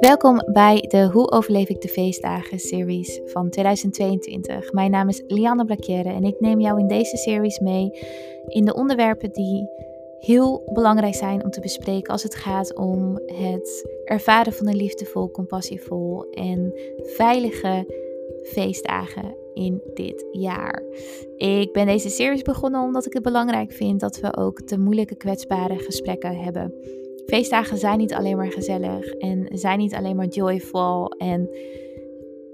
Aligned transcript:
Welkom 0.00 0.42
bij 0.52 0.80
de 0.80 1.08
Hoe 1.12 1.30
overleef 1.30 1.68
ik 1.68 1.80
de 1.80 1.88
feestdagen 1.88 2.58
series 2.58 3.20
van 3.24 3.50
2022. 3.50 4.72
Mijn 4.72 4.90
naam 4.90 5.08
is 5.08 5.22
Lianne 5.26 5.64
Blakjere 5.64 6.08
en 6.08 6.24
ik 6.24 6.40
neem 6.40 6.60
jou 6.60 6.78
in 6.78 6.86
deze 6.86 7.16
series 7.16 7.58
mee 7.58 7.90
in 8.46 8.64
de 8.64 8.74
onderwerpen 8.74 9.32
die 9.32 9.68
heel 10.18 10.70
belangrijk 10.72 11.14
zijn 11.14 11.44
om 11.44 11.50
te 11.50 11.60
bespreken 11.60 12.12
als 12.12 12.22
het 12.22 12.34
gaat 12.34 12.74
om 12.74 13.20
het 13.26 13.88
ervaren 14.04 14.52
van 14.52 14.68
een 14.68 14.76
liefdevol, 14.76 15.30
compassievol 15.30 16.30
en 16.30 16.72
veilige 16.96 17.94
feestdagen 18.42 19.36
in 19.54 19.82
dit 19.94 20.26
jaar. 20.32 20.82
Ik 21.36 21.72
ben 21.72 21.86
deze 21.86 22.08
series 22.08 22.42
begonnen 22.42 22.82
omdat 22.82 23.06
ik 23.06 23.12
het 23.12 23.22
belangrijk 23.22 23.72
vind 23.72 24.00
dat 24.00 24.20
we 24.20 24.36
ook 24.36 24.68
de 24.68 24.78
moeilijke, 24.78 25.16
kwetsbare 25.16 25.78
gesprekken 25.78 26.36
hebben 26.36 26.74
Feestdagen 27.30 27.78
zijn 27.78 27.98
niet 27.98 28.14
alleen 28.14 28.36
maar 28.36 28.52
gezellig 28.52 29.10
en 29.10 29.48
zijn 29.52 29.78
niet 29.78 29.94
alleen 29.94 30.16
maar 30.16 30.26
joyful 30.26 31.08
en 31.08 31.50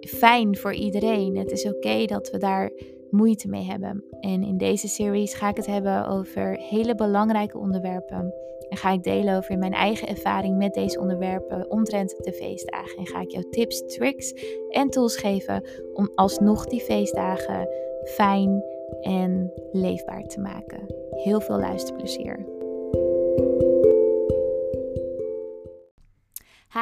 fijn 0.01 0.57
voor 0.57 0.75
iedereen. 0.75 1.37
Het 1.37 1.51
is 1.51 1.67
oké 1.67 2.05
dat 2.05 2.31
we 2.31 2.39
daar 2.39 2.71
moeite 3.11 3.49
mee 3.49 3.65
hebben. 3.65 4.05
En 4.21 4.43
in 4.43 4.57
deze 4.57 4.89
series 4.89 5.35
ga 5.35 5.49
ik 5.49 5.57
het 5.57 5.67
hebben 5.67 6.07
over 6.07 6.57
hele 6.59 6.95
belangrijke 6.95 7.59
onderwerpen. 7.59 8.35
En 8.69 8.77
ga 8.77 8.93
ik 8.93 9.03
delen 9.03 9.37
over 9.37 9.59
mijn 9.59 9.73
eigen 9.73 10.09
ervaring 10.09 10.57
met 10.57 10.75
deze 10.75 11.01
onderwerpen 11.01 11.71
omtrent 11.71 12.15
de 12.19 12.33
feestdagen. 12.33 12.99
En 12.99 13.07
ga 13.07 13.21
ik 13.21 13.31
jou 13.31 13.45
tips, 13.51 13.87
tricks 13.87 14.35
en 14.69 14.91
tools 14.91 15.17
geven 15.17 15.65
om 15.95 16.11
alsnog 16.15 16.67
die 16.67 16.81
feestdagen 16.81 17.69
fijn 18.05 18.63
en 19.01 19.53
leefbaar 19.73 20.23
te 20.23 20.41
maken. 20.41 20.95
Heel 21.11 21.41
veel 21.41 21.59
luisterplezier. 21.59 22.47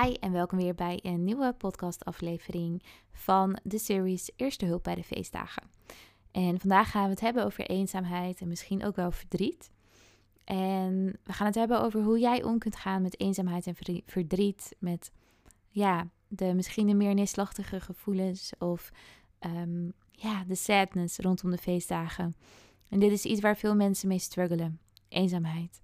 Hi 0.03 0.13
en 0.13 0.33
welkom 0.33 0.59
weer 0.59 0.75
bij 0.75 0.99
een 1.03 1.25
nieuwe 1.25 1.53
podcastaflevering 1.53 2.83
van 3.13 3.59
de 3.63 3.79
series 3.79 4.31
Eerste 4.37 4.65
Hulp 4.65 4.83
bij 4.83 4.95
de 4.95 5.05
Feestdagen. 5.05 5.63
En 6.31 6.61
vandaag 6.61 6.91
gaan 6.91 7.05
we 7.05 7.11
het 7.11 7.21
hebben 7.21 7.45
over 7.45 7.67
eenzaamheid 7.67 8.41
en 8.41 8.49
misschien 8.49 8.85
ook 8.85 8.97
wel 8.97 9.11
verdriet. 9.11 9.71
En 10.45 11.19
we 11.25 11.33
gaan 11.33 11.47
het 11.47 11.55
hebben 11.55 11.83
over 11.83 12.03
hoe 12.03 12.19
jij 12.19 12.43
om 12.43 12.59
kunt 12.59 12.77
gaan 12.77 13.03
met 13.03 13.21
eenzaamheid 13.21 13.67
en 13.67 13.77
verdriet. 14.07 14.77
Met 14.79 15.13
ja, 15.69 16.09
de 16.29 16.55
misschien 16.55 16.87
de 16.87 16.95
meer 16.95 17.15
neerslachtige 17.15 17.81
gevoelens 17.81 18.53
of 18.59 18.91
um, 19.41 19.93
ja, 20.11 20.45
de 20.45 20.55
sadness 20.55 21.19
rondom 21.19 21.51
de 21.51 21.59
feestdagen. 21.59 22.37
En 22.89 22.99
dit 22.99 23.13
is 23.13 23.25
iets 23.25 23.41
waar 23.41 23.57
veel 23.57 23.75
mensen 23.75 24.09
mee 24.09 24.19
struggelen: 24.19 24.81
eenzaamheid. 25.09 25.81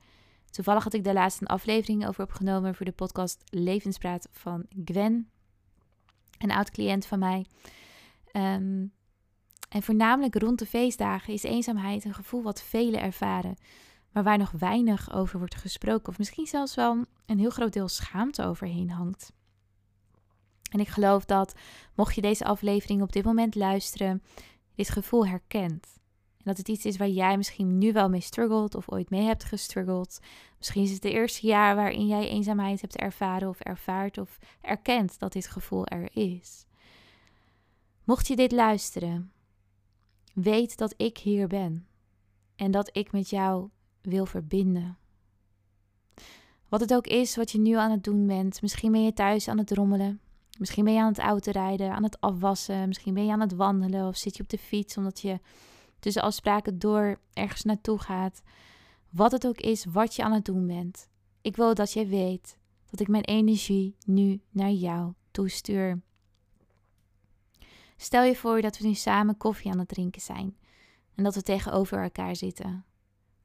Toevallig 0.51 0.85
had 0.85 0.95
ik 0.95 1.05
daar 1.05 1.15
laatst 1.15 1.41
een 1.41 1.47
aflevering 1.47 2.07
over 2.07 2.25
opgenomen 2.25 2.75
voor 2.75 2.87
de 2.87 2.93
podcast 2.93 3.43
Levenspraat 3.51 4.29
van 4.33 4.67
Gwen, 4.85 5.31
een 6.39 6.51
oud 6.51 6.71
cliënt 6.71 7.07
van 7.07 7.19
mij. 7.19 7.47
Ehm, 8.33 8.87
en 9.69 9.83
voornamelijk 9.83 10.35
rond 10.35 10.59
de 10.59 10.67
feestdagen 10.67 11.33
is 11.33 11.43
eenzaamheid 11.43 12.05
een 12.05 12.15
gevoel 12.15 12.43
wat 12.43 12.63
velen 12.63 13.01
ervaren, 13.01 13.57
maar 14.13 14.23
waar 14.23 14.39
nog 14.39 14.51
weinig 14.51 15.13
over 15.13 15.39
wordt 15.39 15.55
gesproken, 15.55 16.09
of 16.09 16.19
misschien 16.19 16.47
zelfs 16.47 16.75
wel 16.75 17.05
een 17.27 17.39
heel 17.39 17.51
groot 17.51 17.73
deel 17.73 17.89
schaamte 17.89 18.45
overheen 18.45 18.91
hangt. 18.91 19.33
En 20.71 20.81
ik 20.81 20.89
geloof 20.89 21.25
dat, 21.25 21.55
mocht 21.95 22.15
je 22.15 22.21
deze 22.21 22.45
aflevering 22.45 23.03
op 23.03 23.13
dit 23.13 23.25
moment 23.25 23.55
luisteren, 23.55 24.23
dit 24.75 24.91
gevoel 24.91 25.27
herkent. 25.27 26.00
En 26.41 26.47
dat 26.47 26.57
het 26.57 26.69
iets 26.69 26.85
is 26.85 26.97
waar 26.97 27.09
jij 27.09 27.37
misschien 27.37 27.79
nu 27.79 27.93
wel 27.93 28.09
mee 28.09 28.21
struggelt 28.21 28.75
of 28.75 28.91
ooit 28.91 29.11
mee 29.11 29.23
hebt 29.23 29.45
gestruggeld. 29.45 30.21
Misschien 30.59 30.83
is 30.83 30.91
het 30.91 31.03
de 31.03 31.11
eerste 31.11 31.47
jaar 31.47 31.77
waarin 31.77 32.07
jij 32.07 32.29
eenzaamheid 32.29 32.81
hebt 32.81 32.97
ervaren 32.97 33.49
of 33.49 33.61
ervaart 33.61 34.19
of 34.19 34.39
erkent 34.61 35.19
dat 35.19 35.33
dit 35.33 35.47
gevoel 35.47 35.87
er 35.87 36.17
is. 36.17 36.67
Mocht 38.05 38.27
je 38.27 38.37
dit 38.37 38.53
luisteren, 38.53 39.33
weet 40.35 40.77
dat 40.77 40.95
ik 40.97 41.19
hier 41.19 41.47
ben 41.47 41.87
en 42.57 42.71
dat 42.71 42.97
ik 42.97 43.13
met 43.13 43.31
jou 43.31 43.69
wil 44.01 44.27
verbinden. 44.27 44.99
Wat 46.69 46.81
het 46.81 46.95
ook 46.95 47.07
is 47.07 47.37
wat 47.37 47.51
je 47.51 47.59
nu 47.59 47.73
aan 47.75 47.91
het 47.91 48.05
doen 48.05 48.27
bent. 48.27 48.63
Misschien 48.63 48.93
ben 48.93 49.05
je 49.05 49.13
thuis 49.13 49.49
aan 49.49 49.59
het 49.59 49.71
rommelen. 49.71 50.21
Misschien 50.59 50.85
ben 50.85 50.93
je 50.93 51.01
aan 51.01 51.09
het 51.09 51.19
autorijden, 51.19 51.93
aan 51.93 52.03
het 52.03 52.21
afwassen. 52.21 52.89
Misschien 52.89 53.15
ben 53.15 53.25
je 53.25 53.33
aan 53.33 53.41
het 53.41 53.55
wandelen 53.55 54.07
of 54.07 54.17
zit 54.17 54.37
je 54.37 54.43
op 54.43 54.49
de 54.49 54.59
fiets 54.59 54.97
omdat 54.97 55.21
je 55.21 55.39
tussen 56.01 56.23
afspraken 56.23 56.79
door 56.79 57.21
ergens 57.33 57.63
naartoe 57.63 57.99
gaat. 57.99 58.43
Wat 59.11 59.33
het 59.33 59.47
ook 59.47 59.61
is 59.61 59.85
wat 59.85 60.17
je 60.17 60.23
aan 60.23 60.33
het 60.33 60.45
doen 60.45 60.67
bent. 60.67 61.09
Ik 61.41 61.57
wil 61.57 61.75
dat 61.75 61.93
jij 61.93 62.09
weet 62.09 62.59
dat 62.91 63.01
ik 63.01 63.09
mijn 63.09 63.25
energie 63.25 63.97
nu 64.05 64.41
naar 64.51 64.71
jou 64.71 65.13
toestuur. 65.31 66.03
Stel 67.97 68.23
je 68.23 68.37
voor 68.37 68.61
dat 68.61 68.79
we 68.79 68.87
nu 68.87 68.95
samen 68.95 69.37
koffie 69.37 69.71
aan 69.71 69.79
het 69.79 69.89
drinken 69.89 70.21
zijn 70.21 70.57
en 71.15 71.25
dat 71.25 71.35
we 71.35 71.43
tegenover 71.43 72.03
elkaar 72.03 72.37
zitten. 72.37 72.85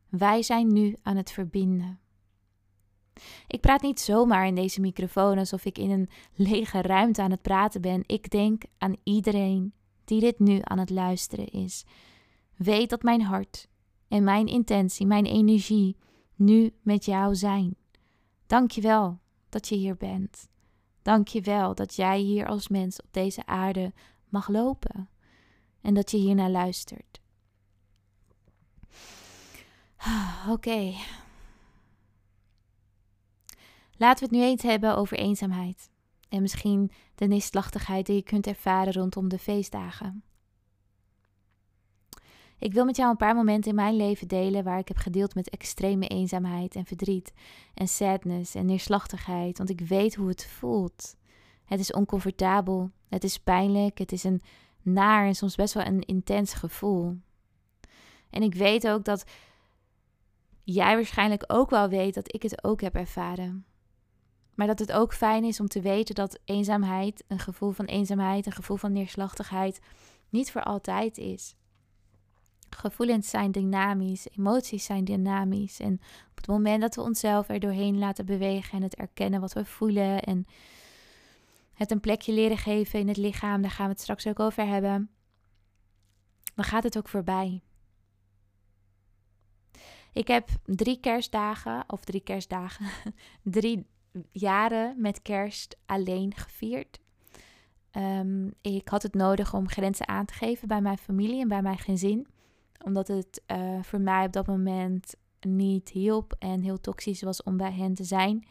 Wij 0.10 0.44
zijn 0.44 0.74
nu 0.74 0.96
aan 1.02 1.18
het 1.18 1.32
verbinden. 1.32 2.00
Ik 3.48 3.62
praat 3.62 3.82
niet 3.82 4.00
zomaar 4.00 4.48
in 4.48 4.56
deze 4.56 4.82
microfoon 4.82 5.38
alsof 5.38 5.66
ik 5.66 5.78
in 5.78 5.90
een 5.90 6.10
lege 6.34 6.82
ruimte 6.82 7.22
aan 7.22 7.32
het 7.32 7.42
praten 7.42 7.82
ben. 7.82 8.04
Ik 8.06 8.30
denk 8.30 8.64
aan 8.78 8.96
iedereen 9.04 9.74
die 10.06 10.20
dit 10.20 10.40
nu 10.40 10.60
aan 10.62 10.80
het 10.80 10.90
luisteren 10.90 11.48
is. 11.48 11.86
Weet 12.56 12.90
dat 12.90 13.04
mijn 13.04 13.22
hart 13.22 13.68
en 14.08 14.24
mijn 14.24 14.48
intentie, 14.48 15.06
mijn 15.06 15.26
energie 15.26 15.98
nu 16.36 16.74
met 16.82 17.06
jou 17.06 17.36
zijn. 17.36 17.76
Dank 18.48 18.72
je 18.72 18.82
wel 18.82 19.20
dat 19.50 19.68
je 19.68 19.76
hier 19.76 19.98
bent. 19.98 20.48
Dank 21.02 21.28
je 21.28 21.42
wel 21.42 21.76
dat 21.76 21.96
jij 21.96 22.20
hier 22.20 22.48
als 22.48 22.68
mens 22.68 23.02
op 23.02 23.08
deze 23.12 23.46
aarde 23.46 23.94
mag 24.30 24.48
lopen 24.48 25.10
en 25.82 25.94
dat 25.94 26.12
je 26.12 26.18
hier 26.18 26.36
naar 26.36 26.50
luistert. 26.50 27.22
Oké. 30.50 30.94
Laten 33.98 34.20
we 34.20 34.36
het 34.36 34.44
nu 34.44 34.50
eens 34.50 34.62
hebben 34.62 34.98
over 34.98 35.18
eenzaamheid 35.18 35.90
en 36.30 36.42
misschien 36.42 36.92
de 37.16 37.26
neerslachtigheid 37.26 38.06
die 38.06 38.16
je 38.16 38.24
kunt 38.24 38.48
ervaren 38.48 38.94
rondom 38.94 39.30
de 39.30 39.40
feestdagen. 39.40 40.24
Ik 42.60 42.74
wil 42.74 42.86
met 42.86 42.96
jou 42.96 43.10
een 43.10 43.18
paar 43.18 43.36
momenten 43.36 43.70
in 43.70 43.76
mijn 43.76 43.96
leven 43.96 44.28
delen 44.28 44.64
waar 44.64 44.80
ik 44.80 44.88
heb 44.88 44.98
gedeeld 44.98 45.36
met 45.36 45.50
extreme 45.50 46.08
eenzaamheid 46.08 46.76
en 46.76 46.86
verdriet 46.86 47.34
en 47.74 47.88
sadness 47.88 48.56
en 48.56 48.66
neerslachtigheid, 48.66 49.58
want 49.58 49.70
ik 49.70 49.82
weet 49.82 50.16
hoe 50.16 50.28
het 50.28 50.46
voelt. 50.46 51.16
Het 51.66 51.80
is 51.80 51.92
oncomfortabel, 51.92 52.92
het 53.10 53.24
is 53.24 53.40
pijnlijk, 53.40 53.98
het 53.98 54.12
is 54.12 54.24
een 54.24 54.42
naar 54.82 55.26
en 55.26 55.36
soms 55.36 55.56
best 55.56 55.74
wel 55.74 55.86
een 55.86 56.02
intens 56.02 56.54
gevoel. 56.54 57.18
En 58.30 58.42
ik 58.42 58.56
weet 58.56 58.88
ook 58.88 59.06
dat 59.06 59.26
jij 60.64 60.96
waarschijnlijk 60.96 61.44
ook 61.48 61.70
wel 61.70 61.90
weet 61.90 62.14
dat 62.14 62.34
ik 62.34 62.44
het 62.44 62.64
ook 62.64 62.82
heb 62.82 62.96
ervaren. 62.96 63.66
Maar 64.54 64.68
dat 64.68 64.80
het 64.80 64.92
ook 64.92 65.14
fijn 65.14 65.44
is 65.44 65.60
om 65.60 65.68
te 65.68 65.82
weten 65.82 66.16
dat 66.16 66.40
eenzaamheid, 66.46 67.24
een 67.28 67.40
gevoel 67.40 67.72
van 67.72 67.86
eenzaamheid, 67.86 68.46
een 68.46 68.52
gevoel 68.52 68.78
van 68.78 68.92
neerslachtigheid, 68.92 69.80
niet 70.30 70.52
voor 70.52 70.64
altijd 70.64 71.18
is. 71.18 71.56
Gevoelens 72.76 73.30
zijn 73.30 73.52
dynamisch, 73.52 74.28
emoties 74.38 74.86
zijn 74.86 75.04
dynamisch. 75.04 75.80
En 75.80 75.94
op 76.30 76.38
het 76.38 76.48
moment 76.48 76.82
dat 76.82 76.96
we 76.96 77.02
onszelf 77.02 77.50
er 77.50 77.60
doorheen 77.60 77.98
laten 77.98 78.26
bewegen 78.26 78.78
en 78.78 78.84
het 78.84 78.96
erkennen 78.96 79.42
wat 79.42 79.54
we 79.54 79.66
voelen 79.66 80.22
en 80.22 80.48
het 81.74 81.92
een 81.92 82.00
plekje 82.00 82.34
leren 82.34 82.58
geven 82.58 83.00
in 83.00 83.08
het 83.08 83.18
lichaam, 83.18 83.62
daar 83.62 83.72
gaan 83.72 83.86
we 83.86 83.92
het 83.92 84.02
straks 84.02 84.28
ook 84.28 84.40
over 84.40 84.68
hebben, 84.68 85.10
dan 86.56 86.66
gaat 86.66 86.84
het 86.84 86.98
ook 86.98 87.08
voorbij. 87.08 87.62
Ik 90.14 90.28
heb 90.28 90.50
drie 90.66 91.00
kerstdagen, 91.00 91.84
of 91.88 92.04
drie 92.04 92.22
kerstdagen, 92.22 92.86
drie 93.44 93.86
jaren 94.32 95.02
met 95.02 95.22
kerst 95.22 95.78
alleen 95.86 96.36
gevierd. 96.36 97.00
Um, 97.92 98.54
ik 98.62 98.88
had 98.88 99.04
het 99.04 99.14
nodig 99.14 99.54
om 99.54 99.70
grenzen 99.70 100.08
aan 100.08 100.26
te 100.26 100.34
geven 100.34 100.68
bij 100.68 100.82
mijn 100.82 100.98
familie 100.98 101.42
en 101.42 101.48
bij 101.48 101.62
mijn 101.62 101.78
gezin 101.78 102.28
omdat 102.84 103.08
het 103.08 103.42
uh, 103.52 103.58
voor 103.82 104.02
mij 104.02 104.26
op 104.26 104.32
dat 104.34 104.48
moment 104.48 105.16
niet 105.42 105.90
hielp 105.90 106.36
en 106.40 106.62
heel 106.62 106.80
toxisch 106.80 107.22
was 107.22 107.44
om 107.44 107.58
bij 107.58 107.72
hen 107.72 107.94
te 107.94 108.04
zijn. 108.04 108.48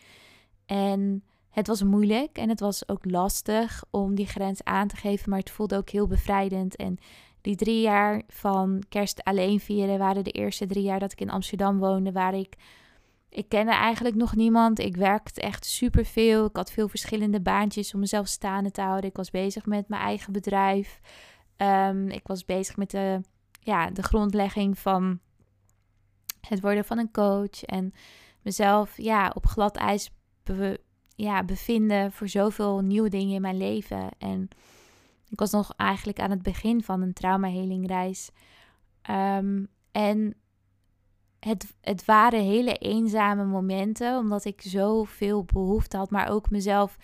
En 0.66 1.24
het 1.50 1.66
was 1.66 1.82
moeilijk 1.82 2.38
en 2.38 2.48
het 2.48 2.60
was 2.60 2.88
ook 2.88 3.04
lastig 3.04 3.84
om 3.90 4.14
die 4.14 4.26
grens 4.26 4.64
aan 4.64 4.88
te 4.88 4.96
geven, 4.96 5.30
maar 5.30 5.38
het 5.38 5.50
voelde 5.50 5.76
ook 5.76 5.90
heel 5.90 6.06
bevrijdend. 6.06 6.76
En 6.76 6.98
die 7.40 7.56
drie 7.56 7.80
jaar 7.80 8.22
van 8.28 8.82
kerst 8.88 9.24
alleen 9.24 9.60
vieren 9.60 9.98
waren 9.98 10.24
de 10.24 10.30
eerste 10.30 10.66
drie 10.66 10.82
jaar 10.82 10.98
dat 10.98 11.12
ik 11.12 11.20
in 11.20 11.30
Amsterdam 11.30 11.78
woonde, 11.78 12.12
waar 12.12 12.34
ik. 12.34 12.54
Ik 13.28 13.48
kende 13.48 13.72
eigenlijk 13.72 14.14
nog 14.14 14.36
niemand. 14.36 14.78
Ik 14.78 14.96
werkte 14.96 15.40
echt 15.40 15.64
superveel. 15.64 16.44
Ik 16.44 16.56
had 16.56 16.70
veel 16.70 16.88
verschillende 16.88 17.40
baantjes 17.40 17.94
om 17.94 18.00
mezelf 18.00 18.26
staande 18.26 18.70
te 18.70 18.80
houden. 18.80 19.10
Ik 19.10 19.16
was 19.16 19.30
bezig 19.30 19.66
met 19.66 19.88
mijn 19.88 20.02
eigen 20.02 20.32
bedrijf. 20.32 21.00
Um, 21.56 22.08
ik 22.08 22.26
was 22.26 22.44
bezig 22.44 22.76
met 22.76 22.90
de 22.90 23.20
ja, 23.64 23.90
de 23.90 24.02
grondlegging 24.02 24.78
van 24.78 25.18
het 26.40 26.60
worden 26.60 26.84
van 26.84 26.98
een 26.98 27.10
coach 27.10 27.62
en 27.62 27.92
mezelf 28.42 28.96
ja, 28.96 29.32
op 29.34 29.46
glad 29.46 29.76
ijs 29.76 30.10
ja, 31.16 31.44
bevinden 31.44 32.12
voor 32.12 32.28
zoveel 32.28 32.80
nieuwe 32.80 33.08
dingen 33.08 33.34
in 33.34 33.40
mijn 33.40 33.56
leven. 33.56 34.08
En 34.18 34.48
ik 35.28 35.38
was 35.38 35.50
nog 35.50 35.72
eigenlijk 35.76 36.20
aan 36.20 36.30
het 36.30 36.42
begin 36.42 36.82
van 36.82 37.02
een 37.02 37.12
traumahelingreis. 37.12 38.30
Um, 39.10 39.68
en 39.92 40.34
het, 41.40 41.74
het 41.80 42.04
waren 42.04 42.40
hele 42.40 42.76
eenzame 42.76 43.44
momenten, 43.44 44.18
omdat 44.18 44.44
ik 44.44 44.60
zoveel 44.62 45.44
behoefte 45.44 45.96
had, 45.96 46.10
maar 46.10 46.28
ook 46.28 46.50
mezelf 46.50 46.96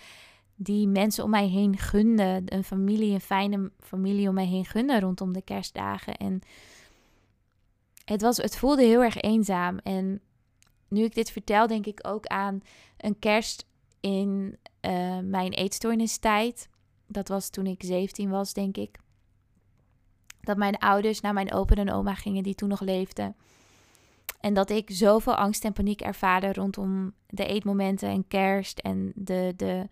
die 0.63 0.87
mensen 0.87 1.23
om 1.23 1.29
mij 1.29 1.47
heen 1.47 1.77
gunde. 1.77 2.41
Een 2.45 2.63
familie, 2.63 3.13
een 3.13 3.21
fijne 3.21 3.71
familie 3.79 4.27
om 4.27 4.33
mij 4.33 4.45
heen 4.45 4.65
gunde 4.65 4.99
rondom 4.99 5.33
de 5.33 5.41
kerstdagen. 5.41 6.17
En 6.17 6.41
het, 8.05 8.21
was, 8.21 8.37
het 8.37 8.57
voelde 8.57 8.83
heel 8.83 9.03
erg 9.03 9.21
eenzaam. 9.21 9.77
En 9.77 10.21
nu 10.87 11.03
ik 11.03 11.15
dit 11.15 11.31
vertel, 11.31 11.67
denk 11.67 11.85
ik 11.85 11.99
ook 12.07 12.25
aan 12.25 12.63
een 12.97 13.19
kerst 13.19 13.65
in 13.99 14.57
uh, 14.81 15.19
mijn 15.19 15.51
eetstoornistijd. 15.51 16.69
Dat 17.07 17.27
was 17.27 17.49
toen 17.49 17.65
ik 17.65 17.83
17 17.83 18.29
was, 18.29 18.53
denk 18.53 18.77
ik. 18.77 18.97
Dat 20.41 20.57
mijn 20.57 20.77
ouders 20.77 21.21
naar 21.21 21.33
mijn 21.33 21.53
opa 21.53 21.75
en 21.75 21.91
oma 21.91 22.15
gingen 22.15 22.43
die 22.43 22.55
toen 22.55 22.69
nog 22.69 22.81
leefden. 22.81 23.35
En 24.39 24.53
dat 24.53 24.69
ik 24.69 24.89
zoveel 24.91 25.35
angst 25.35 25.65
en 25.65 25.73
paniek 25.73 26.01
ervaarde 26.01 26.53
rondom 26.53 27.13
de 27.27 27.45
eetmomenten 27.45 28.09
en 28.09 28.27
kerst 28.27 28.79
en 28.79 29.11
de, 29.15 29.53
de, 29.55 29.89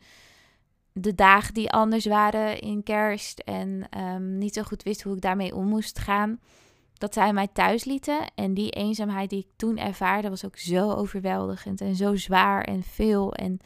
de 1.01 1.15
dagen 1.15 1.53
die 1.53 1.71
anders 1.71 2.05
waren 2.05 2.59
in 2.59 2.83
kerst. 2.83 3.39
En 3.39 3.87
um, 3.97 4.37
niet 4.37 4.53
zo 4.53 4.63
goed 4.63 4.83
wist 4.83 5.01
hoe 5.01 5.15
ik 5.15 5.21
daarmee 5.21 5.55
om 5.55 5.65
moest 5.67 5.99
gaan. 5.99 6.39
Dat 6.93 7.13
zij 7.13 7.33
mij 7.33 7.47
thuis 7.47 7.83
lieten. 7.83 8.19
En 8.35 8.53
die 8.53 8.69
eenzaamheid 8.69 9.29
die 9.29 9.39
ik 9.39 9.47
toen 9.55 9.77
ervaarde 9.77 10.29
was 10.29 10.45
ook 10.45 10.57
zo 10.57 10.91
overweldigend 10.91 11.81
en 11.81 11.95
zo 11.95 12.15
zwaar 12.15 12.63
en 12.63 12.83
veel. 12.83 13.33
En 13.33 13.59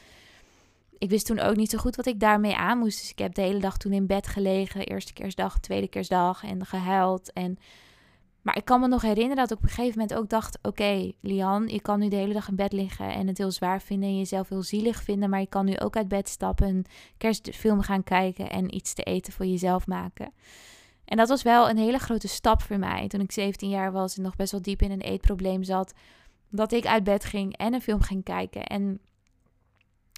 ik 0.98 1.10
wist 1.10 1.26
toen 1.26 1.40
ook 1.40 1.56
niet 1.56 1.70
zo 1.70 1.78
goed 1.78 1.96
wat 1.96 2.06
ik 2.06 2.20
daarmee 2.20 2.56
aan 2.56 2.78
moest. 2.78 3.00
Dus 3.00 3.12
ik 3.12 3.20
heb 3.20 3.34
de 3.34 3.42
hele 3.42 3.60
dag 3.60 3.78
toen 3.78 3.94
in 3.94 4.08
bed 4.08 4.28
gelegen. 4.28 4.86
Eerste 4.86 5.14
kerstdag, 5.14 5.60
tweede 5.60 5.88
kerstdag 5.88 6.44
en 6.44 6.66
gehuild. 6.66 7.34
En 7.34 7.58
maar 8.44 8.58
ik 8.58 8.66
kan 8.66 8.80
me 8.80 8.88
nog 8.88 9.02
herinneren 9.02 9.36
dat 9.36 9.52
ik 9.52 9.58
op 9.58 9.64
een 9.64 9.70
gegeven 9.70 10.00
moment 10.00 10.18
ook 10.18 10.30
dacht: 10.30 10.60
Oké, 10.62 11.12
Lian, 11.20 11.68
je 11.68 11.82
kan 11.82 12.00
nu 12.00 12.08
de 12.08 12.16
hele 12.16 12.34
dag 12.34 12.48
in 12.48 12.56
bed 12.56 12.74
liggen 12.74 13.14
en 13.14 13.28
het 13.28 13.38
heel 13.38 13.52
zwaar 13.52 13.82
vinden 13.82 14.10
en 14.10 14.18
jezelf 14.18 14.50
heel 14.50 14.64
zielig 14.64 15.04
vinden. 15.04 15.30
Maar 15.30 15.40
je 15.40 15.48
kan 15.48 15.66
nu 15.66 15.80
ook 15.80 15.96
uit 15.96 16.08
bed 16.08 16.30
stappen, 16.30 16.68
een 16.68 16.86
kerstfilm 17.18 17.82
gaan 17.82 18.04
kijken 18.04 18.50
en 18.50 18.76
iets 18.76 18.94
te 18.94 19.04
eten 19.04 19.34
voor 19.34 19.46
jezelf 19.46 19.88
maken. 19.88 20.34
En 21.06 21.18
dat 21.18 21.30
was 21.30 21.44
wel 21.44 21.70
een 21.70 21.78
hele 21.78 21.98
grote 21.98 22.28
stap 22.28 22.62
voor 22.62 22.80
mij 22.80 23.08
toen 23.08 23.22
ik 23.22 23.32
17 23.32 23.70
jaar 23.70 23.92
was 23.92 24.18
en 24.18 24.24
nog 24.24 24.36
best 24.36 24.52
wel 24.52 24.62
diep 24.62 24.82
in 24.82 24.92
een 24.92 25.02
eetprobleem 25.02 25.64
zat. 25.64 25.94
Dat 26.50 26.72
ik 26.72 26.86
uit 26.86 27.04
bed 27.04 27.26
ging 27.26 27.58
en 27.58 27.74
een 27.74 27.82
film 27.82 28.02
ging 28.02 28.24
kijken 28.24 28.64
en 28.64 29.00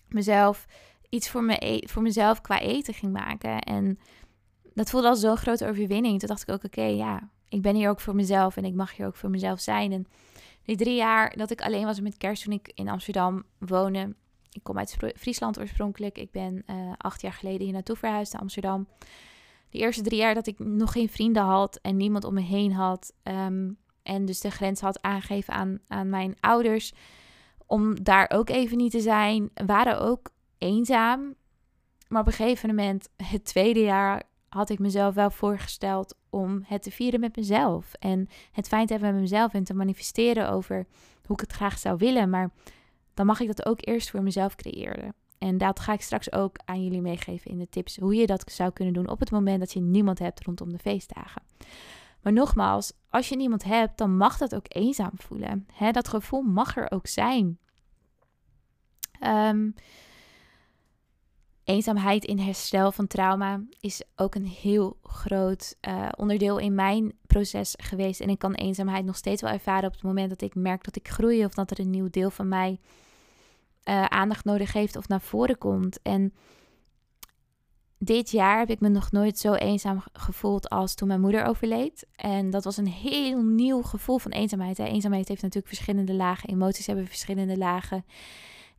mezelf 0.07 0.65
iets 1.09 1.29
voor, 1.29 1.43
me, 1.43 1.65
e-, 1.65 1.87
voor 1.87 2.01
mezelf 2.01 2.41
qua 2.41 2.59
eten 2.59 2.93
ging 2.93 3.11
maken. 3.13 3.59
En 3.59 3.99
dat 4.73 4.89
voelde 4.89 5.07
als 5.07 5.19
zo'n 5.19 5.37
grote 5.37 5.67
overwinning. 5.67 6.19
Toen 6.19 6.27
dacht 6.27 6.41
ik 6.41 6.53
ook: 6.53 6.63
Oké, 6.63 6.83
ja, 6.83 7.29
ik 7.49 7.61
ben 7.61 7.75
hier 7.75 7.89
ook 7.89 7.99
voor 7.99 8.15
mezelf 8.15 8.57
en 8.57 8.65
ik 8.65 8.73
mag 8.73 8.95
hier 8.95 9.05
ook 9.05 9.15
voor 9.15 9.29
mezelf 9.29 9.59
zijn. 9.59 9.91
En 9.91 10.07
die 10.63 10.75
drie 10.75 10.95
jaar 10.95 11.37
dat 11.37 11.51
ik 11.51 11.61
alleen 11.61 11.85
was 11.85 11.99
met 11.99 12.17
kerst 12.17 12.43
toen 12.43 12.53
ik 12.53 12.71
in 12.75 12.89
Amsterdam 12.89 13.43
woonde. 13.57 14.15
Ik 14.51 14.63
kom 14.63 14.77
uit 14.77 14.97
Friesland 15.17 15.59
oorspronkelijk. 15.59 16.17
Ik 16.17 16.31
ben 16.31 16.63
uh, 16.69 16.91
acht 16.97 17.21
jaar 17.21 17.33
geleden 17.33 17.61
hier 17.61 17.73
naartoe 17.73 17.95
verhuisd 17.95 18.33
naar 18.33 18.41
Amsterdam. 18.41 18.87
De 19.69 19.77
eerste 19.77 20.01
drie 20.01 20.19
jaar 20.19 20.33
dat 20.33 20.47
ik 20.47 20.59
nog 20.59 20.91
geen 20.91 21.09
vrienden 21.09 21.43
had 21.43 21.79
en 21.81 21.97
niemand 21.97 22.23
om 22.23 22.33
me 22.33 22.41
heen 22.41 22.73
had. 22.73 23.13
Ehm, 23.23 23.71
en 24.03 24.25
dus 24.25 24.39
de 24.39 24.51
grens 24.51 24.81
had 24.81 25.01
aangegeven 25.01 25.53
aan, 25.53 25.79
aan 25.87 26.09
mijn 26.09 26.35
ouders. 26.39 26.93
Om 27.65 28.03
daar 28.03 28.29
ook 28.33 28.49
even 28.49 28.77
niet 28.77 28.91
te 28.91 28.99
zijn. 28.99 29.49
Waren 29.65 29.99
ook 29.99 30.29
eenzaam. 30.57 31.35
Maar 32.07 32.21
op 32.21 32.27
een 32.27 32.33
gegeven 32.33 32.69
moment, 32.69 33.09
het 33.15 33.45
tweede 33.45 33.79
jaar, 33.79 34.23
had 34.49 34.69
ik 34.69 34.79
mezelf 34.79 35.15
wel 35.15 35.29
voorgesteld 35.29 36.15
om 36.35 36.63
het 36.65 36.83
te 36.83 36.91
vieren 36.91 37.19
met 37.19 37.35
mezelf. 37.35 37.93
En 37.93 38.27
het 38.51 38.67
fijn 38.67 38.85
te 38.85 38.93
hebben 38.93 39.11
met 39.11 39.21
mezelf 39.21 39.53
en 39.53 39.63
te 39.63 39.73
manifesteren 39.73 40.49
over 40.49 40.85
hoe 41.25 41.35
ik 41.35 41.41
het 41.41 41.51
graag 41.51 41.77
zou 41.77 41.97
willen. 41.97 42.29
Maar 42.29 42.51
dan 43.13 43.25
mag 43.25 43.39
ik 43.39 43.47
dat 43.47 43.65
ook 43.65 43.87
eerst 43.87 44.09
voor 44.09 44.23
mezelf 44.23 44.55
creëren. 44.55 45.13
En 45.37 45.57
dat 45.57 45.79
ga 45.79 45.93
ik 45.93 46.01
straks 46.01 46.31
ook 46.31 46.57
aan 46.65 46.83
jullie 46.83 47.01
meegeven 47.01 47.51
in 47.51 47.57
de 47.57 47.69
tips. 47.69 47.97
Hoe 47.97 48.15
je 48.15 48.25
dat 48.25 48.51
zou 48.51 48.71
kunnen 48.71 48.93
doen 48.93 49.09
op 49.09 49.19
het 49.19 49.31
moment 49.31 49.59
dat 49.59 49.73
je 49.73 49.81
niemand 49.81 50.19
hebt 50.19 50.43
rondom 50.43 50.71
de 50.71 50.79
feestdagen. 50.79 51.41
Maar 52.21 52.33
nogmaals, 52.33 52.93
als 53.09 53.29
je 53.29 53.35
niemand 53.35 53.63
hebt, 53.63 53.97
dan 53.97 54.17
mag 54.17 54.37
dat 54.37 54.55
ook 54.55 54.65
eenzaam 54.67 55.11
voelen. 55.13 55.67
Hè, 55.73 55.91
dat 55.91 56.07
gevoel 56.07 56.41
mag 56.41 56.77
er 56.77 56.91
ook 56.91 57.07
zijn. 57.07 57.57
Um, 59.23 59.75
Eenzaamheid 61.65 62.25
in 62.25 62.39
herstel 62.39 62.91
van 62.91 63.07
trauma 63.07 63.61
is 63.79 64.03
ook 64.15 64.35
een 64.35 64.45
heel 64.45 64.97
groot 65.03 65.75
uh, 65.87 66.09
onderdeel 66.17 66.57
in 66.57 66.75
mijn 66.75 67.13
proces 67.27 67.73
geweest. 67.77 68.19
En 68.19 68.29
ik 68.29 68.39
kan 68.39 68.53
eenzaamheid 68.53 69.05
nog 69.05 69.15
steeds 69.15 69.41
wel 69.41 69.51
ervaren 69.51 69.87
op 69.87 69.93
het 69.93 70.03
moment 70.03 70.29
dat 70.29 70.41
ik 70.41 70.55
merk 70.55 70.83
dat 70.83 70.95
ik 70.95 71.07
groei 71.07 71.45
of 71.45 71.53
dat 71.53 71.71
er 71.71 71.79
een 71.79 71.89
nieuw 71.89 72.09
deel 72.09 72.29
van 72.29 72.47
mij 72.47 72.79
uh, 73.89 74.05
aandacht 74.05 74.45
nodig 74.45 74.73
heeft 74.73 74.95
of 74.95 75.07
naar 75.07 75.21
voren 75.21 75.57
komt. 75.57 76.01
En 76.01 76.33
dit 77.97 78.31
jaar 78.31 78.59
heb 78.59 78.69
ik 78.69 78.79
me 78.79 78.89
nog 78.89 79.11
nooit 79.11 79.39
zo 79.39 79.53
eenzaam 79.53 80.03
gevoeld 80.13 80.69
als 80.69 80.95
toen 80.95 81.07
mijn 81.07 81.21
moeder 81.21 81.45
overleed. 81.45 82.07
En 82.15 82.49
dat 82.49 82.63
was 82.63 82.77
een 82.77 82.87
heel 82.87 83.41
nieuw 83.41 83.81
gevoel 83.81 84.17
van 84.17 84.31
eenzaamheid. 84.31 84.77
Hè. 84.77 84.85
Eenzaamheid 84.85 85.27
heeft 85.27 85.41
natuurlijk 85.41 85.73
verschillende 85.73 86.13
lagen, 86.13 86.49
emoties 86.49 86.87
hebben 86.87 87.07
verschillende 87.07 87.57
lagen. 87.57 88.05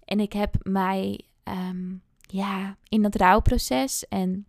En 0.05 0.21
ik 0.21 0.33
heb 0.33 0.55
mij. 0.62 1.21
Um, 1.44 2.05
ja, 2.26 2.76
in 2.88 3.02
dat 3.02 3.14
rouwproces 3.14 4.08
en 4.08 4.46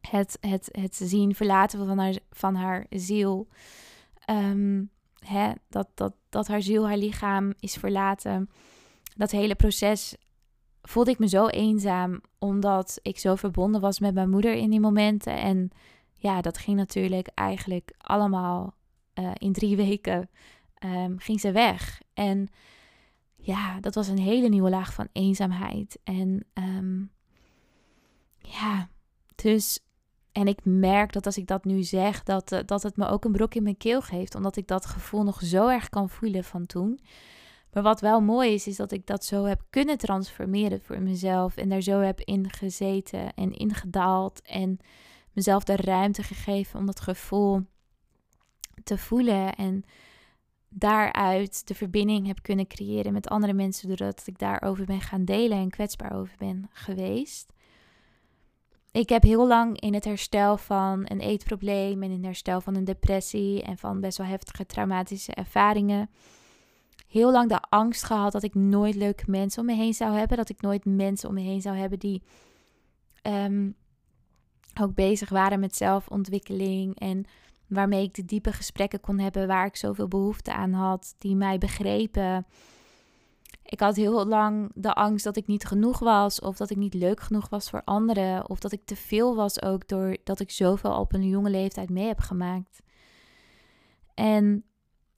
het, 0.00 0.38
het, 0.40 0.68
het 0.72 0.94
zien 0.94 1.34
verlaten 1.34 1.86
van 1.86 1.98
haar, 1.98 2.18
van 2.30 2.54
haar 2.54 2.86
ziel. 2.90 3.48
Ehm, 4.24 4.84
hè, 5.18 5.52
dat, 5.68 5.88
dat, 5.94 6.14
dat 6.28 6.46
haar 6.46 6.62
ziel, 6.62 6.86
haar 6.86 6.96
lichaam 6.96 7.52
is 7.60 7.74
verlaten. 7.74 8.50
Dat 9.16 9.30
hele 9.30 9.54
proces 9.54 10.16
voelde 10.82 11.10
ik 11.10 11.18
me 11.18 11.28
zo 11.28 11.46
eenzaam, 11.46 12.20
omdat 12.38 12.98
ik 13.02 13.18
zo 13.18 13.34
verbonden 13.34 13.80
was 13.80 14.00
met 14.00 14.14
mijn 14.14 14.30
moeder 14.30 14.54
in 14.54 14.70
die 14.70 14.80
momenten. 14.80 15.36
En 15.36 15.70
ja, 16.14 16.40
dat 16.40 16.58
ging 16.58 16.76
natuurlijk 16.76 17.28
eigenlijk 17.34 17.92
allemaal 17.98 18.74
uh, 19.14 19.30
in 19.34 19.52
drie 19.52 19.76
weken 19.86 20.30
um, 20.84 21.18
ging 21.18 21.40
ze 21.40 21.52
weg. 21.52 22.02
En 22.14 22.48
ja, 23.46 23.80
dat 23.80 23.94
was 23.94 24.08
een 24.08 24.18
hele 24.18 24.48
nieuwe 24.48 24.70
laag 24.70 24.92
van 24.92 25.08
eenzaamheid. 25.12 25.98
En 26.04 26.46
um, 26.54 27.10
ja, 28.38 28.88
dus. 29.34 29.80
En 30.32 30.46
ik 30.46 30.58
merk 30.64 31.12
dat 31.12 31.26
als 31.26 31.36
ik 31.36 31.46
dat 31.46 31.64
nu 31.64 31.82
zeg, 31.82 32.22
dat, 32.22 32.52
uh, 32.52 32.58
dat 32.66 32.82
het 32.82 32.96
me 32.96 33.08
ook 33.08 33.24
een 33.24 33.32
brok 33.32 33.54
in 33.54 33.62
mijn 33.62 33.76
keel 33.76 34.02
geeft. 34.02 34.34
Omdat 34.34 34.56
ik 34.56 34.66
dat 34.66 34.86
gevoel 34.86 35.22
nog 35.22 35.40
zo 35.42 35.68
erg 35.68 35.88
kan 35.88 36.10
voelen 36.10 36.44
van 36.44 36.66
toen. 36.66 37.00
Maar 37.72 37.82
wat 37.82 38.00
wel 38.00 38.20
mooi 38.20 38.54
is, 38.54 38.66
is 38.66 38.76
dat 38.76 38.92
ik 38.92 39.06
dat 39.06 39.24
zo 39.24 39.44
heb 39.44 39.62
kunnen 39.70 39.98
transformeren 39.98 40.80
voor 40.82 41.00
mezelf. 41.00 41.56
En 41.56 41.68
daar 41.68 41.80
zo 41.80 42.00
heb 42.00 42.20
in 42.20 42.50
gezeten 42.50 43.34
en 43.34 43.52
ingedaald. 43.52 44.42
En 44.42 44.78
mezelf 45.32 45.64
de 45.64 45.76
ruimte 45.76 46.22
gegeven 46.22 46.78
om 46.78 46.86
dat 46.86 47.00
gevoel 47.00 47.62
te 48.84 48.98
voelen. 48.98 49.54
En 49.54 49.84
daaruit 50.78 51.66
de 51.66 51.74
verbinding 51.74 52.26
heb 52.26 52.42
kunnen 52.42 52.66
creëren 52.66 53.12
met 53.12 53.28
andere 53.28 53.52
mensen, 53.52 53.88
doordat 53.88 54.22
ik 54.26 54.38
daarover 54.38 54.84
ben 54.84 55.00
gaan 55.00 55.24
delen 55.24 55.58
en 55.58 55.70
kwetsbaar 55.70 56.12
over 56.12 56.34
ben 56.38 56.68
geweest. 56.72 57.52
Ik 58.90 59.08
heb 59.08 59.22
heel 59.22 59.46
lang 59.46 59.80
in 59.80 59.94
het 59.94 60.04
herstel 60.04 60.56
van 60.56 61.04
een 61.04 61.20
eetprobleem 61.20 62.02
en 62.02 62.08
in 62.10 62.16
het 62.16 62.24
herstel 62.24 62.60
van 62.60 62.74
een 62.74 62.84
depressie 62.84 63.62
en 63.62 63.78
van 63.78 64.00
best 64.00 64.18
wel 64.18 64.26
heftige 64.26 64.66
traumatische 64.66 65.32
ervaringen 65.32 66.10
heel 67.06 67.32
lang 67.32 67.48
de 67.48 67.60
angst 67.60 68.04
gehad 68.04 68.32
dat 68.32 68.42
ik 68.42 68.54
nooit 68.54 68.94
leuke 68.94 69.24
mensen 69.26 69.60
om 69.60 69.66
me 69.66 69.74
heen 69.74 69.94
zou 69.94 70.16
hebben. 70.16 70.36
Dat 70.36 70.48
ik 70.48 70.60
nooit 70.60 70.84
mensen 70.84 71.28
om 71.28 71.34
me 71.34 71.40
heen 71.40 71.60
zou 71.60 71.76
hebben 71.76 71.98
die 71.98 72.22
um, 73.22 73.74
ook 74.80 74.94
bezig 74.94 75.28
waren 75.28 75.60
met 75.60 75.76
zelfontwikkeling 75.76 76.98
en 76.98 77.24
waarmee 77.68 78.02
ik 78.02 78.14
de 78.14 78.24
diepe 78.24 78.52
gesprekken 78.52 79.00
kon 79.00 79.18
hebben 79.18 79.46
waar 79.46 79.66
ik 79.66 79.76
zoveel 79.76 80.08
behoefte 80.08 80.52
aan 80.52 80.72
had, 80.72 81.14
die 81.18 81.36
mij 81.36 81.58
begrepen. 81.58 82.46
Ik 83.62 83.80
had 83.80 83.96
heel 83.96 84.26
lang 84.26 84.70
de 84.74 84.94
angst 84.94 85.24
dat 85.24 85.36
ik 85.36 85.46
niet 85.46 85.64
genoeg 85.64 85.98
was, 85.98 86.40
of 86.40 86.56
dat 86.56 86.70
ik 86.70 86.76
niet 86.76 86.94
leuk 86.94 87.20
genoeg 87.20 87.48
was 87.48 87.70
voor 87.70 87.82
anderen, 87.84 88.48
of 88.48 88.58
dat 88.58 88.72
ik 88.72 88.84
te 88.84 88.96
veel 88.96 89.36
was 89.36 89.62
ook 89.62 89.88
doordat 89.88 90.40
ik 90.40 90.50
zoveel 90.50 90.98
op 90.98 91.12
een 91.12 91.28
jonge 91.28 91.50
leeftijd 91.50 91.90
mee 91.90 92.06
heb 92.06 92.20
gemaakt. 92.20 92.82
En 94.14 94.64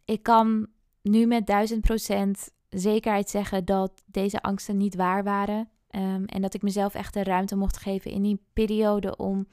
ik 0.04 0.22
kan 0.22 0.66
nu 1.02 1.26
met 1.26 1.46
duizend 1.46 1.80
procent 1.80 2.50
zekerheid 2.68 3.30
zeggen 3.30 3.64
dat 3.64 4.02
deze 4.06 4.42
angsten 4.42 4.76
niet 4.76 4.94
waar 4.94 5.24
waren. 5.24 5.68
Um, 5.90 6.24
en 6.24 6.42
dat 6.42 6.54
ik 6.54 6.62
mezelf 6.62 6.94
echt 6.94 7.14
de 7.14 7.22
ruimte 7.22 7.56
mocht 7.56 7.76
geven 7.76 8.10
in 8.10 8.22
die 8.22 8.42
periode 8.52 9.16
om 9.16 9.46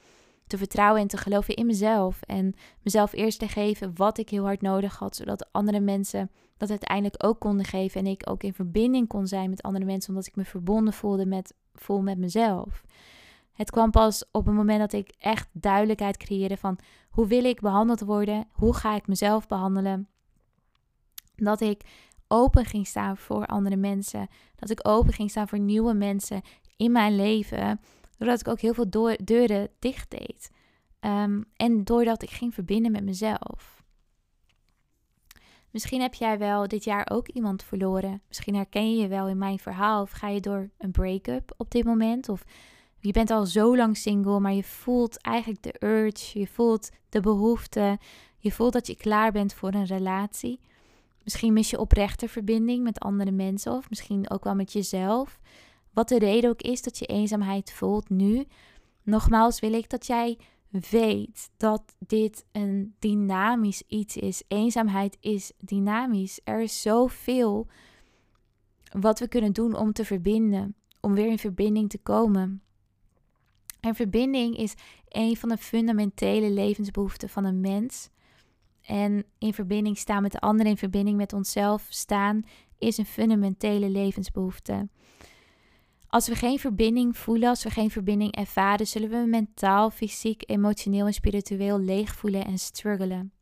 te 0.46 0.58
vertrouwen 0.58 1.00
en 1.00 1.08
te 1.08 1.16
geloven 1.16 1.54
in 1.54 1.66
mezelf. 1.66 2.22
En 2.22 2.54
mezelf 2.82 3.12
eerst 3.12 3.38
te 3.38 3.48
geven 3.48 3.92
wat 3.94 4.18
ik 4.18 4.28
heel 4.28 4.44
hard 4.44 4.60
nodig 4.60 4.98
had, 4.98 5.16
zodat 5.16 5.48
andere 5.52 5.80
mensen 5.80 6.30
dat 6.56 6.70
uiteindelijk 6.70 7.24
ook 7.26 7.40
konden 7.40 7.66
geven. 7.66 8.00
En 8.00 8.06
ik 8.06 8.30
ook 8.30 8.42
in 8.42 8.54
verbinding 8.54 9.08
kon 9.08 9.26
zijn 9.26 9.50
met 9.50 9.62
andere 9.62 9.84
mensen, 9.84 10.10
omdat 10.10 10.26
ik 10.26 10.36
me 10.36 10.44
verbonden 10.44 10.92
voelde 10.92 11.26
met, 11.26 11.54
voel 11.74 12.02
met 12.02 12.18
mezelf. 12.18 12.84
Het 13.52 13.70
kwam 13.70 13.90
pas 13.90 14.24
op 14.30 14.46
een 14.46 14.54
moment 14.54 14.78
dat 14.78 14.92
ik 14.92 15.12
echt 15.18 15.48
duidelijkheid 15.52 16.16
creëerde 16.16 16.56
van 16.56 16.78
hoe 17.10 17.26
wil 17.26 17.44
ik 17.44 17.60
behandeld 17.60 18.00
worden, 18.00 18.48
hoe 18.52 18.74
ga 18.74 18.94
ik 18.94 19.06
mezelf 19.06 19.46
behandelen. 19.46 20.08
Dat 21.36 21.60
ik 21.60 21.84
open 22.28 22.64
ging 22.64 22.86
staan 22.86 23.16
voor 23.16 23.46
andere 23.46 23.76
mensen, 23.76 24.28
dat 24.54 24.70
ik 24.70 24.88
open 24.88 25.12
ging 25.12 25.30
staan 25.30 25.48
voor 25.48 25.58
nieuwe 25.58 25.94
mensen 25.94 26.42
in 26.76 26.92
mijn 26.92 27.16
leven, 27.16 27.80
doordat 28.18 28.40
ik 28.40 28.48
ook 28.48 28.60
heel 28.60 28.74
veel 28.74 29.16
deuren 29.24 29.68
dicht 29.78 30.10
deed. 30.10 30.50
Ehm, 31.00 31.42
en 31.56 31.84
doordat 31.84 32.22
ik 32.22 32.30
ging 32.30 32.54
verbinden 32.54 32.92
met 32.92 33.04
mezelf. 33.04 33.76
Misschien 35.76 36.00
heb 36.00 36.14
jij 36.14 36.38
wel 36.38 36.68
dit 36.68 36.84
jaar 36.84 37.10
ook 37.10 37.28
iemand 37.28 37.62
verloren. 37.62 38.22
Misschien 38.28 38.54
herken 38.54 38.90
je 38.90 39.02
je 39.02 39.08
wel 39.08 39.28
in 39.28 39.38
mijn 39.38 39.58
verhaal. 39.58 40.02
Of 40.02 40.10
ga 40.10 40.28
je 40.28 40.40
door 40.40 40.70
een 40.78 40.90
break-up 40.90 41.54
op 41.56 41.70
dit 41.70 41.84
moment. 41.84 42.28
Of 42.28 42.44
je 42.98 43.12
bent 43.12 43.30
al 43.30 43.46
zo 43.46 43.76
lang 43.76 43.96
single, 43.96 44.40
maar 44.40 44.52
je 44.52 44.64
voelt 44.64 45.20
eigenlijk 45.20 45.62
de 45.62 45.74
urge. 45.86 46.38
Je 46.38 46.46
voelt 46.46 46.90
de 47.08 47.20
behoefte. 47.20 47.98
Je 48.38 48.52
voelt 48.52 48.72
dat 48.72 48.86
je 48.86 48.96
klaar 48.96 49.32
bent 49.32 49.54
voor 49.54 49.74
een 49.74 49.86
relatie. 49.86 50.60
Misschien 51.24 51.52
mis 51.52 51.70
je 51.70 51.80
oprechte 51.80 52.28
verbinding 52.28 52.82
met 52.82 52.98
andere 52.98 53.30
mensen. 53.30 53.72
Of 53.72 53.88
misschien 53.88 54.30
ook 54.30 54.44
wel 54.44 54.54
met 54.54 54.72
jezelf. 54.72 55.40
Wat 55.96 56.08
de 56.08 56.18
reden 56.18 56.50
ook 56.50 56.62
is 56.62 56.82
dat 56.82 56.98
je 56.98 57.06
eenzaamheid 57.06 57.72
voelt 57.72 58.08
nu. 58.08 58.46
Nogmaals 59.02 59.60
wil 59.60 59.72
ik 59.72 59.90
dat 59.90 60.06
jij 60.06 60.38
weet 60.90 61.50
dat 61.56 61.82
dit 61.98 62.44
een 62.52 62.94
dynamisch 62.98 63.82
iets 63.86 64.16
is. 64.16 64.42
Eenzaamheid 64.48 65.16
is 65.20 65.52
dynamisch. 65.58 66.40
Er 66.44 66.60
is 66.60 66.82
zoveel 66.82 67.66
wat 68.98 69.18
we 69.18 69.28
kunnen 69.28 69.52
doen 69.52 69.76
om 69.76 69.92
te 69.92 70.04
verbinden, 70.04 70.74
om 71.00 71.14
weer 71.14 71.28
in 71.28 71.38
verbinding 71.38 71.90
te 71.90 71.98
komen. 71.98 72.62
En 73.80 73.94
verbinding 73.94 74.56
is 74.56 74.74
een 75.08 75.36
van 75.36 75.48
de 75.48 75.56
fundamentele 75.56 76.50
levensbehoeften 76.50 77.28
van 77.28 77.44
een 77.44 77.60
mens. 77.60 78.10
En 78.82 79.24
in 79.38 79.54
verbinding 79.54 79.98
staan 79.98 80.22
met 80.22 80.32
de 80.32 80.40
anderen, 80.40 80.70
in 80.70 80.78
verbinding 80.78 81.16
met 81.16 81.32
onszelf 81.32 81.86
staan, 81.88 82.44
is 82.78 82.98
een 82.98 83.06
fundamentele 83.06 83.90
levensbehoefte. 83.90 84.88
Als 86.08 86.28
we 86.28 86.34
geen 86.34 86.58
verbinding 86.58 87.16
voelen, 87.16 87.48
als 87.48 87.62
we 87.62 87.70
geen 87.70 87.90
verbinding 87.90 88.34
ervaren, 88.34 88.86
zullen 88.86 89.10
we 89.10 89.26
mentaal, 89.26 89.90
fysiek, 89.90 90.42
emotioneel 90.46 91.06
en 91.06 91.12
spiritueel 91.12 91.78
leeg 91.78 92.14
voelen 92.14 92.44
en 92.44 92.58
struggelen. 92.58 93.32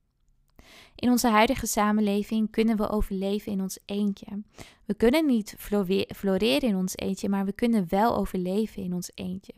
In 0.94 1.10
onze 1.10 1.28
huidige 1.28 1.66
samenleving 1.66 2.50
kunnen 2.50 2.76
we 2.76 2.88
overleven 2.88 3.52
in 3.52 3.60
ons 3.60 3.78
eentje. 3.84 4.42
We 4.84 4.94
kunnen 4.94 5.26
niet 5.26 5.54
floreren 6.08 6.68
in 6.68 6.76
ons 6.76 6.96
eentje, 6.96 7.28
maar 7.28 7.44
we 7.44 7.52
kunnen 7.52 7.86
wel 7.88 8.16
overleven 8.16 8.82
in 8.82 8.92
ons 8.92 9.10
eentje. 9.14 9.54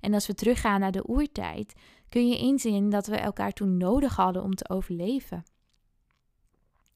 En 0.00 0.14
als 0.14 0.26
we 0.26 0.34
teruggaan 0.34 0.80
naar 0.80 0.92
de 0.92 1.08
oertijd, 1.08 1.74
kun 2.08 2.28
je 2.28 2.38
inzien 2.38 2.90
dat 2.90 3.06
we 3.06 3.16
elkaar 3.16 3.52
toen 3.52 3.76
nodig 3.76 4.16
hadden 4.16 4.42
om 4.42 4.54
te 4.54 4.68
overleven. 4.68 5.44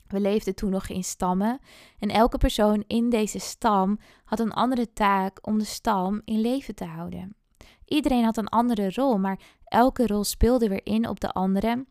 We 0.08 0.20
leefden 0.20 0.54
toen 0.54 0.70
nog 0.70 0.88
in 0.88 1.04
stammen 1.04 1.58
en 1.98 2.08
elke 2.08 2.38
persoon 2.38 2.84
in 2.86 3.10
deze 3.10 3.38
stam 3.38 3.98
had 4.24 4.40
een 4.40 4.52
andere 4.52 4.92
taak 4.92 5.46
om 5.46 5.58
de 5.58 5.64
stam 5.64 6.20
in 6.24 6.40
leven 6.40 6.74
te 6.74 6.84
houden. 6.84 7.36
Iedereen 7.84 8.24
had 8.24 8.36
een 8.36 8.48
andere 8.48 8.90
rol, 8.94 9.18
maar 9.18 9.40
elke 9.64 10.06
rol 10.06 10.24
speelde 10.24 10.68
weer 10.68 10.86
in 10.86 11.08
op 11.08 11.20
de 11.20 11.30
andere 11.30 11.86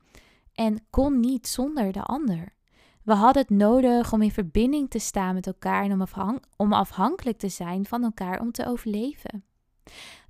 en 0.54 0.86
kon 0.90 1.20
niet 1.20 1.48
zonder 1.48 1.92
de 1.92 2.04
ander. 2.04 2.56
We 3.04 3.14
hadden 3.14 3.42
het 3.42 3.52
nodig 3.52 4.14
om 4.14 4.22
in 4.22 4.32
verbinding 4.32 4.90
te 4.90 5.00
staan 5.00 5.34
met 5.34 5.48
elkaar 5.48 5.84
en 5.84 6.02
om, 6.02 6.40
om 6.56 6.74
afhankelijk 6.74 7.38
te 7.38 7.50
zijn 7.50 7.86
van 7.86 8.04
elkaar 8.04 8.40
om 8.40 8.52
te 8.52 8.66
overleven. 8.66 9.44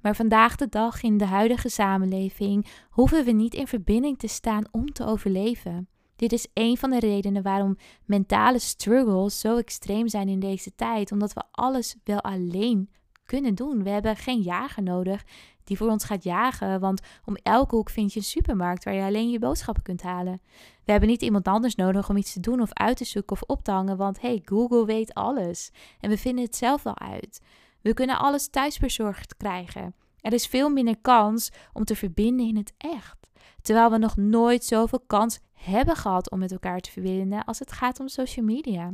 Maar 0.01 0.15
vandaag 0.15 0.56
de 0.56 0.70
dag 0.70 1.03
in 1.03 1.17
de 1.17 1.25
huidige 1.25 1.70
samenleving 1.70 2.67
hoeven 2.89 3.25
we 3.25 3.32
niet 3.32 3.53
in 3.53 3.67
verbinding 3.67 4.20
te 4.20 4.27
staan 4.27 4.63
om 4.72 4.91
te 4.94 5.06
overleven. 5.06 5.89
Dit 6.18 6.32
is 6.32 6.48
een 6.54 6.78
van 6.78 6.90
de 6.90 7.00
redenen 7.00 7.44
waarom 7.44 7.78
mentale 8.06 8.60
struggles 8.60 9.40
zo 9.40 9.58
extreem 9.58 10.08
zijn 10.08 10.30
in 10.30 10.40
deze 10.40 10.76
tijd, 10.76 11.12
omdat 11.12 11.34
we 11.34 11.44
alles 11.52 11.96
wel 12.04 12.22
alleen 12.22 12.90
kunnen 13.26 13.56
doen. 13.56 13.84
We 13.84 13.90
hebben 13.90 14.16
geen 14.16 14.42
jager 14.42 14.84
nodig 14.84 15.24
die 15.64 15.78
voor 15.78 15.90
ons 15.90 16.04
gaat 16.04 16.24
jagen, 16.24 16.80
want 16.80 17.02
om 17.26 17.36
elke 17.44 17.76
hoek 17.76 17.90
vind 17.90 18.14
je 18.14 18.20
een 18.20 18.26
supermarkt 18.26 18.84
waar 18.84 18.94
je 18.94 19.04
alleen 19.04 19.30
je 19.30 19.40
boodschappen 19.40 19.84
kunt 19.84 20.02
halen. 20.02 20.42
We 20.86 20.92
hebben 20.92 21.10
niet 21.10 21.22
iemand 21.22 21.48
anders 21.48 21.76
nodig 21.76 22.10
om 22.10 22.18
iets 22.18 22.34
te 22.34 22.40
doen 22.40 22.62
of 22.62 22.74
uit 22.74 22.98
te 22.98 23.06
zoeken 23.06 23.32
of 23.32 23.42
op 23.42 23.64
te 23.64 23.72
hangen, 23.72 23.98
want 23.98 24.22
hey, 24.22 24.42
Google 24.46 24.86
weet 24.86 25.14
alles 25.14 25.72
en 26.00 26.10
we 26.10 26.18
vinden 26.18 26.46
het 26.46 26.56
zelf 26.56 26.84
wel 26.84 27.00
uit. 27.00 27.42
We 27.82 27.94
kunnen 27.94 28.18
alles 28.18 28.50
thuisbezorgd 28.50 29.38
krijgen. 29.38 29.96
Er 30.22 30.34
is 30.34 30.48
veel 30.48 30.70
minder 30.70 30.98
kans 31.02 31.52
om 31.74 31.84
te 31.84 31.96
verbinden 31.96 32.48
in 32.48 32.56
het 32.56 32.74
echt. 32.78 33.17
Terwijl 33.62 33.92
we 33.92 33.98
nog 33.98 34.18
nooit 34.18 34.63
zoveel 34.63 35.00
kans 35.08 35.39
hebben 35.54 35.96
gehad 35.96 36.32
om 36.32 36.39
met 36.39 36.51
elkaar 36.51 36.80
te 36.80 36.92
verbinden 36.92 37.46
als 37.46 37.60
het 37.60 37.72
gaat 37.72 38.00
om 38.00 38.08
social 38.08 38.46
media. 38.46 38.94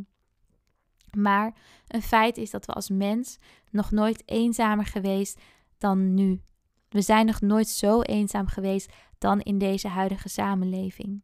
Maar 1.17 1.53
een 1.87 2.01
feit 2.01 2.37
is 2.37 2.51
dat 2.51 2.65
we 2.65 2.73
als 2.73 2.89
mens 2.89 3.37
nog 3.71 3.91
nooit 3.91 4.23
eenzamer 4.25 4.85
geweest 4.85 5.41
dan 5.77 6.13
nu. 6.13 6.41
We 6.89 7.01
zijn 7.01 7.25
nog 7.25 7.41
nooit 7.41 7.67
zo 7.67 8.01
eenzaam 8.01 8.47
geweest 8.47 8.93
dan 9.17 9.39
in 9.39 9.57
deze 9.57 9.87
huidige 9.87 10.29
samenleving. 10.29 11.21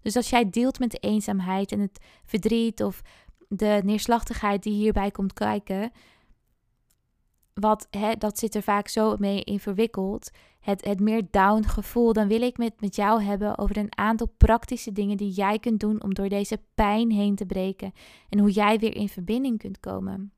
Dus 0.00 0.16
als 0.16 0.30
jij 0.30 0.50
deelt 0.50 0.78
met 0.78 0.90
de 0.90 0.98
eenzaamheid 0.98 1.72
en 1.72 1.80
het 1.80 2.00
verdriet 2.24 2.82
of 2.82 3.02
de 3.48 3.80
neerslachtigheid 3.84 4.62
die 4.62 4.72
hierbij 4.72 5.10
komt 5.10 5.32
kijken, 5.32 5.92
wat, 7.54 7.86
hè, 7.90 8.16
dat 8.16 8.38
zit 8.38 8.54
er 8.54 8.62
vaak 8.62 8.88
zo 8.88 9.16
mee 9.18 9.44
in 9.44 9.60
verwikkeld. 9.60 10.30
Het, 10.60 10.84
het 10.84 11.00
meer 11.00 11.26
down 11.30 11.62
gevoel. 11.62 12.12
Dan 12.12 12.28
wil 12.28 12.42
ik 12.42 12.58
met, 12.58 12.80
met 12.80 12.96
jou 12.96 13.22
hebben 13.22 13.58
over 13.58 13.76
een 13.76 13.98
aantal 13.98 14.34
praktische 14.36 14.92
dingen 14.92 15.16
die 15.16 15.30
jij 15.30 15.58
kunt 15.58 15.80
doen 15.80 16.02
om 16.02 16.14
door 16.14 16.28
deze 16.28 16.60
pijn 16.74 17.10
heen 17.10 17.34
te 17.34 17.46
breken. 17.46 17.92
En 18.28 18.38
hoe 18.38 18.50
jij 18.50 18.78
weer 18.78 18.96
in 18.96 19.08
verbinding 19.08 19.58
kunt 19.58 19.80
komen. 19.80 20.32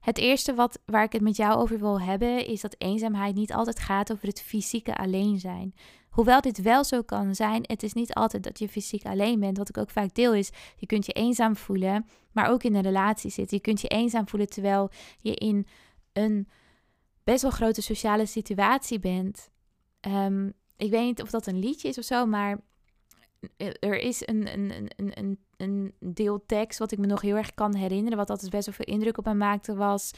Het 0.00 0.18
eerste 0.18 0.54
wat, 0.54 0.82
waar 0.84 1.04
ik 1.04 1.12
het 1.12 1.22
met 1.22 1.36
jou 1.36 1.58
over 1.58 1.78
wil 1.78 2.00
hebben, 2.00 2.46
is 2.46 2.60
dat 2.60 2.74
eenzaamheid 2.78 3.34
niet 3.34 3.52
altijd 3.52 3.78
gaat 3.78 4.12
over 4.12 4.28
het 4.28 4.42
fysieke 4.42 4.96
alleen 4.96 5.38
zijn. 5.38 5.74
Hoewel 6.16 6.40
dit 6.40 6.62
wel 6.62 6.84
zo 6.84 7.02
kan 7.02 7.34
zijn, 7.34 7.62
het 7.66 7.82
is 7.82 7.92
niet 7.92 8.14
altijd 8.14 8.42
dat 8.42 8.58
je 8.58 8.68
fysiek 8.68 9.04
alleen 9.04 9.40
bent. 9.40 9.58
Wat 9.58 9.68
ik 9.68 9.78
ook 9.78 9.90
vaak 9.90 10.14
deel 10.14 10.34
is, 10.34 10.50
je 10.76 10.86
kunt 10.86 11.06
je 11.06 11.12
eenzaam 11.12 11.56
voelen, 11.56 12.06
maar 12.32 12.50
ook 12.50 12.62
in 12.62 12.74
een 12.74 12.82
relatie 12.82 13.30
zitten. 13.30 13.56
Je 13.56 13.62
kunt 13.62 13.80
je 13.80 13.88
eenzaam 13.88 14.28
voelen 14.28 14.48
terwijl 14.48 14.90
je 15.20 15.34
in 15.34 15.66
een 16.12 16.48
best 17.24 17.42
wel 17.42 17.50
grote 17.50 17.82
sociale 17.82 18.26
situatie 18.26 18.98
bent. 18.98 19.50
Ehm, 20.00 20.46
ik 20.76 20.90
weet 20.90 21.04
niet 21.04 21.22
of 21.22 21.30
dat 21.30 21.46
een 21.46 21.58
liedje 21.58 21.88
is 21.88 21.98
of 21.98 22.04
zo, 22.04 22.26
maar 22.26 22.60
er 23.80 23.98
is 23.98 24.26
een, 24.26 24.52
een, 24.52 24.90
een, 24.96 25.12
een, 25.14 25.38
een 25.56 25.94
deel 26.00 26.44
tekst 26.46 26.78
wat 26.78 26.92
ik 26.92 26.98
me 26.98 27.06
nog 27.06 27.20
heel 27.20 27.36
erg 27.36 27.54
kan 27.54 27.74
herinneren, 27.74 28.18
wat 28.18 28.30
altijd 28.30 28.50
best 28.50 28.66
wel 28.66 28.74
veel 28.74 28.94
indruk 28.94 29.18
op 29.18 29.24
mij 29.24 29.34
maakte, 29.34 29.74
was 29.74 30.10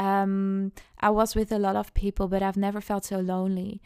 um, 0.00 0.72
I 1.04 1.10
was 1.10 1.34
with 1.34 1.52
a 1.52 1.58
lot 1.58 1.76
of 1.76 1.92
people, 1.92 2.28
but 2.28 2.42
I've 2.42 2.58
never 2.58 2.80
felt 2.80 3.04
so 3.04 3.22
lonely. 3.22 3.80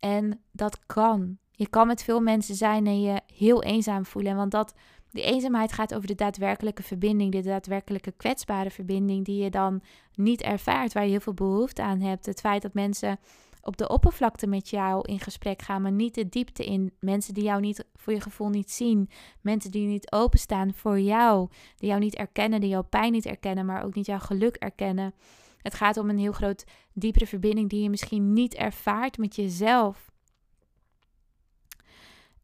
En 0.00 0.40
dat 0.52 0.86
kan. 0.86 1.38
Je 1.50 1.68
kan 1.68 1.86
met 1.86 2.02
veel 2.02 2.20
mensen 2.20 2.54
zijn 2.54 2.86
en 2.86 3.00
je 3.00 3.20
heel 3.34 3.62
eenzaam 3.62 4.04
voelen. 4.04 4.36
Want 4.36 4.50
dat, 4.50 4.74
die 5.10 5.22
eenzaamheid 5.22 5.72
gaat 5.72 5.94
over 5.94 6.06
de 6.06 6.14
daadwerkelijke 6.14 6.82
verbinding, 6.82 7.32
de 7.32 7.42
daadwerkelijke 7.42 8.12
kwetsbare 8.12 8.70
verbinding 8.70 9.24
die 9.24 9.42
je 9.42 9.50
dan 9.50 9.82
niet 10.14 10.42
ervaart, 10.42 10.92
waar 10.92 11.04
je 11.04 11.10
heel 11.10 11.20
veel 11.20 11.34
behoefte 11.34 11.82
aan 11.82 12.00
hebt. 12.00 12.26
Het 12.26 12.40
feit 12.40 12.62
dat 12.62 12.74
mensen 12.74 13.18
op 13.62 13.76
de 13.76 13.88
oppervlakte 13.88 14.46
met 14.46 14.68
jou 14.68 15.02
in 15.08 15.20
gesprek 15.20 15.62
gaan, 15.62 15.82
maar 15.82 15.92
niet 15.92 16.14
de 16.14 16.28
diepte 16.28 16.64
in. 16.64 16.92
Mensen 17.00 17.34
die 17.34 17.44
jou 17.44 17.60
niet 17.60 17.84
voor 17.94 18.12
je 18.12 18.20
gevoel 18.20 18.48
niet 18.48 18.70
zien. 18.70 19.10
Mensen 19.40 19.70
die 19.70 19.86
niet 19.86 20.12
openstaan 20.12 20.74
voor 20.74 21.00
jou. 21.00 21.48
Die 21.76 21.88
jou 21.88 22.00
niet 22.00 22.14
erkennen, 22.14 22.60
die 22.60 22.70
jouw 22.70 22.82
pijn 22.82 23.12
niet 23.12 23.26
erkennen, 23.26 23.66
maar 23.66 23.84
ook 23.84 23.94
niet 23.94 24.06
jouw 24.06 24.18
geluk 24.18 24.56
erkennen. 24.56 25.14
Het 25.62 25.74
gaat 25.74 25.96
om 25.96 26.10
een 26.10 26.18
heel 26.18 26.32
groot, 26.32 26.64
diepere 26.92 27.26
verbinding 27.26 27.68
die 27.68 27.82
je 27.82 27.90
misschien 27.90 28.32
niet 28.32 28.54
ervaart 28.54 29.18
met 29.18 29.36
jezelf. 29.36 30.10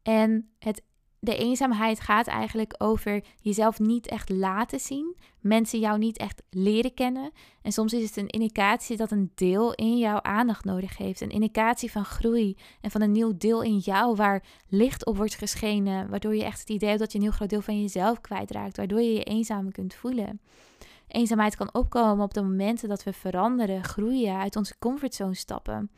En 0.01 0.49
het, 0.59 0.81
de 1.19 1.37
eenzaamheid 1.37 1.99
gaat 1.99 2.27
eigenlijk 2.27 2.75
over 2.77 3.23
jezelf 3.41 3.79
niet 3.79 4.07
echt 4.07 4.29
laten 4.29 4.79
zien, 4.79 5.15
mensen 5.39 5.79
jou 5.79 5.97
niet 5.97 6.17
echt 6.17 6.41
leren 6.49 6.93
kennen. 6.93 7.31
En 7.61 7.71
soms 7.71 7.93
is 7.93 8.03
het 8.03 8.17
een 8.17 8.27
indicatie 8.27 8.97
dat 8.97 9.11
een 9.11 9.31
deel 9.35 9.73
in 9.73 9.97
jou 9.97 10.19
aandacht 10.21 10.65
nodig 10.65 10.97
heeft. 10.97 11.21
Een 11.21 11.29
indicatie 11.29 11.91
van 11.91 12.05
groei 12.05 12.57
en 12.81 12.91
van 12.91 13.01
een 13.01 13.11
nieuw 13.11 13.37
deel 13.37 13.61
in 13.61 13.77
jou 13.77 14.15
waar 14.15 14.43
licht 14.67 15.05
op 15.05 15.17
wordt 15.17 15.35
geschenen, 15.35 16.09
waardoor 16.09 16.35
je 16.35 16.43
echt 16.43 16.59
het 16.59 16.69
idee 16.69 16.89
hebt 16.89 17.01
dat 17.01 17.11
je 17.11 17.17
een 17.17 17.23
heel 17.23 17.33
groot 17.33 17.49
deel 17.49 17.61
van 17.61 17.81
jezelf 17.81 18.21
kwijtraakt, 18.21 18.77
waardoor 18.77 19.01
je 19.01 19.13
je 19.13 19.23
eenzaam 19.23 19.71
kunt 19.71 19.93
voelen. 19.93 20.39
Eenzaamheid 21.07 21.55
kan 21.55 21.73
opkomen 21.73 22.23
op 22.23 22.33
de 22.33 22.41
momenten 22.41 22.89
dat 22.89 23.03
we 23.03 23.13
veranderen, 23.13 23.83
groeien, 23.83 24.37
uit 24.37 24.55
onze 24.55 24.75
comfortzone 24.79 25.35
stappen. 25.35 25.91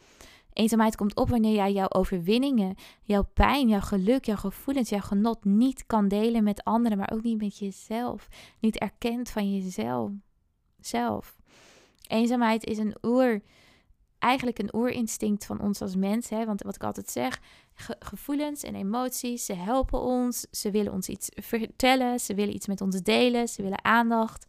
Eenzaamheid 0.54 0.96
komt 0.96 1.16
op 1.16 1.30
wanneer 1.30 1.56
jij 1.56 1.72
jouw 1.72 1.90
overwinningen, 1.90 2.76
jouw 3.02 3.24
pijn, 3.34 3.68
jouw 3.68 3.80
geluk, 3.80 4.26
jouw 4.26 4.36
gevoelens, 4.36 4.90
jouw 4.90 5.00
genot 5.00 5.46
niet 5.46 5.86
kan 5.86 6.08
delen 6.08 6.44
met 6.44 6.64
anderen, 6.64 6.98
maar 6.98 7.12
ook 7.14 7.24
niet 7.24 7.42
met 7.42 7.58
jezelf. 7.58 8.28
Niet 8.60 8.78
erkent 8.78 9.30
van 9.30 9.56
jezelf. 9.56 10.12
Zelf. 10.80 11.38
Eenzaamheid 12.08 12.66
is 12.66 12.78
een 12.78 12.96
oer, 13.02 13.42
eigenlijk 14.20 14.60
een 14.60 14.76
oerinstinct 14.76 15.46
van 15.46 15.62
ons 15.62 15.82
als 15.82 15.96
mens. 15.96 16.30
Hè? 16.30 16.46
Want 16.46 16.62
wat 16.62 16.76
ik 16.76 16.84
altijd 16.84 17.10
zeg, 17.10 17.42
gevoelens 18.00 18.64
en 18.64 18.76
emoties, 18.76 19.46
ze 19.46 19.54
helpen 19.54 20.02
ons. 20.02 20.48
Ze 20.52 20.72
willen 20.72 20.94
ons 20.94 21.08
iets 21.08 21.30
vertellen, 21.36 22.20
ze 22.20 22.34
willen 22.34 22.56
iets 22.56 22.68
met 22.68 22.82
ons 22.82 23.02
delen, 23.02 23.48
ze 23.48 23.62
willen 23.62 23.84
aandacht. 23.84 24.46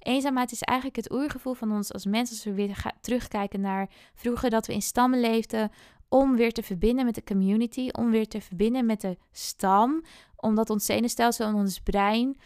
Eenzaamheid 0.00 0.52
is 0.52 0.62
eigenlijk 0.62 0.96
het 0.96 1.12
oergevoel 1.12 1.54
van 1.54 1.72
ons 1.72 1.92
als 1.92 2.04
mensen. 2.04 2.36
Als 2.36 2.44
we 2.44 2.54
weer 2.54 2.92
terugkijken 3.00 3.60
naar 3.60 3.88
vroeger 4.14 4.50
dat 4.50 4.66
we 4.66 4.72
in 4.72 4.82
stammen 4.82 5.20
leefden. 5.20 5.70
Om 6.08 6.36
weer 6.36 6.52
te 6.52 6.62
verbinden 6.62 7.04
met 7.04 7.14
de 7.14 7.24
community. 7.24 7.88
Om 7.92 8.10
weer 8.10 8.28
te 8.28 8.40
verbinden 8.40 8.86
met 8.86 9.00
de 9.00 9.18
stam. 9.32 10.04
Omdat 10.36 10.70
ons 10.70 10.84
zenuwstelsel 10.84 11.46
en 11.46 11.54
ons 11.54 11.80
brein. 11.80 12.36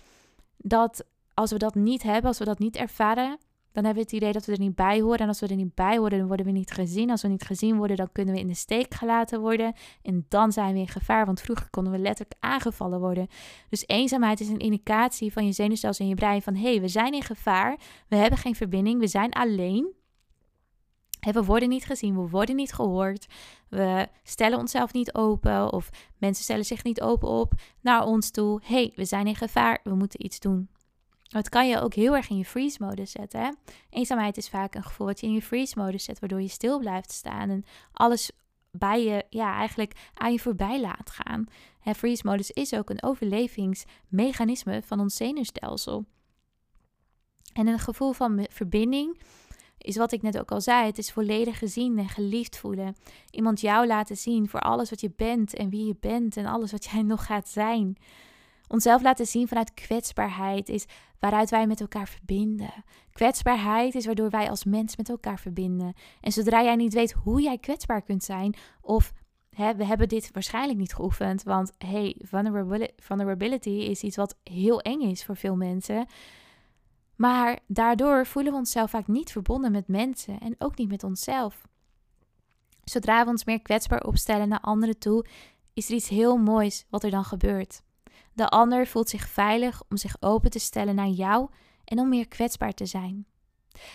Dat 0.57 1.05
als 1.35 1.51
we 1.51 1.59
dat 1.59 1.75
niet 1.75 2.03
hebben, 2.03 2.25
als 2.25 2.39
we 2.39 2.45
dat 2.45 2.59
niet 2.59 2.77
ervaren, 2.77 3.39
dan 3.75 3.85
hebben 3.85 4.02
we 4.02 4.09
het 4.11 4.12
idee 4.12 4.33
dat 4.33 4.47
we 4.47 4.52
er 4.52 4.59
niet 4.59 4.75
bij 4.75 5.00
horen. 5.00 5.19
En 5.19 5.28
als 5.28 5.40
we 5.40 5.47
er 5.47 5.57
niet 5.57 5.75
bij 5.75 5.97
horen, 5.97 6.19
dan 6.19 6.26
worden 6.26 6.47
we 6.47 6.52
niet 6.52 6.71
gezien. 6.71 7.11
Als 7.11 7.23
we 7.23 7.28
niet 7.28 7.43
gezien 7.43 7.76
worden, 7.76 7.97
dan 7.97 8.12
kunnen 8.12 8.35
we 8.35 8.40
in 8.40 8.47
de 8.47 8.54
steek 8.54 8.95
gelaten 8.95 9.40
worden. 9.40 9.75
En 10.02 10.26
dan 10.28 10.52
zijn 10.52 10.75
we 10.75 10.81
in 10.81 10.88
gevaar, 10.88 11.26
want 11.26 11.40
vroeger 11.40 11.71
konden 11.71 11.93
we 11.93 11.99
letterlijk 11.99 12.37
aangevallen 12.40 13.00
worden. 13.00 13.26
Dus 13.69 13.85
eenzaamheid 13.87 14.40
is 14.40 14.49
een 14.49 14.59
indicatie 14.59 15.33
van 15.33 15.47
je 15.47 15.52
zenuwstelsel 15.52 16.04
en 16.04 16.11
je 16.11 16.16
brein 16.16 16.43
van... 16.43 16.54
hé, 16.54 16.71
hey, 16.71 16.81
we 16.81 16.88
zijn 16.88 17.12
in 17.12 17.23
gevaar, 17.23 17.78
we 18.09 18.16
hebben 18.16 18.38
geen 18.38 18.54
verbinding, 18.54 19.00
we 19.00 19.07
zijn 19.07 19.33
alleen... 19.33 19.93
We 21.33 21.45
worden 21.45 21.69
niet 21.69 21.85
gezien, 21.85 22.23
we 22.23 22.28
worden 22.28 22.57
niet 22.57 22.73
gehoord. 22.73 23.26
We 23.69 24.09
stellen 24.23 24.59
onszelf 24.59 24.93
niet 24.93 25.14
open 25.14 25.73
of 25.73 25.90
mensen 26.19 26.45
stellen 26.45 26.64
zich 26.64 26.85
niet 26.85 27.00
open 27.00 27.28
op 27.28 27.52
naar 27.81 28.04
ons 28.04 28.31
toe. 28.31 28.61
hey, 28.64 28.93
we 28.95 29.04
zijn 29.04 29.26
in 29.26 29.37
gevaar, 29.37 29.81
we 29.85 29.95
moeten 29.95 30.25
iets 30.25 30.40
doen. 30.40 30.69
Het 31.38 31.49
kan 31.49 31.69
je 31.69 31.81
ook 31.81 31.95
heel 31.95 32.17
erg 32.17 32.29
in 32.29 32.37
je 32.37 32.45
freeze-modus 32.45 33.11
zetten. 33.11 33.41
Hè? 33.41 33.50
Eenzaamheid 33.91 34.37
is 34.37 34.49
vaak 34.49 34.75
een 34.75 34.83
gevoel 34.83 35.07
wat 35.07 35.21
je 35.21 35.26
in 35.26 35.33
je 35.33 35.43
freeze-modus 35.43 36.05
zet, 36.05 36.19
waardoor 36.19 36.41
je 36.41 36.49
stil 36.49 36.79
blijft 36.79 37.12
staan 37.12 37.50
en 37.50 37.64
alles 37.93 38.31
bij 38.71 39.05
je, 39.05 39.25
ja, 39.31 39.55
eigenlijk 39.55 40.11
aan 40.14 40.33
je 40.33 40.38
voorbij 40.38 40.81
laat 40.81 41.11
gaan. 41.11 41.47
Freeze-modus 41.97 42.50
is 42.50 42.75
ook 42.75 42.91
een 42.91 43.03
overlevingsmechanisme 43.03 44.83
van 44.85 45.00
ons 45.00 45.17
zenuwstelsel. 45.17 46.05
En 47.53 47.67
een 47.67 47.79
gevoel 47.79 48.12
van 48.12 48.47
verbinding 48.50 49.21
is 49.79 49.97
wat 49.97 50.12
ik 50.12 50.23
net 50.23 50.38
ook 50.38 50.50
al 50.50 50.61
zei. 50.61 50.87
Het 50.87 50.99
is 50.99 51.12
volledig 51.12 51.59
gezien 51.59 51.99
en 51.99 52.09
geliefd 52.09 52.59
voelen. 52.59 52.97
Iemand 53.31 53.61
jou 53.61 53.87
laten 53.87 54.17
zien 54.17 54.49
voor 54.49 54.61
alles 54.61 54.91
wat 54.91 55.00
je 55.00 55.12
bent 55.17 55.55
en 55.55 55.71
wie 55.71 55.87
je 55.87 55.97
bent 56.00 56.37
en 56.37 56.47
alles 56.47 56.73
wat 56.73 56.85
jij 56.85 57.03
nog 57.12 57.26
gaat 57.26 57.49
zijn. 57.49 57.97
Onszelf 58.75 59.02
laten 59.02 59.26
zien 59.26 59.49
vanuit 59.49 59.75
kwetsbaarheid 59.75 60.69
is 60.69 60.87
waaruit 61.19 61.50
wij 61.50 61.66
met 61.66 61.81
elkaar 61.81 62.09
verbinden. 62.09 62.85
Kwetsbaarheid 63.12 63.95
is 63.95 64.07
waardoor 64.07 64.31
wij 64.31 64.50
als 64.50 64.64
mens 64.64 64.97
met 64.97 65.09
elkaar 65.09 65.38
verbinden. 65.38 65.95
En 66.21 66.33
zodra 66.33 66.62
jij 66.62 66.76
niet 66.76 66.95
weet 66.95 67.12
hoe 67.12 67.43
jij 67.43 67.59
kwetsbaar 67.59 68.02
kunt 68.02 68.25
zijn, 68.25 68.54
of 68.81 69.12
hè, 69.50 69.75
we 69.75 69.85
hebben 69.85 70.09
dit 70.09 70.31
waarschijnlijk 70.33 70.78
niet 70.78 70.95
geoefend, 70.95 71.43
want 71.43 71.73
hey, 71.78 72.16
vulnerability 72.97 73.71
is 73.71 74.02
iets 74.02 74.16
wat 74.16 74.37
heel 74.43 74.81
eng 74.81 75.00
is 75.00 75.25
voor 75.25 75.37
veel 75.37 75.57
mensen. 75.57 76.07
Maar 77.16 77.59
daardoor 77.66 78.26
voelen 78.26 78.52
we 78.52 78.59
onszelf 78.59 78.90
vaak 78.90 79.07
niet 79.07 79.33
verbonden 79.33 79.73
met 79.73 79.88
mensen 79.88 80.40
en 80.40 80.54
ook 80.59 80.76
niet 80.76 80.88
met 80.88 81.04
onszelf. 81.04 81.66
Zodra 82.85 83.25
we 83.25 83.31
ons 83.31 83.45
meer 83.45 83.62
kwetsbaar 83.62 84.02
opstellen 84.02 84.49
naar 84.49 84.61
anderen 84.61 84.99
toe, 84.99 85.26
is 85.75 85.88
er 85.88 85.95
iets 85.95 86.09
heel 86.09 86.37
moois 86.37 86.87
wat 86.90 87.04
er 87.04 87.11
dan 87.11 87.25
gebeurt. 87.25 87.83
De 88.35 88.49
ander 88.49 88.87
voelt 88.87 89.09
zich 89.09 89.29
veilig 89.29 89.83
om 89.88 89.97
zich 89.97 90.17
open 90.21 90.50
te 90.50 90.59
stellen 90.59 90.95
naar 90.95 91.09
jou 91.09 91.49
en 91.85 91.99
om 91.99 92.09
meer 92.09 92.29
kwetsbaar 92.29 92.73
te 92.73 92.87
zijn. 92.87 93.26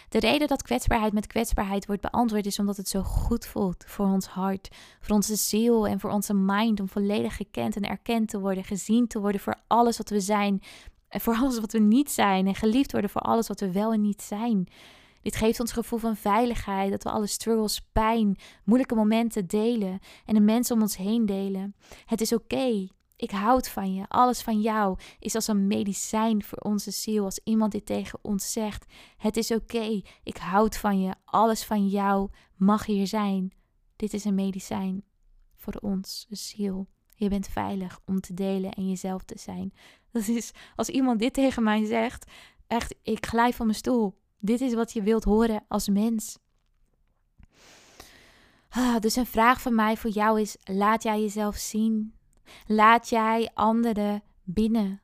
De 0.10 0.20
reden 0.20 0.48
dat 0.48 0.62
kwetsbaarheid 0.62 1.14
met 1.14 1.28
kwetsbaarheid 1.28 1.86
wordt 1.86 2.02
beantwoord 2.02 2.46
is 2.46 2.60
omdat 2.60 2.78
het 2.78 2.90
zo 2.90 3.02
goed 3.02 3.46
voelt 3.46 3.84
voor 3.88 4.06
ons 4.06 4.28
hart, 4.28 4.70
voor 5.00 5.16
onze 5.16 5.36
ziel 5.36 5.88
en 5.88 6.00
voor 6.00 6.12
onze 6.12 6.34
mind 6.34 6.80
om 6.80 6.90
volledig 6.90 7.36
gekend 7.36 7.76
en 7.76 7.90
erkend 7.90 8.30
te 8.30 8.40
worden, 8.40 8.64
gezien 8.64 9.08
te 9.08 9.20
worden 9.20 9.42
voor 9.42 9.56
alles 9.68 9.98
wat 9.98 10.10
we 10.10 10.20
zijn 10.20 10.62
en 11.08 11.22
voor 11.22 11.36
alles 11.36 11.60
wat 11.60 11.72
we 11.72 11.80
niet 11.80 12.12
zijn 12.12 12.48
en 12.48 12.56
geliefd 12.56 12.92
worden 12.92 13.10
voor 13.10 13.22
alles 13.22 13.48
wat 13.48 13.60
we 13.60 13.72
wel 13.72 13.94
en 13.94 14.02
niet 14.02 14.22
zijn. 14.22 14.68
Dit 15.22 15.36
geeft 15.36 15.60
ons 15.60 15.72
gevoel 15.72 16.00
van 16.00 16.16
veiligheid, 16.16 16.92
dat 16.92 17.04
we 17.04 17.10
alle 17.10 17.28
struggles, 17.28 17.82
pijn, 17.92 18.38
moeilijke 18.64 18.96
momenten 18.96 19.48
delen 19.48 20.00
en 20.26 20.34
de 20.34 20.40
mensen 20.40 20.76
om 20.76 20.82
ons 20.82 20.98
heen 20.98 21.26
delen. 21.26 21.76
Het 22.06 22.22
is 22.22 22.34
oké 22.34 22.88
ik 23.20 23.32
houd 23.32 23.68
van 23.68 23.94
je. 23.94 24.06
Alles 24.08 24.42
van 24.42 24.62
jou 24.62 24.98
is 25.20 25.36
als 25.36 25.48
een 25.48 25.68
medicijn 25.68 26.44
voor 26.44 26.58
onze 26.58 26.92
ziel. 26.92 27.24
Als 27.24 27.40
iemand 27.44 27.72
dit 27.72 27.86
tegen 27.86 28.20
ons 28.22 28.52
zegt: 28.52 28.86
Het 29.18 29.38
is 29.38 29.52
oké, 29.52 30.02
ik 30.24 30.38
houd 30.38 30.78
van 30.78 31.02
je. 31.02 31.16
Alles 31.26 31.64
van 31.64 31.88
jou 31.88 32.30
mag 32.56 32.86
hier 32.86 33.08
zijn. 33.08 33.52
Dit 33.96 34.14
is 34.14 34.26
een 34.26 34.36
medicijn 34.36 35.04
voor 35.56 35.74
ons 35.74 36.26
ziel. 36.30 36.88
Je 37.16 37.30
bent 37.30 37.48
veilig 37.48 38.00
om 38.06 38.20
te 38.20 38.34
delen 38.34 38.74
en 38.74 38.90
jezelf 38.90 39.24
te 39.24 39.38
zijn. 39.38 39.74
Dat 40.12 40.28
is 40.28 40.52
als 40.76 40.90
iemand 40.90 41.20
dit 41.20 41.34
tegen 41.34 41.64
mij 41.64 41.86
zegt, 41.86 42.32
echt, 42.68 42.96
ik 43.04 43.26
glij 43.26 43.54
van 43.54 43.66
mijn 43.66 43.78
stoel. 43.78 44.18
Dit 44.38 44.62
is 44.62 44.74
wat 44.74 44.94
je 44.94 45.02
wilt 45.02 45.24
horen 45.24 45.64
als 45.68 45.88
mens. 45.88 46.38
Ah, 48.70 49.00
dus 49.00 49.16
een 49.16 49.26
vraag 49.26 49.62
van 49.62 49.76
mij 49.76 49.98
voor 49.98 50.10
jou 50.10 50.42
is: 50.42 50.58
laat 50.64 51.04
jij 51.04 51.22
jezelf 51.22 51.56
zien 51.56 52.14
Laat 52.66 53.10
jij 53.10 53.50
anderen 53.54 54.24
binnen. 54.44 55.02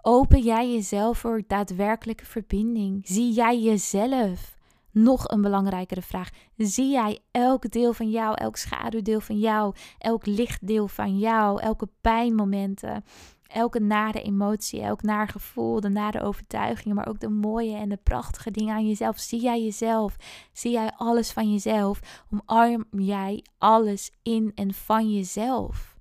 Open 0.00 0.40
jij 0.40 0.72
jezelf 0.72 1.18
voor 1.18 1.42
daadwerkelijke 1.46 2.24
verbinding. 2.24 3.00
Zie 3.04 3.32
jij 3.32 3.60
jezelf? 3.60 4.56
Nog 4.90 5.28
een 5.28 5.40
belangrijkere 5.42 6.02
vraag. 6.02 6.30
Zie 6.56 6.90
jij 6.90 7.18
elk 7.30 7.70
deel 7.70 7.92
van 7.92 8.10
jou, 8.10 8.34
elk 8.34 8.56
schaduwdeel 8.56 9.20
van 9.20 9.38
jou, 9.38 9.74
elk 9.98 10.26
lichtdeel 10.26 10.88
van 10.88 11.18
jou, 11.18 11.60
elke 11.60 11.88
pijnmomenten, 12.00 13.04
elke 13.52 13.80
nare 13.80 14.22
emotie, 14.22 14.80
elk 14.80 15.02
naar 15.02 15.28
gevoel, 15.28 15.80
de 15.80 15.88
nare 15.88 16.22
overtuigingen, 16.22 16.96
maar 16.96 17.08
ook 17.08 17.20
de 17.20 17.28
mooie 17.28 17.76
en 17.76 17.88
de 17.88 17.98
prachtige 18.02 18.50
dingen 18.50 18.74
aan 18.74 18.88
jezelf. 18.88 19.18
Zie 19.18 19.40
jij 19.40 19.62
jezelf? 19.62 20.16
Zie 20.52 20.70
jij 20.70 20.92
alles 20.96 21.32
van 21.32 21.52
jezelf? 21.52 22.24
Omarm 22.30 22.84
jij 22.90 23.44
alles 23.58 24.12
in 24.22 24.52
en 24.54 24.74
van 24.74 25.12
jezelf? 25.12 25.91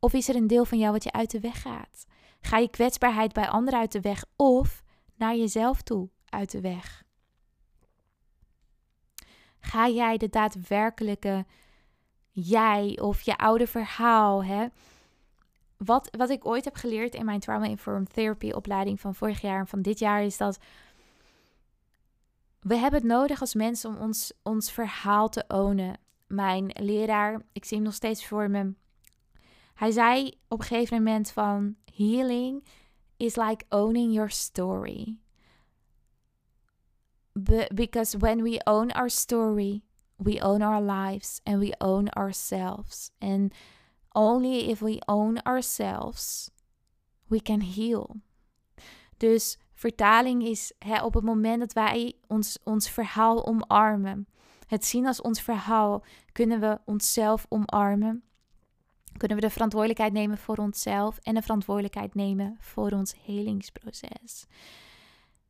Of 0.00 0.12
is 0.12 0.28
er 0.28 0.34
een 0.34 0.46
deel 0.46 0.64
van 0.64 0.78
jou 0.78 0.92
wat 0.92 1.04
je 1.04 1.12
uit 1.12 1.30
de 1.30 1.40
weg 1.40 1.62
gaat? 1.62 2.06
Ga 2.40 2.58
je 2.58 2.70
kwetsbaarheid 2.70 3.32
bij 3.32 3.48
anderen 3.48 3.80
uit 3.80 3.92
de 3.92 4.00
weg 4.00 4.24
of 4.36 4.82
naar 5.14 5.36
jezelf 5.36 5.82
toe 5.82 6.08
uit 6.24 6.50
de 6.50 6.60
weg? 6.60 7.04
Ga 9.60 9.88
jij 9.88 10.16
de 10.16 10.28
daadwerkelijke 10.28 11.46
jij 12.30 12.98
of 13.00 13.20
je 13.20 13.36
oude 13.36 13.66
verhaal, 13.66 14.44
hè? 14.44 14.66
Wat, 15.76 16.08
wat 16.16 16.30
ik 16.30 16.46
ooit 16.46 16.64
heb 16.64 16.74
geleerd 16.74 17.14
in 17.14 17.24
mijn 17.24 17.40
Trauma 17.40 17.66
Informed 17.66 18.12
Therapy 18.14 18.50
opleiding 18.50 19.00
van 19.00 19.14
vorig 19.14 19.40
jaar 19.40 19.58
en 19.58 19.66
van 19.66 19.82
dit 19.82 19.98
jaar 19.98 20.22
is 20.22 20.36
dat 20.36 20.58
we 22.60 22.76
hebben 22.76 23.00
het 23.00 23.08
nodig 23.08 23.40
als 23.40 23.54
mensen 23.54 23.90
om 23.90 23.96
ons, 23.96 24.32
ons 24.42 24.72
verhaal 24.72 25.28
te 25.28 25.44
ownen. 25.48 25.98
Mijn 26.26 26.70
leraar, 26.72 27.42
ik 27.52 27.64
zie 27.64 27.76
hem 27.76 27.86
nog 27.86 27.94
steeds 27.94 28.26
voor 28.26 28.50
me, 28.50 28.74
hij 29.78 29.90
zei 29.90 30.30
op 30.48 30.58
een 30.58 30.66
gegeven 30.66 30.96
moment 30.96 31.30
van 31.30 31.76
healing 31.94 32.64
is 33.16 33.36
like 33.36 33.64
owning 33.68 34.12
your 34.12 34.30
story. 34.30 35.18
because 37.74 38.16
when 38.16 38.42
we 38.42 38.60
own 38.64 38.90
our 38.90 39.08
story, 39.08 39.82
we 40.16 40.40
own 40.40 40.62
our 40.62 40.80
lives 40.80 41.40
and 41.44 41.60
we 41.60 41.72
own 41.78 42.08
ourselves. 42.08 43.12
And 43.20 43.54
only 44.12 44.68
if 44.70 44.80
we 44.80 44.98
own 45.06 45.38
ourselves, 45.46 46.50
we 47.28 47.40
can 47.40 47.60
heal. 47.60 48.16
Dus 49.16 49.58
vertaling 49.74 50.42
is 50.42 50.72
op 51.02 51.14
het 51.14 51.24
moment 51.24 51.60
dat 51.60 51.72
wij 51.72 52.14
ons, 52.26 52.58
ons 52.64 52.90
verhaal 52.90 53.46
omarmen, 53.46 54.26
het 54.66 54.84
zien 54.84 55.06
als 55.06 55.20
ons 55.20 55.40
verhaal, 55.40 56.04
kunnen 56.32 56.60
we 56.60 56.78
onszelf 56.84 57.46
omarmen 57.48 58.27
kunnen 59.18 59.36
we 59.36 59.42
de 59.42 59.50
verantwoordelijkheid 59.50 60.12
nemen 60.12 60.38
voor 60.38 60.56
onszelf 60.56 61.18
en 61.22 61.34
de 61.34 61.42
verantwoordelijkheid 61.42 62.14
nemen 62.14 62.56
voor 62.60 62.90
ons 62.90 63.14
helingsproces. 63.24 64.46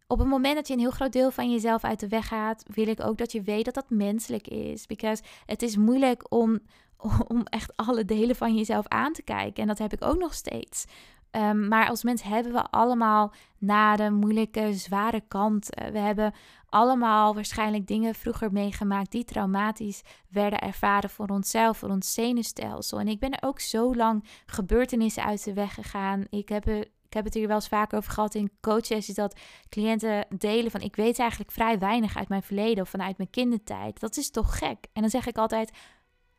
Op 0.07 0.19
het 0.19 0.29
moment 0.29 0.55
dat 0.55 0.67
je 0.67 0.73
een 0.75 0.81
heel 0.81 0.91
groot 0.91 1.13
deel 1.13 1.31
van 1.31 1.51
jezelf 1.51 1.85
uit 1.85 2.01
de 2.01 2.09
weg 2.09 2.27
gaat, 2.27 2.65
wil 2.75 2.87
ik 2.87 3.05
ook 3.05 3.19
dat 3.19 3.33
je 3.33 3.43
weet 3.43 3.65
dat 3.65 3.75
dat 3.75 3.91
menselijk 3.91 4.49
is. 4.49 4.87
Because 4.87 5.23
het 5.47 5.63
is 5.63 5.77
moeilijk 5.77 6.33
om, 6.33 6.59
om 7.29 7.43
echt 7.45 7.77
alle 7.77 8.05
delen 8.05 8.37
van 8.37 8.55
jezelf 8.55 8.87
aan 8.89 9.13
te 9.13 9.23
kijken. 9.23 9.63
En 9.63 9.69
dat 9.69 9.79
heb 9.79 9.93
ik 9.93 10.05
ook 10.05 10.19
nog 10.19 10.35
steeds. 10.35 10.85
Ehm, 11.31 11.69
maar 11.69 11.89
als 11.89 12.03
mens 12.03 12.23
hebben 12.23 12.53
we 12.53 12.71
allemaal 12.71 13.33
nare, 13.59 14.11
moeilijke, 14.11 14.73
zware 14.73 15.23
kanten. 15.29 15.93
We 15.93 15.99
hebben 15.99 16.35
allemaal 16.69 17.35
waarschijnlijk 17.35 17.87
dingen 17.87 18.15
vroeger 18.15 18.53
meegemaakt 18.53 19.11
die 19.11 19.25
traumatisch 19.25 20.03
werden 20.29 20.59
ervaren 20.59 21.11
voor 21.11 21.29
onszelf, 21.29 21.79
voor 21.79 21.89
ons 21.89 22.13
zenuwstelsel. 22.13 23.01
En 23.01 23.09
ik 23.09 23.19
ben 23.19 23.33
er 23.33 23.49
ook 23.49 23.61
zo 23.61 23.95
lang 23.95 24.25
gebeurtenissen 24.47 25.25
uit 25.25 25.45
de 25.45 25.53
weg 25.53 25.75
gegaan. 25.75 26.25
Ik 26.31 26.49
heb, 26.49 26.69
ik 26.69 27.13
heb 27.13 27.25
het 27.25 27.35
hier 27.35 27.47
wel 27.47 27.57
eens 27.57 27.69
vaker 27.69 27.99
over 27.99 28.13
gehad 28.13 28.35
in 28.35 28.51
coaches, 28.61 29.07
dat 29.07 29.41
cliënten 29.69 30.27
delen 30.39 30.71
van 30.71 30.81
ik 30.81 30.97
weet 30.97 31.19
eigenlijk 31.19 31.51
vrij 31.51 31.79
weinig 31.79 32.17
uit 32.17 32.29
mijn 32.29 32.43
verleden 32.43 32.83
of 32.83 32.89
vanuit 32.89 33.17
mijn 33.17 33.31
kindertijd. 33.31 34.01
Dat 34.01 34.17
is 34.17 34.31
toch 34.31 34.59
gek? 34.59 34.87
En 34.93 35.01
dan 35.01 35.11
zeg 35.11 35.27
ik 35.27 35.39
altijd, 35.39 35.71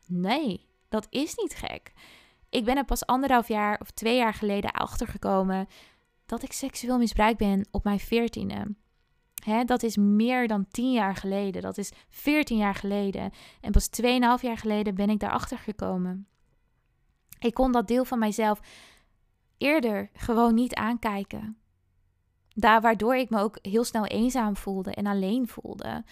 nee, 0.06 0.65
dat 0.89 1.08
is 1.10 1.36
niet 1.36 1.56
gek. 1.56 1.94
Ik 2.50 2.65
ben 2.65 2.78
er 2.78 2.86
pas 2.86 3.06
anderhalf 3.06 3.48
jaar 3.48 3.80
of 3.80 3.92
twee 3.92 4.15
jaar 4.15 4.34
geleden 4.34 4.72
achtergekomen 4.72 5.68
dat 6.26 6.44
ik 6.44 6.52
seksueel 6.52 6.98
misbruikt 6.98 7.38
ben 7.38 7.68
op 7.72 7.84
mijn 7.84 8.00
veertiende. 8.00 8.76
Hè, 9.39 9.63
dat 9.63 9.84
is 9.84 9.97
meer 9.97 10.47
dan 10.47 10.67
tien 10.71 10.91
jaar 10.91 11.15
geleden. 11.15 11.62
Dat 11.62 11.78
is 11.78 11.91
veertien 12.10 12.58
jaar 12.58 12.75
geleden. 12.75 13.32
En 13.62 13.71
pas 13.71 13.88
tweeënhalf 13.88 14.41
jaar 14.41 14.58
geleden 14.58 14.95
ben 14.95 15.10
ik 15.10 15.19
daarachter 15.19 15.58
gekomen. 15.58 16.28
Ik 17.39 17.54
kon 17.54 17.71
dat 17.71 17.88
deel 17.88 18.06
van 18.06 18.19
mijzelf 18.19 18.60
eerder 19.58 20.10
gewoon 20.13 20.54
niet 20.54 20.75
aankijken. 20.75 21.58
Daar 22.54 22.82
waardoor 22.82 23.15
ik 23.15 23.30
me 23.30 23.39
ook 23.39 23.58
heel 23.62 23.84
snel 23.84 24.06
eenzaam 24.06 24.56
voelde 24.56 24.91
en 24.91 25.06
alleen 25.06 25.47
voelde. 25.47 26.04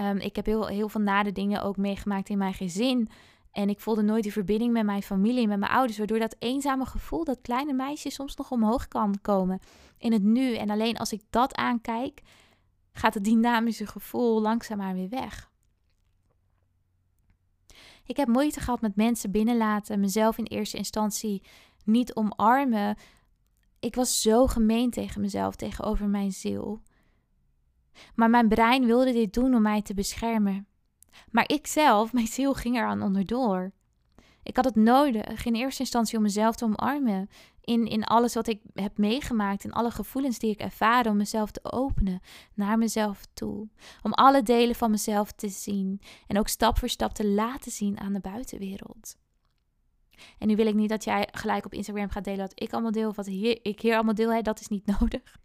Um, 0.00 0.16
ik 0.16 0.36
heb 0.36 0.46
heel, 0.46 0.66
heel 0.66 0.88
veel 0.88 1.00
nade 1.00 1.32
dingen 1.32 1.62
ook 1.62 1.76
meegemaakt 1.76 2.28
in 2.28 2.38
mijn 2.38 2.54
gezin. 2.54 3.08
En 3.52 3.68
ik 3.68 3.80
voelde 3.80 4.02
nooit 4.02 4.22
die 4.22 4.32
verbinding 4.32 4.72
met 4.72 4.84
mijn 4.84 5.02
familie, 5.02 5.48
met 5.48 5.58
mijn 5.58 5.72
ouders, 5.72 5.98
waardoor 5.98 6.18
dat 6.18 6.36
eenzame 6.38 6.86
gevoel, 6.86 7.24
dat 7.24 7.40
kleine 7.40 7.72
meisje 7.72 8.10
soms 8.10 8.36
nog 8.36 8.50
omhoog 8.50 8.88
kan 8.88 9.18
komen 9.22 9.60
in 9.98 10.12
het 10.12 10.22
nu. 10.22 10.54
En 10.54 10.70
alleen 10.70 10.96
als 10.96 11.12
ik 11.12 11.22
dat 11.30 11.54
aankijk, 11.54 12.22
gaat 12.98 13.14
het 13.14 13.24
dynamische 13.24 13.86
gevoel 13.86 14.40
langzaamaan 14.40 14.94
weer 14.94 15.08
weg. 15.08 15.50
Ik 18.04 18.16
heb 18.16 18.28
moeite 18.28 18.60
gehad 18.60 18.80
met 18.80 18.96
mensen 18.96 19.30
binnenlaten, 19.30 20.00
mezelf 20.00 20.38
in 20.38 20.44
eerste 20.44 20.76
instantie 20.76 21.42
niet 21.84 22.14
omarmen. 22.14 22.96
Ik 23.80 23.94
was 23.94 24.22
zo 24.22 24.46
gemeen 24.46 24.90
tegen 24.90 25.20
mezelf, 25.20 25.56
tegenover 25.56 26.08
mijn 26.08 26.32
ziel. 26.32 26.82
Maar 28.14 28.30
mijn 28.30 28.48
brein 28.48 28.86
wilde 28.86 29.12
dit 29.12 29.32
doen 29.32 29.54
om 29.54 29.62
mij 29.62 29.82
te 29.82 29.94
beschermen. 29.94 30.66
Maar 31.30 31.48
ik 31.48 31.66
zelf, 31.66 32.12
mijn 32.12 32.26
ziel 32.26 32.54
ging 32.54 32.76
eraan 32.76 33.02
onderdoor. 33.02 33.72
Ik 34.42 34.56
had 34.56 34.64
het 34.64 34.76
nodig 34.76 35.44
in 35.44 35.54
eerste 35.54 35.82
instantie 35.82 36.16
om 36.16 36.22
mezelf 36.22 36.56
te 36.56 36.64
omarmen. 36.64 37.28
In, 37.68 37.86
in 37.86 38.04
alles 38.04 38.34
wat 38.34 38.46
ik 38.46 38.60
heb 38.74 38.98
meegemaakt, 38.98 39.64
in 39.64 39.72
alle 39.72 39.90
gevoelens 39.90 40.38
die 40.38 40.50
ik 40.50 40.60
ervaar, 40.60 41.06
om 41.06 41.16
mezelf 41.16 41.50
te 41.50 41.72
openen 41.72 42.20
naar 42.54 42.78
mezelf 42.78 43.26
toe. 43.32 43.68
Om 44.02 44.12
alle 44.12 44.42
delen 44.42 44.74
van 44.74 44.90
mezelf 44.90 45.32
te 45.32 45.48
zien 45.48 46.00
en 46.26 46.38
ook 46.38 46.48
stap 46.48 46.78
voor 46.78 46.88
stap 46.88 47.12
te 47.12 47.26
laten 47.26 47.72
zien 47.72 48.00
aan 48.00 48.12
de 48.12 48.20
buitenwereld. 48.20 49.16
En 50.38 50.48
nu 50.48 50.56
wil 50.56 50.66
ik 50.66 50.74
niet 50.74 50.88
dat 50.88 51.04
jij 51.04 51.28
gelijk 51.32 51.64
op 51.64 51.74
Instagram 51.74 52.10
gaat 52.10 52.24
delen 52.24 52.40
wat 52.40 52.60
ik 52.60 52.72
allemaal 52.72 52.90
deel, 52.90 53.14
wat 53.14 53.26
ik 53.62 53.80
hier 53.80 53.94
allemaal 53.94 54.14
deel. 54.14 54.32
Hè, 54.32 54.42
dat 54.42 54.60
is 54.60 54.68
niet 54.68 54.86
nodig. 54.98 55.38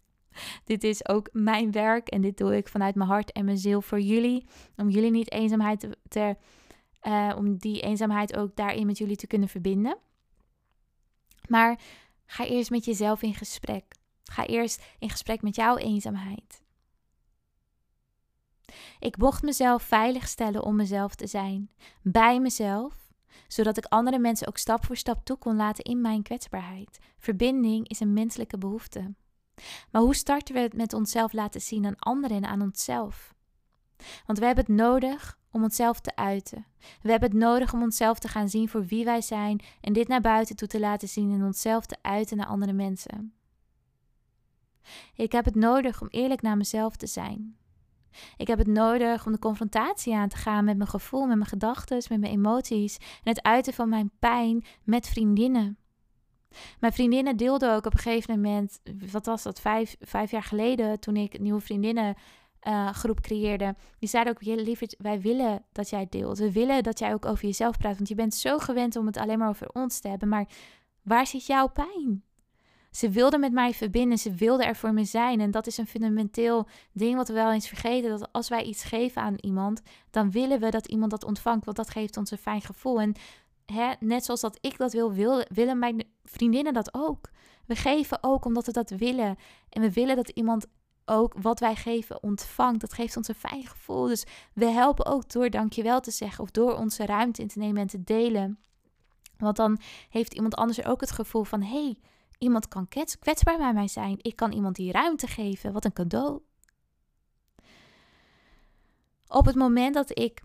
Dit 0.64 0.84
is 0.84 1.08
ook 1.08 1.28
mijn 1.32 1.72
werk 1.72 2.08
en 2.08 2.20
dit 2.20 2.36
doe 2.36 2.56
ik 2.56 2.68
vanuit 2.68 2.94
mijn 2.94 3.08
hart 3.08 3.32
en 3.32 3.44
mijn 3.44 3.58
ziel 3.58 3.82
voor 3.82 4.00
jullie. 4.00 4.46
Om 4.76 4.88
jullie 4.88 5.10
niet 5.10 5.32
eenzaamheid 5.32 5.88
te, 6.08 6.36
uh, 7.02 7.32
om 7.36 7.56
die 7.56 7.80
eenzaamheid 7.80 8.36
ook 8.36 8.56
daarin 8.56 8.86
met 8.86 8.98
jullie 8.98 9.16
te 9.16 9.26
kunnen 9.26 9.48
verbinden. 9.48 9.98
Maar 11.48 11.80
ga 12.26 12.44
eerst 12.44 12.70
met 12.70 12.84
jezelf 12.84 13.22
in 13.22 13.34
gesprek. 13.34 13.94
Ga 14.24 14.46
eerst 14.46 14.82
in 14.98 15.10
gesprek 15.10 15.42
met 15.42 15.56
jouw 15.56 15.76
eenzaamheid. 15.76 16.62
Ik 18.98 19.16
mocht 19.16 19.42
mezelf 19.42 19.82
veilig 19.82 20.28
stellen 20.28 20.62
om 20.62 20.76
mezelf 20.76 21.14
te 21.14 21.26
zijn, 21.26 21.70
bij 22.02 22.40
mezelf, 22.40 23.12
zodat 23.48 23.76
ik 23.76 23.84
andere 23.84 24.18
mensen 24.18 24.46
ook 24.46 24.58
stap 24.58 24.84
voor 24.84 24.96
stap 24.96 25.24
toe 25.24 25.36
kon 25.36 25.56
laten 25.56 25.84
in 25.84 26.00
mijn 26.00 26.22
kwetsbaarheid. 26.22 26.98
Verbinding 27.18 27.88
is 27.88 28.00
een 28.00 28.12
menselijke 28.12 28.58
behoefte. 28.58 29.14
Maar 29.90 30.02
hoe 30.02 30.14
starten 30.14 30.54
we 30.54 30.60
het 30.60 30.74
met 30.74 30.92
onszelf 30.92 31.32
laten 31.32 31.60
zien 31.60 31.86
aan 31.86 31.98
anderen 31.98 32.36
en 32.36 32.44
aan 32.44 32.62
onszelf? 32.62 33.34
Want 34.26 34.38
we 34.38 34.46
hebben 34.46 34.64
het 34.64 34.74
nodig 34.74 35.38
om 35.54 35.62
onszelf 35.62 36.00
te 36.00 36.16
uiten. 36.16 36.66
We 37.02 37.10
hebben 37.10 37.30
het 37.30 37.38
nodig 37.38 37.72
om 37.72 37.82
onszelf 37.82 38.18
te 38.18 38.28
gaan 38.28 38.48
zien 38.48 38.68
voor 38.68 38.84
wie 38.86 39.04
wij 39.04 39.20
zijn 39.20 39.60
en 39.80 39.92
dit 39.92 40.08
naar 40.08 40.20
buiten 40.20 40.56
toe 40.56 40.68
te 40.68 40.80
laten 40.80 41.08
zien 41.08 41.32
en 41.32 41.44
onszelf 41.44 41.86
te 41.86 41.96
uiten 42.02 42.36
naar 42.36 42.46
andere 42.46 42.72
mensen. 42.72 43.34
Ik 45.14 45.32
heb 45.32 45.44
het 45.44 45.54
nodig 45.54 46.00
om 46.00 46.08
eerlijk 46.10 46.42
naar 46.42 46.56
mezelf 46.56 46.96
te 46.96 47.06
zijn. 47.06 47.56
Ik 48.36 48.46
heb 48.46 48.58
het 48.58 48.66
nodig 48.66 49.26
om 49.26 49.32
de 49.32 49.38
confrontatie 49.38 50.14
aan 50.14 50.28
te 50.28 50.36
gaan 50.36 50.64
met 50.64 50.76
mijn 50.76 50.88
gevoel, 50.88 51.26
met 51.26 51.36
mijn 51.36 51.48
gedachten, 51.48 52.02
met 52.08 52.20
mijn 52.20 52.32
emoties 52.32 52.96
en 52.96 53.30
het 53.30 53.42
uiten 53.42 53.72
van 53.72 53.88
mijn 53.88 54.10
pijn 54.18 54.64
met 54.82 55.08
vriendinnen. 55.08 55.78
Mijn 56.80 56.92
vriendinnen 56.92 57.36
deelden 57.36 57.74
ook 57.74 57.86
op 57.86 57.92
een 57.92 57.98
gegeven 57.98 58.34
moment, 58.40 58.80
wat 59.12 59.26
was 59.26 59.42
dat, 59.42 59.60
vijf, 59.60 59.96
vijf 60.00 60.30
jaar 60.30 60.42
geleden, 60.42 61.00
toen 61.00 61.16
ik 61.16 61.40
nieuwe 61.40 61.60
vriendinnen 61.60 62.14
uh, 62.68 62.90
groep 62.90 63.20
creëerde. 63.20 63.74
Die 63.98 64.08
zeiden 64.08 64.32
ook, 64.32 64.42
liever, 64.42 64.88
wij 64.98 65.20
willen 65.20 65.64
dat 65.72 65.90
jij 65.90 66.06
deelt. 66.10 66.38
We 66.38 66.52
willen 66.52 66.82
dat 66.82 66.98
jij 66.98 67.12
ook 67.12 67.26
over 67.26 67.44
jezelf 67.44 67.76
praat. 67.76 67.96
Want 67.96 68.08
je 68.08 68.14
bent 68.14 68.34
zo 68.34 68.58
gewend 68.58 68.96
om 68.96 69.06
het 69.06 69.16
alleen 69.16 69.38
maar 69.38 69.48
over 69.48 69.68
ons 69.72 69.98
te 69.98 70.08
hebben. 70.08 70.28
Maar 70.28 70.48
waar 71.02 71.26
zit 71.26 71.46
jouw 71.46 71.68
pijn? 71.68 72.24
Ze 72.90 73.10
wilden 73.10 73.40
met 73.40 73.52
mij 73.52 73.74
verbinden. 73.74 74.18
Ze 74.18 74.34
wilden 74.34 74.66
er 74.66 74.76
voor 74.76 74.92
me 74.92 75.04
zijn. 75.04 75.40
En 75.40 75.50
dat 75.50 75.66
is 75.66 75.78
een 75.78 75.86
fundamenteel 75.86 76.68
ding 76.92 77.16
wat 77.16 77.28
we 77.28 77.34
wel 77.34 77.52
eens 77.52 77.68
vergeten. 77.68 78.10
Dat 78.10 78.32
als 78.32 78.48
wij 78.48 78.62
iets 78.62 78.84
geven 78.84 79.22
aan 79.22 79.36
iemand, 79.40 79.82
dan 80.10 80.30
willen 80.30 80.60
we 80.60 80.70
dat 80.70 80.86
iemand 80.86 81.10
dat 81.10 81.24
ontvangt. 81.24 81.64
Want 81.64 81.76
dat 81.76 81.90
geeft 81.90 82.16
ons 82.16 82.30
een 82.30 82.38
fijn 82.38 82.60
gevoel. 82.60 83.00
En 83.00 83.14
hè, 83.66 83.92
net 84.00 84.24
zoals 84.24 84.40
dat 84.40 84.58
ik 84.60 84.78
dat 84.78 84.92
wil, 84.92 85.12
wil, 85.12 85.44
willen 85.48 85.78
mijn 85.78 86.04
vriendinnen 86.24 86.72
dat 86.72 86.94
ook. 86.94 87.30
We 87.66 87.76
geven 87.76 88.18
ook 88.20 88.44
omdat 88.44 88.66
we 88.66 88.72
dat 88.72 88.90
willen. 88.90 89.36
En 89.68 89.80
we 89.80 89.92
willen 89.92 90.16
dat 90.16 90.28
iemand 90.28 90.66
ook 91.04 91.34
wat 91.40 91.60
wij 91.60 91.74
geven 91.74 92.22
ontvangt. 92.22 92.80
Dat 92.80 92.92
geeft 92.92 93.16
ons 93.16 93.28
een 93.28 93.34
fijn 93.34 93.66
gevoel. 93.66 94.06
Dus 94.06 94.24
we 94.52 94.64
helpen 94.64 95.06
ook 95.06 95.30
door 95.30 95.50
dankjewel 95.50 96.00
te 96.00 96.10
zeggen 96.10 96.44
of 96.44 96.50
door 96.50 96.76
onze 96.76 97.06
ruimte 97.06 97.42
in 97.42 97.48
te 97.48 97.58
nemen 97.58 97.82
en 97.82 97.86
te 97.86 98.04
delen. 98.04 98.58
Want 99.38 99.56
dan 99.56 99.78
heeft 100.08 100.34
iemand 100.34 100.54
anders 100.54 100.84
ook 100.84 101.00
het 101.00 101.10
gevoel 101.10 101.44
van: 101.44 101.62
hey, 101.62 101.98
iemand 102.38 102.68
kan 102.68 102.88
kwetsbaar 102.88 103.56
bij 103.56 103.72
mij 103.72 103.88
zijn. 103.88 104.18
Ik 104.22 104.36
kan 104.36 104.52
iemand 104.52 104.76
die 104.76 104.92
ruimte 104.92 105.26
geven. 105.26 105.72
Wat 105.72 105.84
een 105.84 105.92
cadeau. 105.92 106.40
Op 109.26 109.44
het 109.44 109.54
moment 109.54 109.94
dat 109.94 110.18
ik 110.18 110.42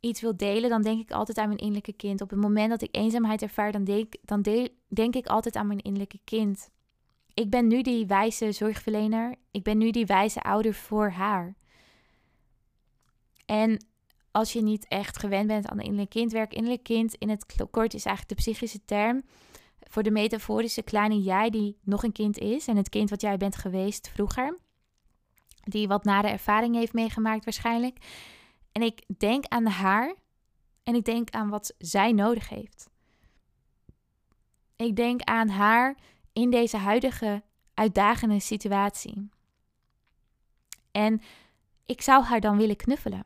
iets 0.00 0.20
wil 0.20 0.36
delen, 0.36 0.70
dan 0.70 0.82
denk 0.82 1.00
ik 1.00 1.10
altijd 1.10 1.38
aan 1.38 1.46
mijn 1.46 1.58
innerlijke 1.58 1.92
kind. 1.92 2.20
Op 2.20 2.30
het 2.30 2.40
moment 2.40 2.70
dat 2.70 2.82
ik 2.82 2.96
eenzaamheid 2.96 3.42
ervaar, 3.42 3.72
dan 3.72 3.84
denk, 3.84 4.14
dan 4.22 4.42
denk 4.88 5.14
ik 5.14 5.26
altijd 5.26 5.56
aan 5.56 5.66
mijn 5.66 5.80
innerlijke 5.80 6.20
kind 6.24 6.70
ik 7.36 7.50
ben 7.50 7.66
nu 7.66 7.82
die 7.82 8.06
wijze 8.06 8.52
zorgverlener. 8.52 9.34
Ik 9.50 9.62
ben 9.62 9.78
nu 9.78 9.90
die 9.90 10.06
wijze 10.06 10.42
ouder 10.42 10.74
voor 10.74 11.10
haar. 11.10 11.54
En 13.46 13.86
als 14.30 14.52
je 14.52 14.62
niet 14.62 14.88
echt 14.88 15.18
gewend 15.18 15.46
bent 15.46 15.68
aan 15.68 15.80
innerlijk 15.80 16.10
kindwerk, 16.10 16.52
innerlijk 16.52 16.82
kind 16.82 17.14
in 17.14 17.28
het 17.28 17.46
kort 17.70 17.94
is 17.94 18.04
eigenlijk 18.04 18.28
de 18.28 18.42
psychische 18.44 18.84
term 18.84 19.24
voor 19.80 20.02
de 20.02 20.10
metaforische 20.10 20.82
kleine 20.82 21.22
jij 21.22 21.50
die 21.50 21.78
nog 21.82 22.02
een 22.02 22.12
kind 22.12 22.38
is 22.38 22.66
en 22.66 22.76
het 22.76 22.88
kind 22.88 23.10
wat 23.10 23.20
jij 23.20 23.36
bent 23.36 23.56
geweest 23.56 24.08
vroeger. 24.08 24.58
Die 25.62 25.88
wat 25.88 26.04
nare 26.04 26.28
ervaring 26.28 26.74
heeft 26.74 26.92
meegemaakt 26.92 27.44
waarschijnlijk. 27.44 27.98
En 28.72 28.82
ik 28.82 29.02
denk 29.18 29.44
aan 29.44 29.66
haar 29.66 30.14
en 30.82 30.94
ik 30.94 31.04
denk 31.04 31.30
aan 31.30 31.48
wat 31.48 31.74
zij 31.78 32.12
nodig 32.12 32.48
heeft. 32.48 32.88
Ik 34.76 34.96
denk 34.96 35.20
aan 35.22 35.48
haar 35.48 35.96
in 36.36 36.50
deze 36.50 36.76
huidige 36.76 37.42
uitdagende 37.74 38.40
situatie. 38.40 39.28
En 40.90 41.20
ik 41.86 42.00
zou 42.02 42.24
haar 42.24 42.40
dan 42.40 42.56
willen 42.56 42.76
knuffelen. 42.76 43.24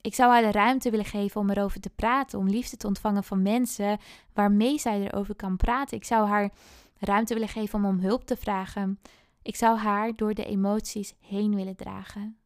Ik 0.00 0.14
zou 0.14 0.32
haar 0.32 0.42
de 0.42 0.50
ruimte 0.50 0.90
willen 0.90 1.04
geven 1.04 1.40
om 1.40 1.50
erover 1.50 1.80
te 1.80 1.90
praten, 1.90 2.38
om 2.38 2.48
liefde 2.48 2.76
te 2.76 2.86
ontvangen 2.86 3.24
van 3.24 3.42
mensen 3.42 3.98
waarmee 4.32 4.78
zij 4.78 5.00
erover 5.00 5.34
kan 5.34 5.56
praten. 5.56 5.96
Ik 5.96 6.04
zou 6.04 6.28
haar 6.28 6.50
ruimte 6.98 7.34
willen 7.34 7.48
geven 7.48 7.78
om 7.78 7.84
om 7.84 7.98
hulp 7.98 8.24
te 8.24 8.36
vragen. 8.36 9.00
Ik 9.42 9.56
zou 9.56 9.78
haar 9.78 10.16
door 10.16 10.34
de 10.34 10.44
emoties 10.44 11.14
heen 11.20 11.54
willen 11.54 11.76
dragen. 11.76 12.36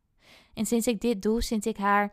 En 0.54 0.66
sinds 0.66 0.86
ik 0.86 1.00
dit 1.00 1.22
doe, 1.22 1.42
sinds 1.42 1.66
ik 1.66 1.76
haar 1.76 2.12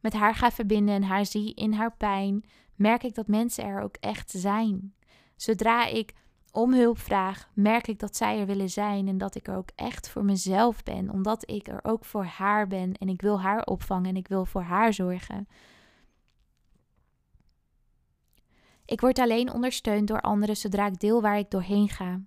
met 0.00 0.12
haar 0.12 0.34
ga 0.34 0.50
verbinden 0.50 0.94
en 0.94 1.02
haar 1.02 1.26
zie 1.26 1.54
in 1.54 1.72
haar 1.72 1.96
pijn, 1.96 2.44
merk 2.74 3.02
ik 3.02 3.14
dat 3.14 3.26
mensen 3.26 3.64
er 3.64 3.82
ook 3.82 3.96
echt 3.96 4.30
zijn. 4.30 4.94
Zodra 5.36 5.86
ik 5.86 6.14
om 6.50 6.74
hulp 6.74 6.98
vraag, 6.98 7.50
merk 7.54 7.86
ik 7.86 7.98
dat 7.98 8.16
zij 8.16 8.40
er 8.40 8.46
willen 8.46 8.70
zijn 8.70 9.08
en 9.08 9.18
dat 9.18 9.34
ik 9.34 9.48
er 9.48 9.56
ook 9.56 9.70
echt 9.74 10.08
voor 10.08 10.24
mezelf 10.24 10.82
ben, 10.82 11.10
omdat 11.10 11.50
ik 11.50 11.68
er 11.68 11.80
ook 11.82 12.04
voor 12.04 12.24
haar 12.24 12.66
ben 12.66 12.94
en 12.94 13.08
ik 13.08 13.20
wil 13.20 13.40
haar 13.40 13.64
opvangen 13.64 14.08
en 14.08 14.16
ik 14.16 14.28
wil 14.28 14.44
voor 14.44 14.62
haar 14.62 14.92
zorgen. 14.92 15.48
Ik 18.84 19.00
word 19.00 19.18
alleen 19.18 19.52
ondersteund 19.52 20.08
door 20.08 20.20
anderen 20.20 20.56
zodra 20.56 20.86
ik 20.86 21.00
deel 21.00 21.20
waar 21.20 21.38
ik 21.38 21.50
doorheen 21.50 21.88
ga. 21.88 22.20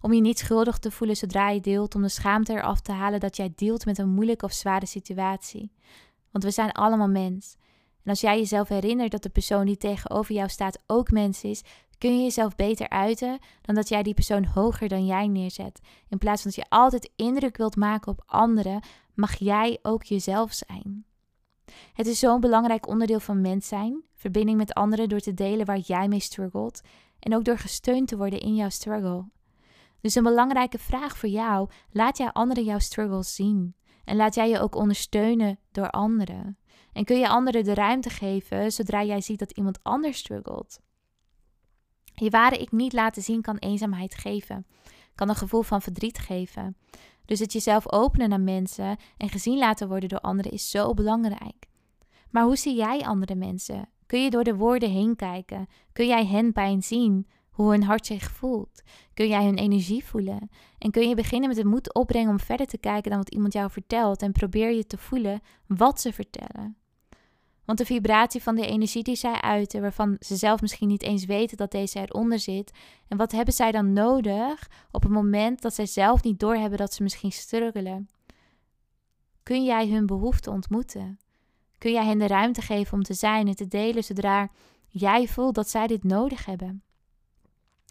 Om 0.00 0.12
je 0.12 0.20
niet 0.20 0.38
schuldig 0.38 0.78
te 0.78 0.90
voelen 0.90 1.16
zodra 1.16 1.48
je 1.48 1.60
deelt, 1.60 1.94
om 1.94 2.02
de 2.02 2.08
schaamte 2.08 2.52
eraf 2.52 2.80
te 2.80 2.92
halen 2.92 3.20
dat 3.20 3.36
jij 3.36 3.52
deelt 3.54 3.84
met 3.84 3.98
een 3.98 4.08
moeilijke 4.08 4.44
of 4.44 4.52
zware 4.52 4.86
situatie. 4.86 5.72
Want 6.30 6.44
we 6.44 6.50
zijn 6.50 6.72
allemaal 6.72 7.08
mens. 7.08 7.56
En 8.06 8.12
als 8.12 8.20
jij 8.20 8.38
jezelf 8.38 8.68
herinnert 8.68 9.10
dat 9.10 9.22
de 9.22 9.28
persoon 9.28 9.66
die 9.66 9.76
tegenover 9.76 10.34
jou 10.34 10.48
staat 10.48 10.78
ook 10.86 11.10
mens 11.10 11.44
is, 11.44 11.62
kun 11.98 12.16
je 12.16 12.22
jezelf 12.22 12.56
beter 12.56 12.88
uiten 12.88 13.38
dan 13.62 13.74
dat 13.74 13.88
jij 13.88 14.02
die 14.02 14.14
persoon 14.14 14.44
hoger 14.44 14.88
dan 14.88 15.06
jij 15.06 15.26
neerzet. 15.26 15.80
In 16.08 16.18
plaats 16.18 16.42
van 16.42 16.50
dat 16.50 16.60
je 16.60 16.70
altijd 16.70 17.10
indruk 17.16 17.56
wilt 17.56 17.76
maken 17.76 18.12
op 18.12 18.22
anderen, 18.26 18.82
mag 19.14 19.34
jij 19.34 19.78
ook 19.82 20.02
jezelf 20.02 20.52
zijn. 20.52 21.04
Het 21.92 22.06
is 22.06 22.18
zo'n 22.18 22.40
belangrijk 22.40 22.88
onderdeel 22.88 23.20
van 23.20 23.40
mens 23.40 23.68
zijn, 23.68 24.02
verbinding 24.14 24.58
met 24.58 24.74
anderen 24.74 25.08
door 25.08 25.20
te 25.20 25.34
delen 25.34 25.66
waar 25.66 25.78
jij 25.78 26.08
mee 26.08 26.20
struggelt 26.20 26.80
en 27.18 27.34
ook 27.34 27.44
door 27.44 27.58
gesteund 27.58 28.08
te 28.08 28.16
worden 28.16 28.40
in 28.40 28.54
jouw 28.54 28.68
struggle. 28.68 29.28
Dus 30.00 30.14
een 30.14 30.22
belangrijke 30.22 30.78
vraag 30.78 31.16
voor 31.16 31.28
jou: 31.28 31.68
laat 31.90 32.18
jij 32.18 32.32
anderen 32.32 32.64
jouw 32.64 32.78
struggles 32.78 33.34
zien 33.34 33.74
en 34.04 34.16
laat 34.16 34.34
jij 34.34 34.48
je 34.48 34.60
ook 34.60 34.74
ondersteunen 34.74 35.58
door 35.72 35.90
anderen. 35.90 36.58
En 36.96 37.04
kun 37.04 37.18
je 37.18 37.28
anderen 37.28 37.64
de 37.64 37.74
ruimte 37.74 38.10
geven 38.10 38.72
zodra 38.72 39.04
jij 39.04 39.20
ziet 39.20 39.38
dat 39.38 39.50
iemand 39.50 39.78
anders 39.82 40.18
struggelt. 40.18 40.80
Je 42.14 42.30
ware 42.30 42.56
ik 42.56 42.72
niet 42.72 42.92
laten 42.92 43.22
zien 43.22 43.42
kan 43.42 43.56
eenzaamheid 43.56 44.14
geven, 44.14 44.66
kan 45.14 45.28
een 45.28 45.34
gevoel 45.34 45.62
van 45.62 45.82
verdriet 45.82 46.18
geven. 46.18 46.76
Dus 47.24 47.38
het 47.38 47.52
jezelf 47.52 47.92
openen 47.92 48.28
naar 48.28 48.40
mensen 48.40 48.96
en 49.16 49.28
gezien 49.28 49.58
laten 49.58 49.88
worden 49.88 50.08
door 50.08 50.20
anderen 50.20 50.52
is 50.52 50.70
zo 50.70 50.94
belangrijk. 50.94 51.66
Maar 52.30 52.44
hoe 52.44 52.56
zie 52.56 52.74
jij 52.74 53.04
andere 53.04 53.34
mensen? 53.34 53.88
Kun 54.06 54.22
je 54.22 54.30
door 54.30 54.44
de 54.44 54.56
woorden 54.56 54.90
heen 54.90 55.16
kijken? 55.16 55.66
Kun 55.92 56.06
jij 56.06 56.26
hen 56.26 56.52
pijn 56.52 56.82
zien? 56.82 57.26
Hoe 57.50 57.70
hun 57.70 57.82
hart 57.82 58.06
zich 58.06 58.30
voelt? 58.30 58.82
Kun 59.14 59.28
jij 59.28 59.44
hun 59.44 59.58
energie 59.58 60.04
voelen? 60.04 60.48
En 60.78 60.90
kun 60.90 61.08
je 61.08 61.14
beginnen 61.14 61.48
met 61.48 61.58
de 61.58 61.64
moed 61.64 61.94
opbrengen 61.94 62.30
om 62.30 62.40
verder 62.40 62.66
te 62.66 62.78
kijken 62.78 63.10
dan 63.10 63.18
wat 63.18 63.34
iemand 63.34 63.52
jou 63.52 63.70
vertelt 63.70 64.22
en 64.22 64.32
probeer 64.32 64.70
je 64.70 64.86
te 64.86 64.98
voelen 64.98 65.40
wat 65.66 66.00
ze 66.00 66.12
vertellen? 66.12 66.76
Want 67.66 67.78
de 67.78 67.84
vibratie 67.84 68.42
van 68.42 68.54
de 68.54 68.66
energie 68.66 69.02
die 69.02 69.16
zij 69.16 69.40
uiten, 69.40 69.80
waarvan 69.80 70.16
ze 70.20 70.36
zelf 70.36 70.60
misschien 70.60 70.88
niet 70.88 71.02
eens 71.02 71.24
weten 71.24 71.56
dat 71.56 71.70
deze 71.70 71.98
eronder 71.98 72.38
zit, 72.38 72.72
en 73.08 73.16
wat 73.16 73.32
hebben 73.32 73.54
zij 73.54 73.72
dan 73.72 73.92
nodig 73.92 74.70
op 74.90 75.02
het 75.02 75.12
moment 75.12 75.62
dat 75.62 75.74
zij 75.74 75.86
zelf 75.86 76.22
niet 76.22 76.40
doorhebben 76.40 76.78
dat 76.78 76.94
ze 76.94 77.02
misschien 77.02 77.32
struggelen? 77.32 78.08
Kun 79.42 79.64
jij 79.64 79.88
hun 79.88 80.06
behoeften 80.06 80.52
ontmoeten? 80.52 81.18
Kun 81.78 81.92
jij 81.92 82.04
hen 82.04 82.18
de 82.18 82.26
ruimte 82.26 82.62
geven 82.62 82.92
om 82.92 83.02
te 83.02 83.14
zijn 83.14 83.48
en 83.48 83.56
te 83.56 83.68
delen 83.68 84.04
zodra 84.04 84.50
jij 84.88 85.28
voelt 85.28 85.54
dat 85.54 85.68
zij 85.68 85.86
dit 85.86 86.04
nodig 86.04 86.44
hebben? 86.44 86.82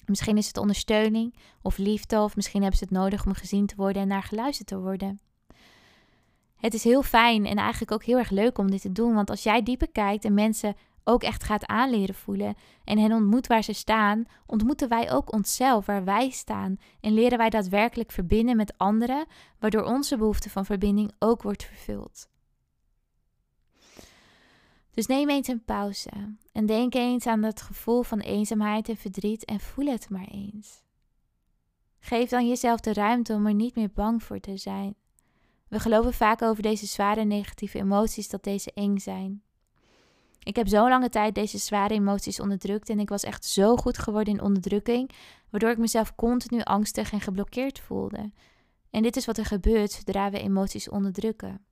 Misschien 0.06 0.38
is 0.38 0.48
het 0.48 0.58
ondersteuning 0.58 1.36
of 1.62 1.78
liefde, 1.78 2.20
of 2.20 2.36
misschien 2.36 2.62
hebben 2.62 2.80
ze 2.80 2.86
het 2.86 2.94
nodig 2.94 3.26
om 3.26 3.34
gezien 3.34 3.66
te 3.66 3.76
worden 3.76 4.02
en 4.02 4.08
naar 4.08 4.24
geluisterd 4.24 4.68
te 4.68 4.80
worden. 4.80 5.20
Het 6.66 6.74
is 6.74 6.84
heel 6.84 7.04
fijn 7.04 7.46
en 7.46 7.58
eigenlijk 7.58 7.92
ook 7.92 8.04
heel 8.04 8.18
erg 8.18 8.30
leuk 8.30 8.58
om 8.58 8.72
dit 8.72 8.82
te 8.82 8.92
doen, 8.92 9.14
want 9.14 9.30
als 9.30 9.44
jij 9.44 9.64
dieper 9.64 9.92
kijkt 9.92 10.26
en 10.26 10.34
mensen 10.34 10.76
ook 11.04 11.24
echt 11.24 11.44
gaat 11.44 11.66
aanleren 11.66 12.16
voelen 12.16 12.56
en 12.84 12.98
hen 12.98 13.12
ontmoet 13.12 13.48
waar 13.48 13.64
ze 13.64 13.74
staan, 13.74 14.26
ontmoeten 14.46 14.90
wij 14.90 15.12
ook 15.12 15.34
onszelf 15.34 15.86
waar 15.86 16.04
wij 16.04 16.30
staan 16.30 16.78
en 17.02 17.14
leren 17.14 17.38
wij 17.38 17.50
daadwerkelijk 17.50 18.12
verbinden 18.12 18.56
met 18.56 18.78
anderen, 18.78 19.26
waardoor 19.60 19.84
onze 19.84 20.18
behoefte 20.18 20.50
van 20.50 20.66
verbinding 20.66 21.12
ook 21.20 21.42
wordt 21.42 21.64
vervuld. 21.64 22.30
Dus 24.92 25.06
neem 25.06 25.30
eens 25.30 25.48
een 25.48 25.66
pauze 25.66 26.36
en 26.52 26.66
denk 26.66 26.94
eens 26.94 27.28
aan 27.28 27.42
dat 27.42 27.62
gevoel 27.62 28.04
van 28.04 28.20
eenzaamheid 28.20 28.90
en 28.90 28.98
verdriet 28.98 29.46
en 29.46 29.60
voel 29.60 29.86
het 29.86 30.10
maar 30.10 30.28
eens. 30.28 30.84
Geef 32.00 32.30
dan 32.30 32.48
jezelf 32.48 32.80
de 32.80 32.94
ruimte 32.94 33.34
om 33.34 33.48
er 33.48 33.54
niet 33.54 33.76
meer 33.76 33.92
bang 33.94 34.24
voor 34.24 34.40
te 34.40 34.58
zijn. 34.58 34.96
We 35.68 35.80
geloven 35.80 36.14
vaak 36.14 36.42
over 36.42 36.64
deze 36.64 36.86
zware 36.86 37.24
negatieve 37.24 37.78
emoties 37.78 38.30
dat 38.30 38.44
deze 38.44 38.72
eng 38.74 38.98
zijn. 38.98 39.44
Ik 40.40 40.56
heb 40.56 40.68
zo 40.68 40.90
lange 40.90 41.10
tijd 41.10 41.36
deze 41.36 41.58
zware 41.58 41.94
emoties 41.94 42.40
onderdrukt 42.40 42.90
en 42.90 43.00
ik 43.00 43.10
was 43.10 43.24
echt 43.24 43.46
zo 43.46 43.76
goed 43.76 43.98
geworden 43.98 44.34
in 44.34 44.42
onderdrukking, 44.42 45.12
waardoor 45.50 45.70
ik 45.70 45.78
mezelf 45.78 46.16
continu 46.16 46.62
angstig 46.62 47.12
en 47.12 47.22
geblokkeerd 47.22 47.80
voelde. 47.80 48.32
En 48.90 49.04
dit 49.04 49.16
is 49.16 49.26
wat 49.26 49.38
er 49.38 49.46
gebeurt 49.46 49.92
zodra 49.92 50.30
we 50.30 50.40
emoties 50.40 50.90
onderdrukken. 50.90 51.66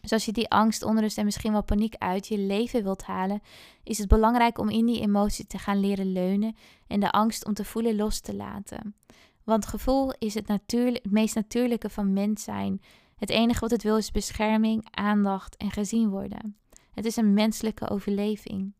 Dus 0.00 0.12
als 0.12 0.24
je 0.24 0.32
die 0.32 0.50
angst, 0.50 0.82
onrust 0.82 1.18
en 1.18 1.24
misschien 1.24 1.52
wel 1.52 1.64
paniek 1.64 1.94
uit 1.98 2.26
je 2.26 2.38
leven 2.38 2.82
wilt 2.82 3.02
halen, 3.02 3.40
is 3.82 3.98
het 3.98 4.08
belangrijk 4.08 4.58
om 4.58 4.68
in 4.68 4.86
die 4.86 5.00
emotie 5.00 5.46
te 5.46 5.58
gaan 5.58 5.80
leren 5.80 6.12
leunen 6.12 6.56
en 6.86 7.00
de 7.00 7.10
angst 7.10 7.46
om 7.46 7.54
te 7.54 7.64
voelen 7.64 7.96
los 7.96 8.20
te 8.20 8.34
laten. 8.34 8.94
Want 9.44 9.66
gevoel 9.66 10.12
is 10.18 10.34
het, 10.34 10.48
het 10.48 11.00
meest 11.10 11.34
natuurlijke 11.34 11.90
van 11.90 12.12
mens 12.12 12.42
zijn. 12.42 12.82
Het 13.16 13.30
enige 13.30 13.60
wat 13.60 13.70
het 13.70 13.82
wil 13.82 13.96
is 13.96 14.10
bescherming, 14.10 14.86
aandacht 14.90 15.56
en 15.56 15.70
gezien 15.70 16.08
worden. 16.08 16.56
Het 16.92 17.04
is 17.04 17.16
een 17.16 17.32
menselijke 17.32 17.90
overleving. 17.90 18.72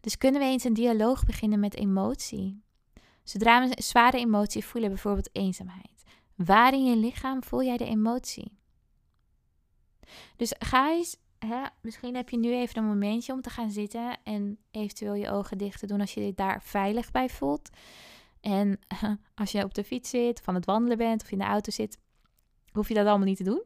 Dus 0.00 0.18
kunnen 0.18 0.40
we 0.40 0.46
eens 0.46 0.64
een 0.64 0.74
dialoog 0.74 1.24
beginnen 1.24 1.60
met 1.60 1.76
emotie. 1.76 2.62
Zodra 3.22 3.68
we 3.68 3.82
zware 3.82 4.18
emotie 4.18 4.64
voelen, 4.64 4.90
bijvoorbeeld 4.90 5.28
eenzaamheid, 5.32 6.02
waar 6.34 6.72
in 6.72 6.84
je 6.84 6.96
lichaam 6.96 7.44
voel 7.44 7.62
jij 7.62 7.76
de 7.76 7.84
emotie? 7.84 8.58
Dus 10.36 10.54
ga 10.58 10.90
eens, 10.90 11.16
hè, 11.38 11.62
misschien 11.82 12.14
heb 12.14 12.28
je 12.28 12.38
nu 12.38 12.54
even 12.54 12.78
een 12.78 12.88
momentje 12.88 13.32
om 13.32 13.40
te 13.40 13.50
gaan 13.50 13.70
zitten 13.70 14.18
en 14.24 14.58
eventueel 14.70 15.14
je 15.14 15.30
ogen 15.30 15.58
dicht 15.58 15.80
te 15.80 15.86
doen 15.86 16.00
als 16.00 16.14
je 16.14 16.26
je 16.26 16.34
daar 16.34 16.62
veilig 16.62 17.10
bij 17.10 17.28
voelt. 17.28 17.70
En 18.40 18.80
als 19.34 19.52
je 19.52 19.64
op 19.64 19.74
de 19.74 19.84
fiets 19.84 20.10
zit, 20.10 20.42
aan 20.44 20.54
het 20.54 20.64
wandelen 20.64 20.98
bent, 20.98 21.22
of 21.22 21.30
in 21.30 21.38
de 21.38 21.44
auto 21.44 21.70
zit, 21.70 21.98
hoef 22.72 22.88
je 22.88 22.94
dat 22.94 23.06
allemaal 23.06 23.26
niet 23.26 23.36
te 23.36 23.44
doen. 23.44 23.62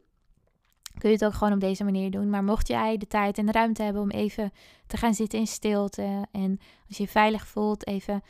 Kun 0.99 1.09
je 1.09 1.15
het 1.15 1.25
ook 1.25 1.35
gewoon 1.35 1.53
op 1.53 1.61
deze 1.61 1.85
manier 1.85 2.11
doen. 2.11 2.31
Maar 2.31 2.45
mocht 2.45 2.69
jij 2.69 2.97
de 2.97 3.07
tijd 3.07 3.39
en 3.39 3.47
de 3.47 3.53
ruimte 3.53 3.83
hebben 3.83 4.03
om 4.03 4.11
even 4.11 4.53
te 4.87 4.97
gaan 4.97 5.15
zitten 5.15 5.39
in 5.39 5.47
stilte. 5.47 6.27
En 6.33 6.59
als 6.89 6.97
je 6.97 7.03
je 7.03 7.09
veilig 7.09 7.47
voelt, 7.47 7.87
even 7.87 8.23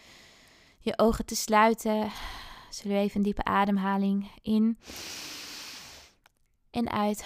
je 0.79 0.99
ogen 0.99 1.27
te 1.27 1.37
sluiten. 1.37 2.11
Zullen 2.71 2.97
we 2.97 3.03
even 3.03 3.17
een 3.17 3.23
diepe 3.23 3.45
ademhaling 3.45 4.31
in 4.43 4.79
en 6.71 6.91
uit. 6.91 7.25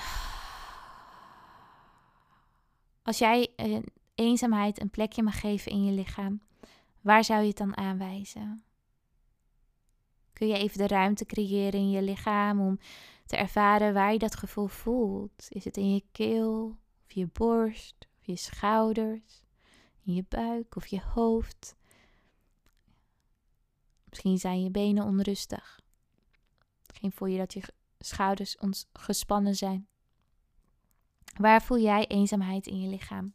Als 3.03 3.19
jij 3.19 3.49
een 3.57 3.85
eenzaamheid 4.15 4.81
een 4.81 4.91
plekje 4.91 5.23
mag 5.23 5.41
geven 5.41 5.73
in 5.73 5.85
je 5.85 5.93
lichaam, 5.93 6.41
waar 7.01 7.25
zou 7.25 7.41
je 7.41 7.49
het 7.49 7.57
dan 7.57 7.77
aanwijzen? 7.77 8.63
Kun 10.39 10.49
je 10.49 10.59
even 10.59 10.79
de 10.79 10.87
ruimte 10.87 11.27
creëren 11.27 11.81
in 11.81 11.91
je 11.91 12.03
lichaam 12.03 12.61
om 12.61 12.79
te 13.27 13.37
ervaren 13.37 13.95
waar 13.95 14.13
je 14.13 14.19
dat 14.19 14.37
gevoel 14.37 14.67
voelt? 14.67 15.47
Is 15.49 15.65
het 15.65 15.77
in 15.77 15.95
je 15.95 16.05
keel, 16.13 16.77
of 17.05 17.13
je 17.13 17.27
borst, 17.27 18.07
of 18.19 18.27
je 18.27 18.37
schouders, 18.37 19.43
in 20.05 20.15
je 20.15 20.25
buik 20.29 20.77
of 20.77 20.87
je 20.87 21.01
hoofd? 21.15 21.77
Misschien 24.09 24.39
zijn 24.39 24.63
je 24.63 24.71
benen 24.71 25.05
onrustig. 25.05 25.81
Misschien 26.87 27.13
voel 27.13 27.29
je 27.29 27.39
dat 27.39 27.53
je 27.53 27.63
schouders 27.99 28.57
gespannen 28.93 29.55
zijn. 29.55 29.89
Waar 31.39 31.63
voel 31.63 31.79
jij 31.79 32.07
eenzaamheid 32.07 32.67
in 32.67 32.81
je 32.81 32.89
lichaam? 32.89 33.35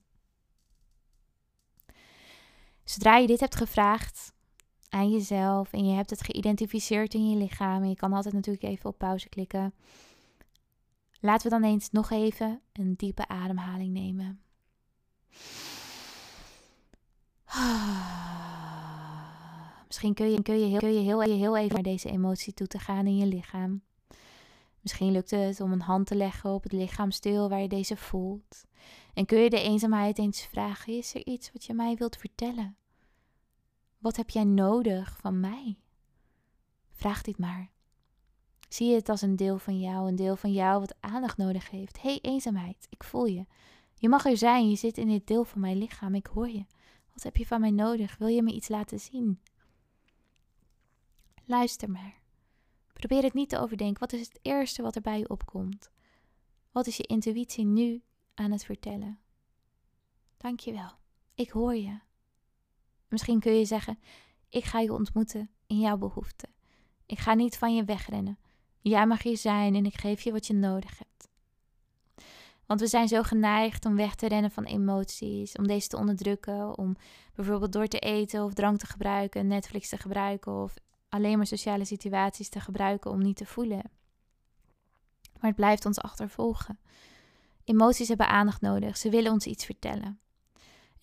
Zodra 2.84 3.18
je 3.18 3.28
dit 3.28 3.40
hebt 3.40 3.56
gevraagd, 3.56 4.33
aan 4.94 5.12
jezelf 5.12 5.74
en 5.74 5.86
je 5.86 5.96
hebt 5.96 6.10
het 6.10 6.24
geïdentificeerd 6.24 7.14
in 7.14 7.30
je 7.30 7.38
lichaam. 7.38 7.82
En 7.82 7.90
je 7.90 7.96
kan 7.96 8.14
altijd 8.14 8.34
natuurlijk 8.34 8.64
even 8.64 8.90
op 8.90 8.98
pauze 8.98 9.30
klikken. 9.30 9.74
Laten 11.20 11.44
we 11.44 11.60
dan 11.60 11.70
eens 11.70 11.92
nog 11.92 12.12
even 12.12 12.62
een 12.74 12.94
diepe 12.96 13.28
ademhaling 13.28 13.94
nemen. 13.94 14.42
Misschien 19.88 20.14
kun 20.14 20.32
je, 20.32 20.42
kun 20.42 20.60
je, 20.60 20.66
heel, 20.66 20.80
kun 20.80 20.94
je 20.94 21.00
heel, 21.00 21.22
heel 21.22 21.58
even 21.58 21.74
naar 21.74 21.84
deze 21.84 22.10
emotie 22.10 22.54
toe 22.54 22.68
te 22.68 22.80
gaan 22.80 23.08
in 23.08 23.18
je 23.18 23.26
lichaam. 23.26 23.82
Misschien 24.82 25.12
lukt 25.12 25.32
het 25.32 25.62
om 25.62 25.72
een 25.72 25.82
hand 25.82 26.08
te 26.08 26.16
leggen 26.16 26.50
op 26.50 26.64
het 26.64 26.72
lichaamsdeel 26.72 27.50
waar 27.50 27.62
je 27.62 27.68
deze 27.68 27.98
voelt. 27.98 28.64
En 29.14 29.26
kun 29.26 29.40
je 29.40 29.50
de 29.50 29.62
eenzaamheid 29.62 30.18
eens 30.18 30.42
vragen: 30.42 30.98
is 30.98 31.16
er 31.16 31.26
iets 31.26 31.52
wat 31.52 31.66
je 31.66 31.74
mij 31.74 31.96
wilt 31.96 32.18
vertellen? 32.18 32.78
Wat 34.04 34.16
heb 34.16 34.30
jij 34.30 34.44
nodig 34.44 35.18
van 35.18 35.40
mij? 35.40 35.78
Vraag 36.92 37.22
dit 37.22 37.38
maar. 37.38 37.72
Zie 38.70 38.94
het 38.94 39.10
als 39.10 39.22
een 39.22 39.36
deel 39.36 39.58
van 39.58 39.80
jou, 39.80 40.08
een 40.08 40.16
deel 40.16 40.36
van 40.36 40.52
jou 40.52 40.80
wat 40.80 40.96
aandacht 41.00 41.38
nodig 41.38 41.70
heeft. 41.70 42.02
Hey, 42.02 42.20
eenzaamheid, 42.22 42.88
ik 42.90 43.04
voel 43.04 43.26
je. 43.26 43.46
Je 43.96 44.10
mag 44.10 44.26
er 44.26 44.38
zijn, 44.38 44.70
je 44.70 44.76
zit 44.76 44.98
in 44.98 45.08
dit 45.08 45.28
deel 45.28 45.44
van 45.46 45.62
mijn 45.62 45.78
lichaam, 45.78 46.16
ik 46.16 46.26
hoor 46.26 46.50
je. 46.50 46.66
Wat 47.14 47.24
heb 47.24 47.38
je 47.38 47.46
van 47.46 47.60
mij 47.60 47.72
nodig? 47.72 48.18
Wil 48.18 48.28
je 48.28 48.44
me 48.44 48.52
iets 48.52 48.68
laten 48.68 49.00
zien? 49.00 49.40
Luister 51.46 51.90
maar. 51.90 52.22
Probeer 52.94 53.24
het 53.24 53.34
niet 53.34 53.50
te 53.50 53.60
overdenken. 53.60 54.00
Wat 54.00 54.14
is 54.14 54.28
het 54.28 54.40
eerste 54.42 54.82
wat 54.82 54.96
er 54.96 55.02
bij 55.02 55.20
je 55.20 55.30
opkomt? 55.30 55.92
Wat 56.72 56.88
is 56.88 56.98
je 56.98 57.04
intuïtie 57.04 57.66
nu 57.66 58.02
aan 58.34 58.52
het 58.52 58.66
vertellen? 58.66 59.20
Dankjewel. 60.38 60.92
Ik 61.36 61.50
hoor 61.50 61.76
je. 61.76 62.00
Misschien 63.14 63.40
kun 63.40 63.54
je 63.54 63.66
zeggen: 63.66 64.00
Ik 64.50 64.64
ga 64.64 64.80
je 64.80 64.94
ontmoeten 64.94 65.50
in 65.68 65.80
jouw 65.80 65.98
behoeften. 65.98 66.50
Ik 67.06 67.20
ga 67.20 67.34
niet 67.34 67.58
van 67.58 67.76
je 67.76 67.84
wegrennen. 67.84 68.38
Jij 68.82 69.08
mag 69.08 69.22
hier 69.22 69.38
zijn 69.38 69.76
en 69.76 69.86
ik 69.86 70.00
geef 70.00 70.22
je 70.22 70.32
wat 70.32 70.48
je 70.48 70.54
nodig 70.54 70.98
hebt. 70.98 71.30
Want 72.66 72.80
we 72.80 72.88
zijn 72.88 73.08
zo 73.08 73.24
geneigd 73.24 73.86
om 73.86 73.96
weg 73.96 74.16
te 74.16 74.28
rennen 74.28 74.52
van 74.52 74.64
emoties, 74.64 75.56
om 75.56 75.68
deze 75.68 75.88
te 75.88 75.98
onderdrukken, 75.98 76.78
om 76.78 76.96
bijvoorbeeld 77.36 77.72
door 77.72 77.88
te 77.88 78.00
eten 78.00 78.44
of 78.44 78.54
drank 78.54 78.80
te 78.80 78.86
gebruiken, 78.86 79.48
Netflix 79.48 79.90
te 79.90 79.98
gebruiken 79.98 80.62
of 80.62 80.74
alleen 81.10 81.38
maar 81.38 81.48
sociale 81.48 81.86
situaties 81.86 82.50
te 82.50 82.60
gebruiken 82.60 83.12
om 83.12 83.22
niet 83.22 83.38
te 83.38 83.46
voelen. 83.46 83.92
Maar 85.40 85.50
het 85.50 85.56
blijft 85.56 85.86
ons 85.86 86.00
achtervolgen. 86.00 86.80
Emoties 87.64 88.08
hebben 88.08 88.28
aandacht 88.28 88.62
nodig, 88.62 88.98
ze 88.98 89.10
willen 89.10 89.32
ons 89.32 89.46
iets 89.46 89.66
vertellen. 89.66 90.20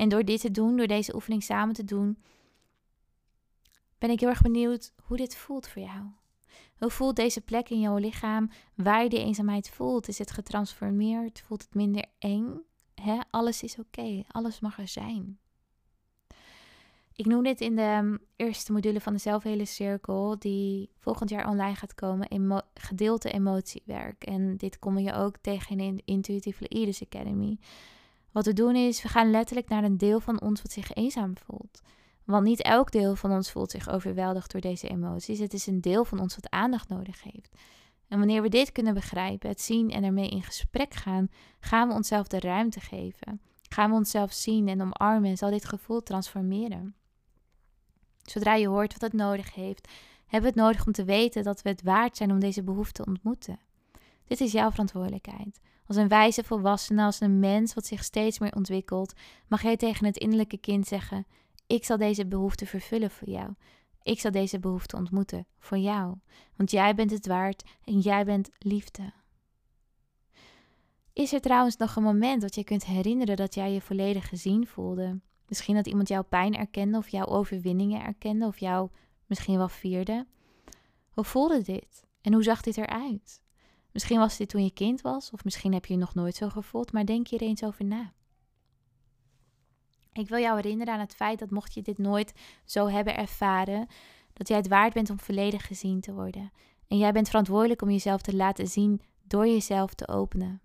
En 0.00 0.08
door 0.08 0.24
dit 0.24 0.40
te 0.40 0.50
doen, 0.50 0.76
door 0.76 0.86
deze 0.86 1.14
oefening 1.14 1.42
samen 1.42 1.74
te 1.74 1.84
doen, 1.84 2.18
ben 3.98 4.10
ik 4.10 4.20
heel 4.20 4.28
erg 4.28 4.42
benieuwd 4.42 4.92
hoe 5.02 5.16
dit 5.16 5.36
voelt 5.36 5.68
voor 5.68 5.82
jou. 5.82 6.02
Hoe 6.78 6.90
voelt 6.90 7.16
deze 7.16 7.40
plek 7.40 7.68
in 7.68 7.80
jouw 7.80 7.96
lichaam 7.96 8.50
waar 8.74 9.02
je 9.02 9.08
die 9.08 9.18
eenzaamheid 9.18 9.70
voelt? 9.70 10.08
Is 10.08 10.18
het 10.18 10.30
getransformeerd? 10.30 11.40
Voelt 11.40 11.62
het 11.62 11.74
minder 11.74 12.04
eng? 12.18 12.62
Alles 13.30 13.62
is 13.62 13.78
oké, 13.78 14.22
alles 14.28 14.60
mag 14.60 14.78
er 14.78 14.88
zijn. 14.88 15.38
Ik 17.14 17.26
noem 17.26 17.42
dit 17.42 17.60
in 17.60 17.76
de 17.76 17.82
ehm, 17.82 18.16
eerste 18.36 18.72
module 18.72 19.00
van 19.00 19.12
de 19.12 19.18
zelfhele 19.18 19.64
cirkel, 19.64 20.38
die 20.38 20.90
volgend 20.98 21.30
jaar 21.30 21.48
online 21.48 21.74
gaat 21.74 21.94
komen, 21.94 22.28
emo 22.28 22.60
gedeelte 22.74 23.30
emotiewerk. 23.30 24.24
En 24.24 24.56
dit 24.56 24.78
kom 24.78 24.98
je 24.98 25.12
ook 25.12 25.36
tegen 25.36 25.80
in 25.80 25.96
de 25.96 26.02
Intuitive 26.04 26.64
Leaders 26.68 27.02
Academy. 27.02 27.58
Wat 28.32 28.46
we 28.46 28.52
doen 28.52 28.76
is, 28.76 29.02
we 29.02 29.08
gaan 29.08 29.30
letterlijk 29.30 29.68
naar 29.68 29.84
een 29.84 29.98
deel 29.98 30.20
van 30.20 30.40
ons 30.40 30.62
wat 30.62 30.72
zich 30.72 30.92
eenzaam 30.92 31.32
voelt. 31.44 31.80
Want 32.24 32.44
niet 32.44 32.62
elk 32.62 32.90
deel 32.90 33.16
van 33.16 33.30
ons 33.30 33.50
voelt 33.50 33.70
zich 33.70 33.88
overweldigd 33.88 34.52
door 34.52 34.60
deze 34.60 34.88
emoties. 34.88 35.38
Het 35.38 35.52
is 35.52 35.66
een 35.66 35.80
deel 35.80 36.04
van 36.04 36.20
ons 36.20 36.34
wat 36.34 36.50
aandacht 36.50 36.88
nodig 36.88 37.22
heeft. 37.22 37.56
En 38.08 38.18
wanneer 38.18 38.42
we 38.42 38.48
dit 38.48 38.72
kunnen 38.72 38.94
begrijpen, 38.94 39.48
het 39.48 39.60
zien 39.60 39.90
en 39.90 40.04
ermee 40.04 40.28
in 40.28 40.42
gesprek 40.42 40.94
gaan, 40.94 41.28
gaan 41.60 41.88
we 41.88 41.94
onszelf 41.94 42.26
de 42.26 42.40
ruimte 42.40 42.80
geven. 42.80 43.40
Gaan 43.68 43.90
we 43.90 43.96
onszelf 43.96 44.32
zien 44.32 44.68
en 44.68 44.80
omarmen 44.80 45.30
en 45.30 45.36
zal 45.36 45.50
dit 45.50 45.64
gevoel 45.64 46.02
transformeren. 46.02 46.94
Zodra 48.22 48.54
je 48.54 48.68
hoort 48.68 48.92
wat 48.92 49.00
het 49.00 49.12
nodig 49.12 49.54
heeft, 49.54 49.88
hebben 50.26 50.52
we 50.52 50.60
het 50.60 50.66
nodig 50.66 50.86
om 50.86 50.92
te 50.92 51.04
weten 51.04 51.42
dat 51.42 51.62
we 51.62 51.68
het 51.68 51.82
waard 51.82 52.16
zijn 52.16 52.30
om 52.30 52.40
deze 52.40 52.62
behoefte 52.62 53.02
te 53.02 53.10
ontmoeten. 53.10 53.58
Dit 54.24 54.40
is 54.40 54.52
jouw 54.52 54.70
verantwoordelijkheid. 54.70 55.60
Als 55.90 55.98
een 55.98 56.08
wijze 56.08 56.44
volwassene, 56.44 57.02
als 57.02 57.20
een 57.20 57.38
mens 57.38 57.74
wat 57.74 57.86
zich 57.86 58.04
steeds 58.04 58.38
meer 58.38 58.54
ontwikkelt, 58.54 59.12
mag 59.48 59.62
jij 59.62 59.76
tegen 59.76 60.06
het 60.06 60.16
innerlijke 60.16 60.56
kind 60.58 60.86
zeggen: 60.86 61.26
Ik 61.66 61.84
zal 61.84 61.96
deze 61.96 62.26
behoefte 62.26 62.66
vervullen 62.66 63.10
voor 63.10 63.28
jou. 63.28 63.54
Ik 64.02 64.20
zal 64.20 64.30
deze 64.30 64.58
behoefte 64.58 64.96
ontmoeten 64.96 65.46
voor 65.58 65.78
jou. 65.78 66.14
Want 66.56 66.70
jij 66.70 66.94
bent 66.94 67.10
het 67.10 67.26
waard 67.26 67.64
en 67.84 67.98
jij 67.98 68.24
bent 68.24 68.50
liefde. 68.58 69.12
Is 71.12 71.32
er 71.32 71.40
trouwens 71.40 71.76
nog 71.76 71.96
een 71.96 72.02
moment 72.02 72.40
dat 72.40 72.54
je 72.54 72.64
kunt 72.64 72.84
herinneren 72.84 73.36
dat 73.36 73.54
jij 73.54 73.72
je 73.72 73.80
volledig 73.80 74.28
gezien 74.28 74.66
voelde? 74.66 75.20
Misschien 75.48 75.74
dat 75.74 75.86
iemand 75.86 76.08
jouw 76.08 76.24
pijn 76.24 76.56
erkende 76.56 76.98
of 76.98 77.08
jouw 77.08 77.26
overwinningen 77.26 78.04
erkende 78.04 78.46
of 78.46 78.58
jou 78.58 78.90
misschien 79.26 79.56
wel 79.56 79.68
vierde. 79.68 80.26
Hoe 81.10 81.24
voelde 81.24 81.62
dit? 81.62 82.04
En 82.20 82.32
hoe 82.32 82.42
zag 82.42 82.60
dit 82.60 82.76
eruit? 82.76 83.42
Misschien 83.92 84.18
was 84.18 84.36
dit 84.36 84.48
toen 84.48 84.64
je 84.64 84.72
kind 84.72 85.00
was, 85.00 85.30
of 85.30 85.44
misschien 85.44 85.72
heb 85.72 85.86
je 85.86 85.92
je 85.92 85.98
nog 85.98 86.14
nooit 86.14 86.34
zo 86.34 86.48
gevoeld, 86.48 86.92
maar 86.92 87.06
denk 87.06 87.28
hier 87.28 87.40
eens 87.40 87.64
over 87.64 87.84
na. 87.84 88.12
Ik 90.12 90.28
wil 90.28 90.38
jou 90.38 90.56
herinneren 90.56 90.94
aan 90.94 91.00
het 91.00 91.14
feit 91.14 91.38
dat 91.38 91.50
mocht 91.50 91.74
je 91.74 91.82
dit 91.82 91.98
nooit 91.98 92.32
zo 92.64 92.86
hebben 92.86 93.16
ervaren, 93.16 93.86
dat 94.32 94.48
jij 94.48 94.56
het 94.56 94.68
waard 94.68 94.92
bent 94.92 95.10
om 95.10 95.20
volledig 95.20 95.66
gezien 95.66 96.00
te 96.00 96.12
worden. 96.12 96.50
En 96.88 96.98
jij 96.98 97.12
bent 97.12 97.28
verantwoordelijk 97.28 97.82
om 97.82 97.90
jezelf 97.90 98.20
te 98.20 98.36
laten 98.36 98.66
zien 98.66 99.00
door 99.22 99.46
jezelf 99.46 99.94
te 99.94 100.08
openen. 100.08 100.60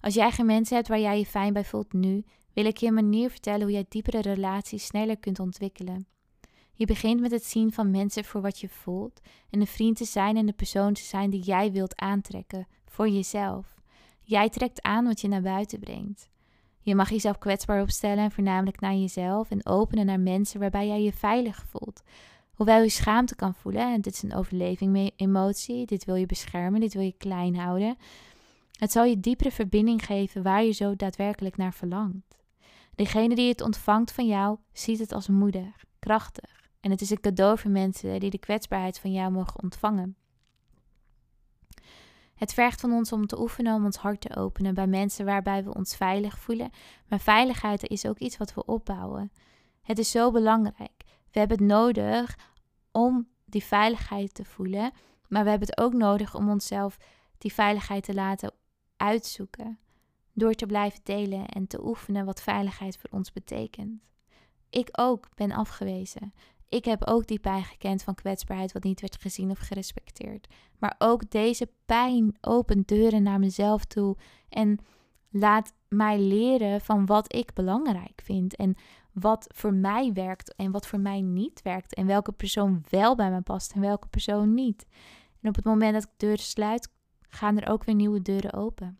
Als 0.00 0.14
jij 0.14 0.30
geen 0.30 0.46
mensen 0.46 0.76
hebt 0.76 0.88
waar 0.88 1.00
jij 1.00 1.18
je 1.18 1.26
fijn 1.26 1.52
bij 1.52 1.64
voelt 1.64 1.92
nu, 1.92 2.24
wil 2.52 2.64
ik 2.64 2.76
je 2.76 2.86
een 2.86 2.94
manier 2.94 3.30
vertellen 3.30 3.62
hoe 3.62 3.72
jij 3.72 3.86
diepere 3.88 4.20
relaties 4.20 4.86
sneller 4.86 5.18
kunt 5.18 5.38
ontwikkelen. 5.38 6.06
Je 6.78 6.86
begint 6.86 7.20
met 7.20 7.30
het 7.30 7.44
zien 7.44 7.72
van 7.72 7.90
mensen 7.90 8.24
voor 8.24 8.40
wat 8.40 8.58
je 8.58 8.68
voelt 8.68 9.20
en 9.50 9.58
de 9.58 9.66
vriend 9.66 9.96
te 9.96 10.04
zijn 10.04 10.36
en 10.36 10.46
de 10.46 10.52
persoon 10.52 10.92
te 10.92 11.02
zijn 11.02 11.30
die 11.30 11.42
jij 11.42 11.72
wilt 11.72 11.96
aantrekken 11.96 12.66
voor 12.86 13.08
jezelf. 13.08 13.74
Jij 14.22 14.48
trekt 14.48 14.82
aan 14.82 15.04
wat 15.04 15.20
je 15.20 15.28
naar 15.28 15.42
buiten 15.42 15.80
brengt. 15.80 16.28
Je 16.80 16.94
mag 16.94 17.10
jezelf 17.10 17.38
kwetsbaar 17.38 17.82
opstellen 17.82 18.24
en 18.24 18.30
voornamelijk 18.30 18.80
naar 18.80 18.94
jezelf 18.94 19.50
en 19.50 19.66
openen 19.66 20.06
naar 20.06 20.20
mensen 20.20 20.60
waarbij 20.60 20.86
jij 20.86 21.02
je 21.02 21.12
veilig 21.12 21.64
voelt. 21.68 22.02
Hoewel 22.54 22.82
je 22.82 22.88
schaamte 22.88 23.34
kan 23.34 23.54
voelen, 23.54 23.92
en 23.92 24.00
dit 24.00 24.12
is 24.12 24.22
een 24.22 24.34
overleving 24.34 25.12
emotie, 25.16 25.86
dit 25.86 26.04
wil 26.04 26.14
je 26.14 26.26
beschermen, 26.26 26.80
dit 26.80 26.94
wil 26.94 27.02
je 27.02 27.14
klein 27.18 27.56
houden. 27.56 27.96
Het 28.72 28.92
zal 28.92 29.04
je 29.04 29.20
diepere 29.20 29.50
verbinding 29.50 30.04
geven 30.04 30.42
waar 30.42 30.64
je 30.64 30.72
zo 30.72 30.96
daadwerkelijk 30.96 31.56
naar 31.56 31.74
verlangt. 31.74 32.38
Degene 32.94 33.34
die 33.34 33.48
het 33.48 33.60
ontvangt 33.60 34.12
van 34.12 34.26
jou 34.26 34.58
ziet 34.72 34.98
het 34.98 35.12
als 35.12 35.28
moeder, 35.28 35.74
krachtig. 35.98 36.67
En 36.80 36.90
het 36.90 37.00
is 37.00 37.10
een 37.10 37.20
cadeau 37.20 37.58
voor 37.58 37.70
mensen 37.70 38.20
die 38.20 38.30
de 38.30 38.38
kwetsbaarheid 38.38 38.98
van 38.98 39.12
jou 39.12 39.30
mogen 39.32 39.62
ontvangen. 39.62 40.16
Het 42.34 42.54
vergt 42.54 42.80
van 42.80 42.92
ons 42.92 43.12
om 43.12 43.26
te 43.26 43.40
oefenen 43.40 43.74
om 43.74 43.84
ons 43.84 43.96
hart 43.96 44.20
te 44.20 44.36
openen 44.36 44.74
bij 44.74 44.86
mensen 44.86 45.24
waarbij 45.24 45.64
we 45.64 45.74
ons 45.74 45.96
veilig 45.96 46.38
voelen. 46.38 46.70
Maar 47.06 47.20
veiligheid 47.20 47.88
is 47.88 48.06
ook 48.06 48.18
iets 48.18 48.36
wat 48.36 48.54
we 48.54 48.64
opbouwen. 48.64 49.32
Het 49.82 49.98
is 49.98 50.10
zo 50.10 50.30
belangrijk. 50.30 51.04
We 51.30 51.38
hebben 51.38 51.58
het 51.58 51.66
nodig 51.66 52.38
om 52.92 53.28
die 53.44 53.64
veiligheid 53.64 54.34
te 54.34 54.44
voelen. 54.44 54.92
Maar 55.28 55.44
we 55.44 55.50
hebben 55.50 55.68
het 55.68 55.78
ook 55.78 55.92
nodig 55.92 56.34
om 56.34 56.50
onszelf 56.50 56.98
die 57.38 57.52
veiligheid 57.52 58.04
te 58.04 58.14
laten 58.14 58.52
uitzoeken 58.96 59.78
door 60.32 60.54
te 60.54 60.66
blijven 60.66 61.00
delen 61.02 61.46
en 61.46 61.66
te 61.66 61.84
oefenen 61.84 62.24
wat 62.24 62.42
veiligheid 62.42 62.96
voor 62.96 63.10
ons 63.10 63.32
betekent. 63.32 64.00
Ik 64.70 64.88
ook 64.92 65.28
ben 65.34 65.52
afgewezen. 65.52 66.34
Ik 66.68 66.84
heb 66.84 67.06
ook 67.06 67.26
die 67.26 67.38
pijn 67.38 67.64
gekend 67.64 68.02
van 68.02 68.14
kwetsbaarheid 68.14 68.72
wat 68.72 68.82
niet 68.82 69.00
werd 69.00 69.20
gezien 69.20 69.50
of 69.50 69.58
gerespecteerd. 69.58 70.48
Maar 70.78 70.94
ook 70.98 71.30
deze 71.30 71.70
pijn 71.86 72.36
opent 72.40 72.88
deuren 72.88 73.22
naar 73.22 73.38
mezelf 73.38 73.84
toe 73.84 74.16
en 74.48 74.78
laat 75.30 75.74
mij 75.88 76.18
leren 76.20 76.80
van 76.80 77.06
wat 77.06 77.34
ik 77.34 77.52
belangrijk 77.52 78.20
vind 78.24 78.56
en 78.56 78.76
wat 79.12 79.46
voor 79.54 79.74
mij 79.74 80.12
werkt 80.12 80.54
en 80.54 80.70
wat 80.70 80.86
voor 80.86 81.00
mij 81.00 81.20
niet 81.20 81.62
werkt 81.62 81.94
en 81.94 82.06
welke 82.06 82.32
persoon 82.32 82.84
wel 82.88 83.14
bij 83.14 83.30
me 83.30 83.40
past 83.40 83.72
en 83.72 83.80
welke 83.80 84.08
persoon 84.08 84.54
niet. 84.54 84.86
En 85.40 85.48
op 85.48 85.54
het 85.54 85.64
moment 85.64 85.92
dat 85.92 86.02
ik 86.02 86.10
deuren 86.16 86.44
sluit, 86.44 86.92
gaan 87.20 87.58
er 87.58 87.68
ook 87.68 87.84
weer 87.84 87.94
nieuwe 87.94 88.22
deuren 88.22 88.52
open. 88.52 88.98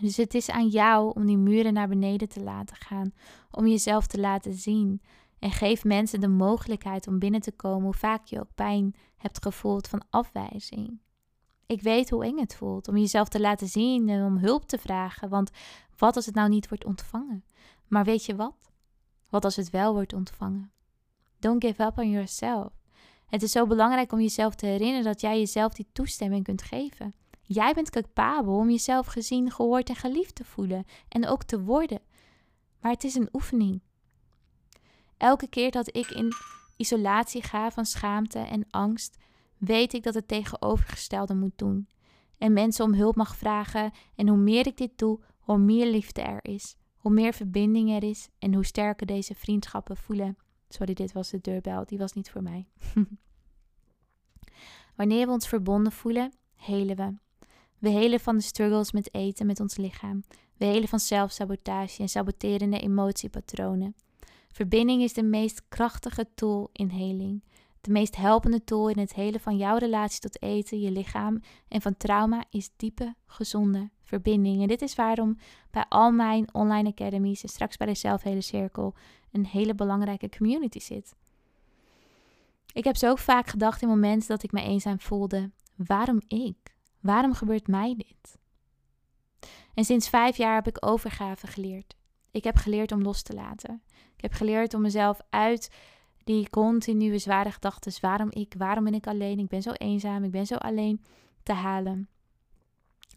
Dus 0.00 0.16
het 0.16 0.34
is 0.34 0.50
aan 0.50 0.68
jou 0.68 1.12
om 1.14 1.26
die 1.26 1.36
muren 1.36 1.72
naar 1.72 1.88
beneden 1.88 2.28
te 2.28 2.42
laten 2.42 2.76
gaan, 2.76 3.12
om 3.50 3.66
jezelf 3.66 4.06
te 4.06 4.20
laten 4.20 4.52
zien. 4.52 5.02
En 5.44 5.50
geef 5.50 5.84
mensen 5.84 6.20
de 6.20 6.28
mogelijkheid 6.28 7.06
om 7.06 7.18
binnen 7.18 7.40
te 7.40 7.52
komen, 7.52 7.84
hoe 7.84 7.94
vaak 7.94 8.24
je 8.24 8.40
ook 8.40 8.54
pijn 8.54 8.94
hebt 9.16 9.42
gevoeld 9.42 9.88
van 9.88 10.02
afwijzing. 10.10 11.00
Ik 11.66 11.82
weet 11.82 12.10
hoe 12.10 12.24
eng 12.24 12.38
het 12.38 12.54
voelt 12.54 12.88
om 12.88 12.96
jezelf 12.96 13.28
te 13.28 13.40
laten 13.40 13.68
zien 13.68 14.08
en 14.08 14.24
om 14.24 14.36
hulp 14.36 14.64
te 14.64 14.78
vragen, 14.78 15.28
want 15.28 15.50
wat 15.96 16.16
als 16.16 16.26
het 16.26 16.34
nou 16.34 16.48
niet 16.48 16.68
wordt 16.68 16.84
ontvangen? 16.84 17.44
Maar 17.88 18.04
weet 18.04 18.24
je 18.24 18.36
wat? 18.36 18.72
Wat 19.28 19.44
als 19.44 19.56
het 19.56 19.70
wel 19.70 19.92
wordt 19.92 20.12
ontvangen? 20.12 20.72
Don't 21.38 21.64
give 21.64 21.82
up 21.82 21.98
on 21.98 22.10
yourself. 22.10 22.72
Het 23.26 23.42
is 23.42 23.52
zo 23.52 23.66
belangrijk 23.66 24.12
om 24.12 24.20
jezelf 24.20 24.54
te 24.54 24.66
herinneren 24.66 25.04
dat 25.04 25.20
jij 25.20 25.38
jezelf 25.38 25.72
die 25.72 25.88
toestemming 25.92 26.44
kunt 26.44 26.62
geven. 26.62 27.14
Jij 27.42 27.74
bent 27.74 27.90
capabel 27.90 28.56
om 28.56 28.70
jezelf 28.70 29.06
gezien, 29.06 29.50
gehoord 29.50 29.88
en 29.88 29.96
geliefd 29.96 30.34
te 30.34 30.44
voelen 30.44 30.84
en 31.08 31.26
ook 31.26 31.42
te 31.42 31.62
worden. 31.62 32.00
Maar 32.80 32.92
het 32.92 33.04
is 33.04 33.14
een 33.14 33.28
oefening. 33.32 33.80
Elke 35.24 35.48
keer 35.48 35.70
dat 35.70 35.96
ik 35.96 36.10
in 36.10 36.32
isolatie 36.76 37.42
ga 37.42 37.70
van 37.70 37.86
schaamte 37.86 38.38
en 38.38 38.66
angst, 38.70 39.16
weet 39.58 39.92
ik 39.92 40.02
dat 40.02 40.14
het 40.14 40.28
tegenovergestelde 40.28 41.34
moet 41.34 41.58
doen. 41.58 41.88
En 42.38 42.52
mensen 42.52 42.84
om 42.84 42.94
hulp 42.94 43.16
mag 43.16 43.36
vragen. 43.36 43.92
En 44.14 44.28
hoe 44.28 44.38
meer 44.38 44.66
ik 44.66 44.76
dit 44.76 44.98
doe, 44.98 45.20
hoe 45.38 45.58
meer 45.58 45.86
liefde 45.86 46.22
er 46.22 46.38
is. 46.42 46.76
Hoe 46.96 47.12
meer 47.12 47.32
verbinding 47.32 47.90
er 47.90 48.02
is 48.02 48.28
en 48.38 48.54
hoe 48.54 48.64
sterker 48.64 49.06
deze 49.06 49.34
vriendschappen 49.34 49.96
voelen. 49.96 50.36
Sorry, 50.68 50.94
dit 50.94 51.12
was 51.12 51.30
de 51.30 51.40
deurbel, 51.40 51.84
die 51.84 51.98
was 51.98 52.12
niet 52.12 52.30
voor 52.30 52.42
mij. 52.42 52.66
Wanneer 54.96 55.26
we 55.26 55.32
ons 55.32 55.48
verbonden 55.48 55.92
voelen, 55.92 56.32
helen 56.54 56.96
we. 56.96 57.14
We 57.78 57.88
helen 57.88 58.20
van 58.20 58.36
de 58.36 58.42
struggles 58.42 58.92
met 58.92 59.14
eten 59.14 59.46
met 59.46 59.60
ons 59.60 59.76
lichaam. 59.76 60.24
We 60.56 60.64
helen 60.64 60.88
van 60.88 61.00
zelfsabotage 61.00 62.02
en 62.02 62.08
saboterende 62.08 62.80
emotiepatronen. 62.80 63.94
Verbinding 64.54 65.02
is 65.02 65.12
de 65.12 65.22
meest 65.22 65.62
krachtige 65.68 66.26
tool 66.34 66.70
in 66.72 66.88
heling. 66.88 67.42
De 67.80 67.90
meest 67.90 68.16
helpende 68.16 68.64
tool 68.64 68.88
in 68.88 68.98
het 68.98 69.14
helen 69.14 69.40
van 69.40 69.56
jouw 69.56 69.76
relatie 69.76 70.20
tot 70.20 70.42
eten, 70.42 70.80
je 70.80 70.90
lichaam 70.90 71.40
en 71.68 71.80
van 71.80 71.96
trauma 71.96 72.44
is 72.50 72.70
diepe, 72.76 73.14
gezonde 73.26 73.90
verbinding. 74.02 74.62
En 74.62 74.68
dit 74.68 74.82
is 74.82 74.94
waarom 74.94 75.38
bij 75.70 75.84
al 75.88 76.10
mijn 76.10 76.54
online 76.54 76.88
academies 76.88 77.42
en 77.42 77.48
straks 77.48 77.76
bij 77.76 77.86
de 77.86 77.94
Zelfhele 77.94 78.40
Cirkel 78.40 78.94
een 79.32 79.46
hele 79.46 79.74
belangrijke 79.74 80.28
community 80.28 80.80
zit. 80.80 81.14
Ik 82.72 82.84
heb 82.84 82.96
zo 82.96 83.14
vaak 83.14 83.46
gedacht 83.46 83.82
in 83.82 83.88
momenten 83.88 84.28
dat 84.28 84.42
ik 84.42 84.52
me 84.52 84.62
eenzaam 84.62 85.00
voelde: 85.00 85.50
waarom 85.74 86.20
ik? 86.28 86.74
Waarom 87.00 87.32
gebeurt 87.32 87.66
mij 87.66 87.94
dit? 87.96 88.38
En 89.74 89.84
sinds 89.84 90.08
vijf 90.08 90.36
jaar 90.36 90.54
heb 90.54 90.66
ik 90.66 90.86
overgave 90.86 91.46
geleerd. 91.46 91.94
Ik 92.34 92.44
heb 92.44 92.56
geleerd 92.56 92.92
om 92.92 93.02
los 93.02 93.22
te 93.22 93.34
laten. 93.34 93.82
Ik 94.16 94.22
heb 94.22 94.32
geleerd 94.32 94.74
om 94.74 94.80
mezelf 94.80 95.20
uit 95.30 95.70
die 96.24 96.50
continue 96.50 97.18
zware 97.18 97.50
gedachten, 97.50 97.92
waarom 98.00 98.30
ik, 98.30 98.54
waarom 98.58 98.84
ben 98.84 98.94
ik 98.94 99.06
alleen, 99.06 99.38
ik 99.38 99.48
ben 99.48 99.62
zo 99.62 99.70
eenzaam, 99.70 100.24
ik 100.24 100.30
ben 100.30 100.46
zo 100.46 100.54
alleen, 100.54 101.04
te 101.42 101.52
halen. 101.52 102.08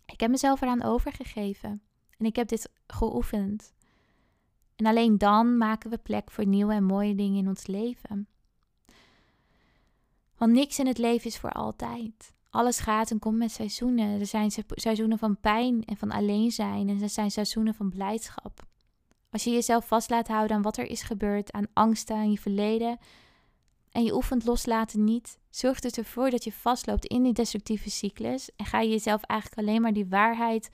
Ik 0.06 0.20
heb 0.20 0.30
mezelf 0.30 0.62
eraan 0.62 0.84
overgegeven 0.84 1.82
en 2.18 2.26
ik 2.26 2.36
heb 2.36 2.48
dit 2.48 2.72
geoefend. 2.88 3.74
En 4.76 4.86
alleen 4.86 5.18
dan 5.18 5.58
maken 5.58 5.90
we 5.90 5.98
plek 5.98 6.32
voor 6.32 6.46
nieuwe 6.46 6.74
en 6.74 6.84
mooie 6.84 7.16
dingen 7.16 7.38
in 7.38 7.48
ons 7.48 7.68
leven. 7.68 8.28
Want 10.38 10.52
niks 10.52 10.80
in 10.80 10.88
het 10.88 10.98
leven 10.98 11.28
is 11.28 11.38
voor 11.38 11.52
altijd. 11.52 12.34
Alles 12.50 12.80
gaat 12.80 13.12
en 13.12 13.20
komt 13.20 13.38
met 13.38 13.52
seizoenen. 13.52 14.20
Er 14.20 14.26
zijn 14.26 14.52
seizoenen 14.68 15.18
van 15.18 15.40
pijn 15.40 15.86
en 15.86 15.98
van 15.98 16.12
alleen 16.12 16.52
zijn 16.52 16.90
en 16.90 17.02
er 17.02 17.10
zijn 17.10 17.32
seizoenen 17.32 17.74
van 17.74 17.90
blijdschap. 17.90 18.67
Als 19.38 19.46
je 19.46 19.52
jezelf 19.52 19.88
vast 19.88 20.10
laat 20.10 20.28
houden 20.28 20.56
aan 20.56 20.62
wat 20.62 20.78
er 20.78 20.90
is 20.90 21.02
gebeurd, 21.02 21.52
aan 21.52 21.68
angsten, 21.74 22.16
aan 22.16 22.32
je 22.32 22.40
verleden, 22.40 22.98
en 23.92 24.04
je 24.04 24.16
oefent 24.16 24.46
loslaten 24.46 25.04
niet, 25.04 25.38
zorgt 25.50 25.84
het 25.84 25.98
ervoor 25.98 26.30
dat 26.30 26.44
je 26.44 26.52
vastloopt 26.52 27.06
in 27.06 27.24
die 27.24 27.34
destructieve 27.34 27.90
cyclus 27.90 28.50
en 28.56 28.66
ga 28.66 28.80
je 28.80 28.90
jezelf 28.90 29.24
eigenlijk 29.24 29.62
alleen 29.62 29.82
maar 29.82 29.94
die 29.94 30.08
waarheid 30.10 30.70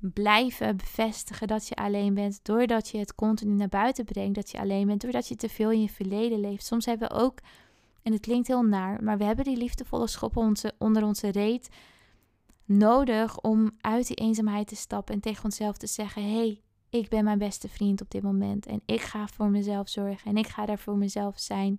blijven 0.00 0.76
bevestigen 0.76 1.46
dat 1.46 1.68
je 1.68 1.74
alleen 1.74 2.14
bent, 2.14 2.40
doordat 2.42 2.88
je 2.88 2.98
het 2.98 3.14
continu 3.14 3.54
naar 3.54 3.68
buiten 3.68 4.04
brengt 4.04 4.34
dat 4.34 4.50
je 4.50 4.58
alleen 4.58 4.86
bent, 4.86 5.00
doordat 5.00 5.28
je 5.28 5.36
te 5.36 5.48
veel 5.48 5.70
in 5.70 5.82
je 5.82 5.88
verleden 5.88 6.40
leeft. 6.40 6.66
Soms 6.66 6.86
hebben 6.86 7.08
we 7.08 7.14
ook, 7.14 7.38
en 8.02 8.12
het 8.12 8.20
klinkt 8.20 8.48
heel 8.48 8.62
naar, 8.62 9.02
maar 9.02 9.18
we 9.18 9.24
hebben 9.24 9.44
die 9.44 9.56
liefdevolle 9.56 10.08
onze, 10.34 10.74
onder 10.78 11.04
onze 11.04 11.28
reet 11.30 11.68
nodig 12.64 13.40
om 13.40 13.70
uit 13.80 14.06
die 14.06 14.16
eenzaamheid 14.16 14.68
te 14.68 14.76
stappen 14.76 15.14
en 15.14 15.20
tegen 15.20 15.44
onszelf 15.44 15.76
te 15.76 15.86
zeggen: 15.86 16.22
hé, 16.22 16.36
hey, 16.36 16.62
ik 16.90 17.08
ben 17.08 17.24
mijn 17.24 17.38
beste 17.38 17.68
vriend 17.68 18.00
op 18.00 18.10
dit 18.10 18.22
moment 18.22 18.66
en 18.66 18.82
ik 18.86 19.00
ga 19.00 19.26
voor 19.26 19.48
mezelf 19.48 19.88
zorgen 19.88 20.30
en 20.30 20.36
ik 20.36 20.46
ga 20.46 20.66
daar 20.66 20.78
voor 20.78 20.96
mezelf 20.96 21.38
zijn. 21.38 21.76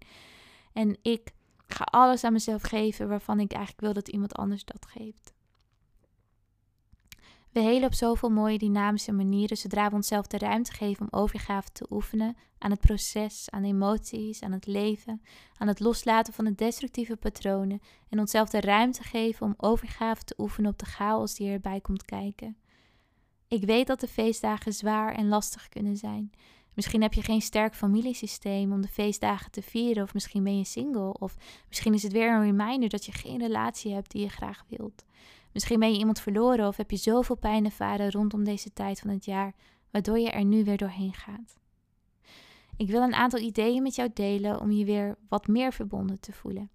En 0.74 0.98
ik 1.02 1.32
ga 1.68 1.84
alles 1.84 2.24
aan 2.24 2.34
mezelf 2.34 2.62
geven 2.62 3.08
waarvan 3.08 3.40
ik 3.40 3.52
eigenlijk 3.52 3.82
wil 3.82 3.94
dat 3.94 4.08
iemand 4.08 4.34
anders 4.34 4.66
dat 4.66 4.86
geeft. 4.86 5.34
We 7.52 7.60
helen 7.60 7.86
op 7.86 7.94
zoveel 7.94 8.30
mooie 8.30 8.58
dynamische 8.58 9.12
manieren 9.12 9.58
zodra 9.58 9.90
we 9.90 9.96
onszelf 9.96 10.28
de 10.28 10.38
ruimte 10.38 10.72
geven 10.72 11.02
om 11.02 11.20
overgave 11.20 11.72
te 11.72 11.86
oefenen 11.90 12.38
aan 12.58 12.72
het 12.72 12.80
proces, 12.80 13.50
aan 13.50 13.64
emoties, 13.64 14.42
aan 14.42 14.52
het 14.52 14.68
leven, 14.68 15.22
aan 15.58 15.68
het 15.68 15.80
loslaten 15.80 16.34
van 16.34 16.46
de 16.46 16.56
destructieve 16.56 17.18
patronen 17.18 17.82
en 18.10 18.20
onszelf 18.20 18.50
de 18.50 18.62
ruimte 18.62 19.04
geven 19.04 19.46
om 19.46 19.54
overgave 19.58 20.24
te 20.24 20.36
oefenen 20.38 20.72
op 20.72 20.80
de 20.80 20.86
chaos 20.86 21.36
die 21.36 21.52
erbij 21.52 21.82
komt 21.82 22.06
kijken. 22.06 22.58
Ik 23.50 23.64
weet 23.64 23.88
dat 23.88 24.00
de 24.00 24.08
feestdagen 24.08 24.74
zwaar 24.74 25.14
en 25.14 25.28
lastig 25.28 25.70
kunnen 25.70 25.98
zijn. 25.98 26.32
Misschien 26.74 27.02
heb 27.02 27.14
je 27.14 27.22
geen 27.22 27.42
sterk 27.42 27.76
familiesysteem 27.76 28.72
om 28.72 28.82
de 28.82 28.88
feestdagen 28.88 29.52
te 29.52 29.62
vieren, 29.62 30.04
of 30.04 30.14
misschien 30.14 30.44
ben 30.44 30.58
je 30.58 30.64
single, 30.64 31.14
of 31.14 31.36
misschien 31.68 31.94
is 31.94 32.04
het 32.04 32.12
weer 32.12 32.34
een 32.34 32.44
reminder 32.44 32.90
dat 32.90 33.06
je 33.06 33.12
geen 33.12 33.40
relatie 33.40 33.94
hebt 33.94 34.12
die 34.12 34.22
je 34.22 34.30
graag 34.30 34.64
wilt. 34.68 35.06
Misschien 35.52 35.80
ben 35.80 35.92
je 35.92 35.98
iemand 35.98 36.20
verloren 36.20 36.68
of 36.68 36.78
heb 36.78 36.92
je 36.92 36.98
zoveel 36.98 37.36
pijn 37.36 37.66
ervaren 37.66 38.12
rondom 38.12 38.44
deze 38.44 38.74
tijd 38.74 39.00
van 39.00 39.10
het 39.10 39.26
jaar, 39.26 39.54
waardoor 39.92 40.20
je 40.20 40.30
er 40.30 40.46
nu 40.46 40.64
weer 40.64 40.78
doorheen 40.78 41.14
gaat. 41.14 41.56
Ik 42.78 42.90
wil 42.90 43.02
een 43.02 43.14
aantal 43.14 43.40
ideeën 43.40 43.84
met 43.84 43.96
jou 43.96 44.10
delen 44.14 44.60
om 44.60 44.72
je 44.72 44.86
weer 44.86 45.18
wat 45.30 45.48
meer 45.48 45.74
verbonden 45.74 46.20
te 46.20 46.32
voelen. 46.32 46.70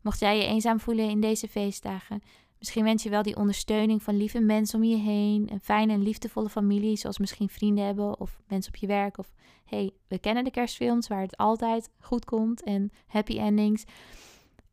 Mocht 0.00 0.20
jij 0.20 0.36
je 0.36 0.44
eenzaam 0.44 0.80
voelen 0.80 1.08
in 1.08 1.20
deze 1.20 1.48
feestdagen, 1.48 2.22
Misschien 2.64 2.84
wens 2.84 3.02
je 3.02 3.10
wel 3.10 3.22
die 3.22 3.36
ondersteuning 3.36 4.02
van 4.02 4.16
lieve 4.16 4.40
mensen 4.40 4.78
om 4.78 4.84
je 4.84 4.96
heen. 4.96 5.52
Een 5.52 5.60
fijne 5.60 5.92
en 5.92 6.02
liefdevolle 6.02 6.48
familie, 6.48 6.96
zoals 6.96 7.18
misschien 7.18 7.48
vrienden 7.48 7.84
hebben 7.84 8.20
of 8.20 8.40
mensen 8.48 8.72
op 8.72 8.78
je 8.78 8.86
werk. 8.86 9.18
Of 9.18 9.32
hey, 9.64 9.90
we 10.08 10.18
kennen 10.18 10.44
de 10.44 10.50
kerstfilms 10.50 11.08
waar 11.08 11.20
het 11.20 11.36
altijd 11.36 11.90
goed 12.00 12.24
komt 12.24 12.62
en 12.62 12.92
happy 13.06 13.38
endings. 13.38 13.84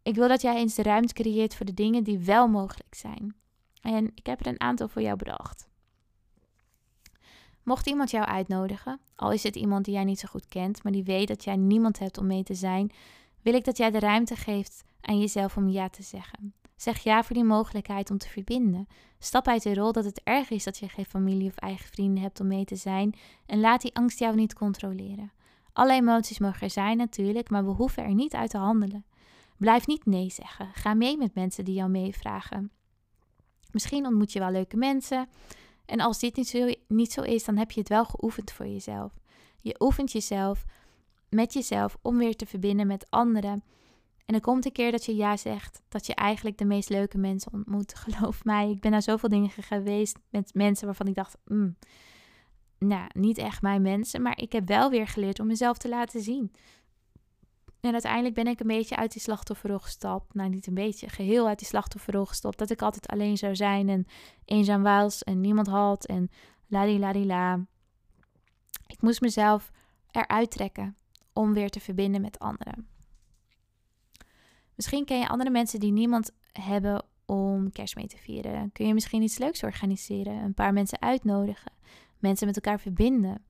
Ik 0.03 0.15
wil 0.15 0.27
dat 0.27 0.41
jij 0.41 0.55
eens 0.55 0.75
de 0.75 0.83
ruimte 0.83 1.13
creëert 1.13 1.55
voor 1.55 1.65
de 1.65 1.73
dingen 1.73 2.03
die 2.03 2.19
wel 2.19 2.47
mogelijk 2.47 2.95
zijn. 2.95 3.35
En 3.81 4.11
ik 4.15 4.25
heb 4.25 4.39
er 4.39 4.47
een 4.47 4.61
aantal 4.61 4.87
voor 4.87 5.01
jou 5.01 5.17
bedacht. 5.17 5.67
Mocht 7.63 7.87
iemand 7.87 8.11
jou 8.11 8.25
uitnodigen, 8.25 8.99
al 9.15 9.31
is 9.31 9.43
het 9.43 9.55
iemand 9.55 9.85
die 9.85 9.93
jij 9.93 10.03
niet 10.03 10.19
zo 10.19 10.27
goed 10.27 10.47
kent, 10.47 10.83
maar 10.83 10.91
die 10.91 11.03
weet 11.03 11.27
dat 11.27 11.43
jij 11.43 11.55
niemand 11.55 11.99
hebt 11.99 12.17
om 12.17 12.27
mee 12.27 12.43
te 12.43 12.55
zijn, 12.55 12.91
wil 13.41 13.53
ik 13.53 13.65
dat 13.65 13.77
jij 13.77 13.91
de 13.91 13.99
ruimte 13.99 14.35
geeft 14.35 14.83
aan 15.01 15.19
jezelf 15.19 15.57
om 15.57 15.69
ja 15.69 15.89
te 15.89 16.03
zeggen. 16.03 16.53
Zeg 16.82 16.99
ja 16.99 17.23
voor 17.23 17.36
die 17.36 17.43
mogelijkheid 17.43 18.11
om 18.11 18.17
te 18.17 18.29
verbinden. 18.29 18.88
Stap 19.19 19.47
uit 19.47 19.63
de 19.63 19.73
rol 19.73 19.91
dat 19.91 20.05
het 20.05 20.21
erg 20.23 20.49
is 20.49 20.63
dat 20.63 20.77
je 20.77 20.89
geen 20.89 21.05
familie 21.05 21.49
of 21.49 21.55
eigen 21.55 21.89
vrienden 21.89 22.23
hebt 22.23 22.39
om 22.39 22.47
mee 22.47 22.65
te 22.65 22.75
zijn 22.75 23.15
en 23.45 23.59
laat 23.59 23.82
die 23.82 23.95
angst 23.95 24.19
jou 24.19 24.36
niet 24.36 24.53
controleren. 24.53 25.32
Alle 25.73 25.93
emoties 25.93 26.39
mogen 26.39 26.61
er 26.61 26.69
zijn 26.69 26.97
natuurlijk, 26.97 27.49
maar 27.49 27.65
we 27.65 27.71
hoeven 27.71 28.03
er 28.03 28.13
niet 28.13 28.34
uit 28.34 28.49
te 28.49 28.57
handelen. 28.57 29.05
Blijf 29.57 29.88
niet 29.88 30.05
nee 30.05 30.29
zeggen. 30.29 30.69
Ga 30.73 30.93
mee 30.93 31.17
met 31.17 31.36
mensen 31.36 31.65
die 31.65 31.73
jou 31.73 31.89
meevragen. 31.89 32.71
Misschien 33.71 34.05
ontmoet 34.05 34.32
je 34.32 34.39
wel 34.39 34.51
leuke 34.51 34.77
mensen. 34.77 35.29
En 35.86 35.99
als 35.99 36.19
dit 36.19 36.36
niet 36.36 36.47
zo, 36.47 36.73
niet 36.88 37.11
zo 37.11 37.21
is, 37.21 37.43
dan 37.43 37.57
heb 37.57 37.71
je 37.71 37.79
het 37.79 37.89
wel 37.89 38.05
geoefend 38.05 38.51
voor 38.51 38.67
jezelf. 38.67 39.13
Je 39.61 39.75
oefent 39.79 40.11
jezelf 40.11 40.65
met 41.29 41.53
jezelf 41.53 41.97
om 42.01 42.17
weer 42.17 42.36
te 42.36 42.45
verbinden 42.45 42.88
met 42.88 43.09
anderen 43.09 43.63
en 44.26 44.36
er 44.36 44.41
komt 44.41 44.65
een 44.65 44.72
keer 44.72 44.91
dat 44.91 45.05
je 45.05 45.15
ja 45.15 45.38
zegt, 45.38 45.82
dat 45.89 46.05
je 46.05 46.15
eigenlijk 46.15 46.57
de 46.57 46.65
meest 46.65 46.89
leuke 46.89 47.17
mensen 47.17 47.53
ontmoet. 47.53 47.95
Geloof 48.05 48.43
mij, 48.43 48.69
ik 48.69 48.82
ben 48.82 48.91
naar 48.91 49.01
zoveel 49.01 49.30
dingen 49.30 49.49
geweest 49.49 50.19
met 50.30 50.53
mensen 50.53 50.86
waarvan 50.86 51.07
ik 51.07 51.15
dacht, 51.15 51.38
mm, 51.45 51.78
nou, 52.80 53.09
niet 53.13 53.38
echt 53.38 53.61
mijn 53.61 53.82
mensen, 53.82 54.22
maar 54.22 54.38
ik 54.38 54.51
heb 54.51 54.67
wel 54.67 54.89
weer 54.89 55.07
geleerd 55.07 55.39
om 55.39 55.47
mezelf 55.47 55.78
te 55.78 55.89
laten 55.89 56.22
zien. 56.22 56.51
En 57.82 57.91
uiteindelijk 57.91 58.36
ben 58.36 58.47
ik 58.47 58.59
een 58.59 58.67
beetje 58.67 58.95
uit 58.95 59.11
die 59.11 59.22
slachtofferrol 59.22 59.80
gestapt. 59.80 60.34
Nou, 60.34 60.49
niet 60.49 60.67
een 60.67 60.74
beetje, 60.74 61.09
geheel 61.09 61.47
uit 61.47 61.59
die 61.59 61.67
slachtofferrol 61.67 62.26
gestapt. 62.26 62.57
Dat 62.57 62.69
ik 62.69 62.82
altijd 62.82 63.07
alleen 63.07 63.38
zou 63.38 63.55
zijn 63.55 63.89
en 63.89 64.05
eenzaam 64.45 64.84
was 64.84 65.24
en 65.24 65.41
niemand 65.41 65.67
had 65.67 66.05
en 66.05 66.30
la. 66.67 67.65
Ik 68.88 69.01
moest 69.01 69.22
mezelf 69.22 69.72
eruit 70.11 70.51
trekken 70.51 70.95
om 71.34 71.53
weer 71.53 71.69
te 71.69 71.80
verbinden 71.80 72.22
met 72.22 72.39
anderen. 72.39 72.88
Misschien 74.82 75.05
ken 75.05 75.19
je 75.19 75.27
andere 75.27 75.49
mensen 75.49 75.79
die 75.79 75.91
niemand 75.91 76.32
hebben 76.51 77.03
om 77.25 77.71
kerst 77.71 77.95
mee 77.95 78.07
te 78.07 78.17
vieren. 78.17 78.71
Kun 78.71 78.88
je 78.88 78.93
misschien 78.93 79.21
iets 79.21 79.38
leuks 79.38 79.63
organiseren, 79.63 80.34
een 80.34 80.53
paar 80.53 80.73
mensen 80.73 81.01
uitnodigen, 81.01 81.71
mensen 82.19 82.47
met 82.47 82.55
elkaar 82.55 82.79
verbinden. 82.79 83.45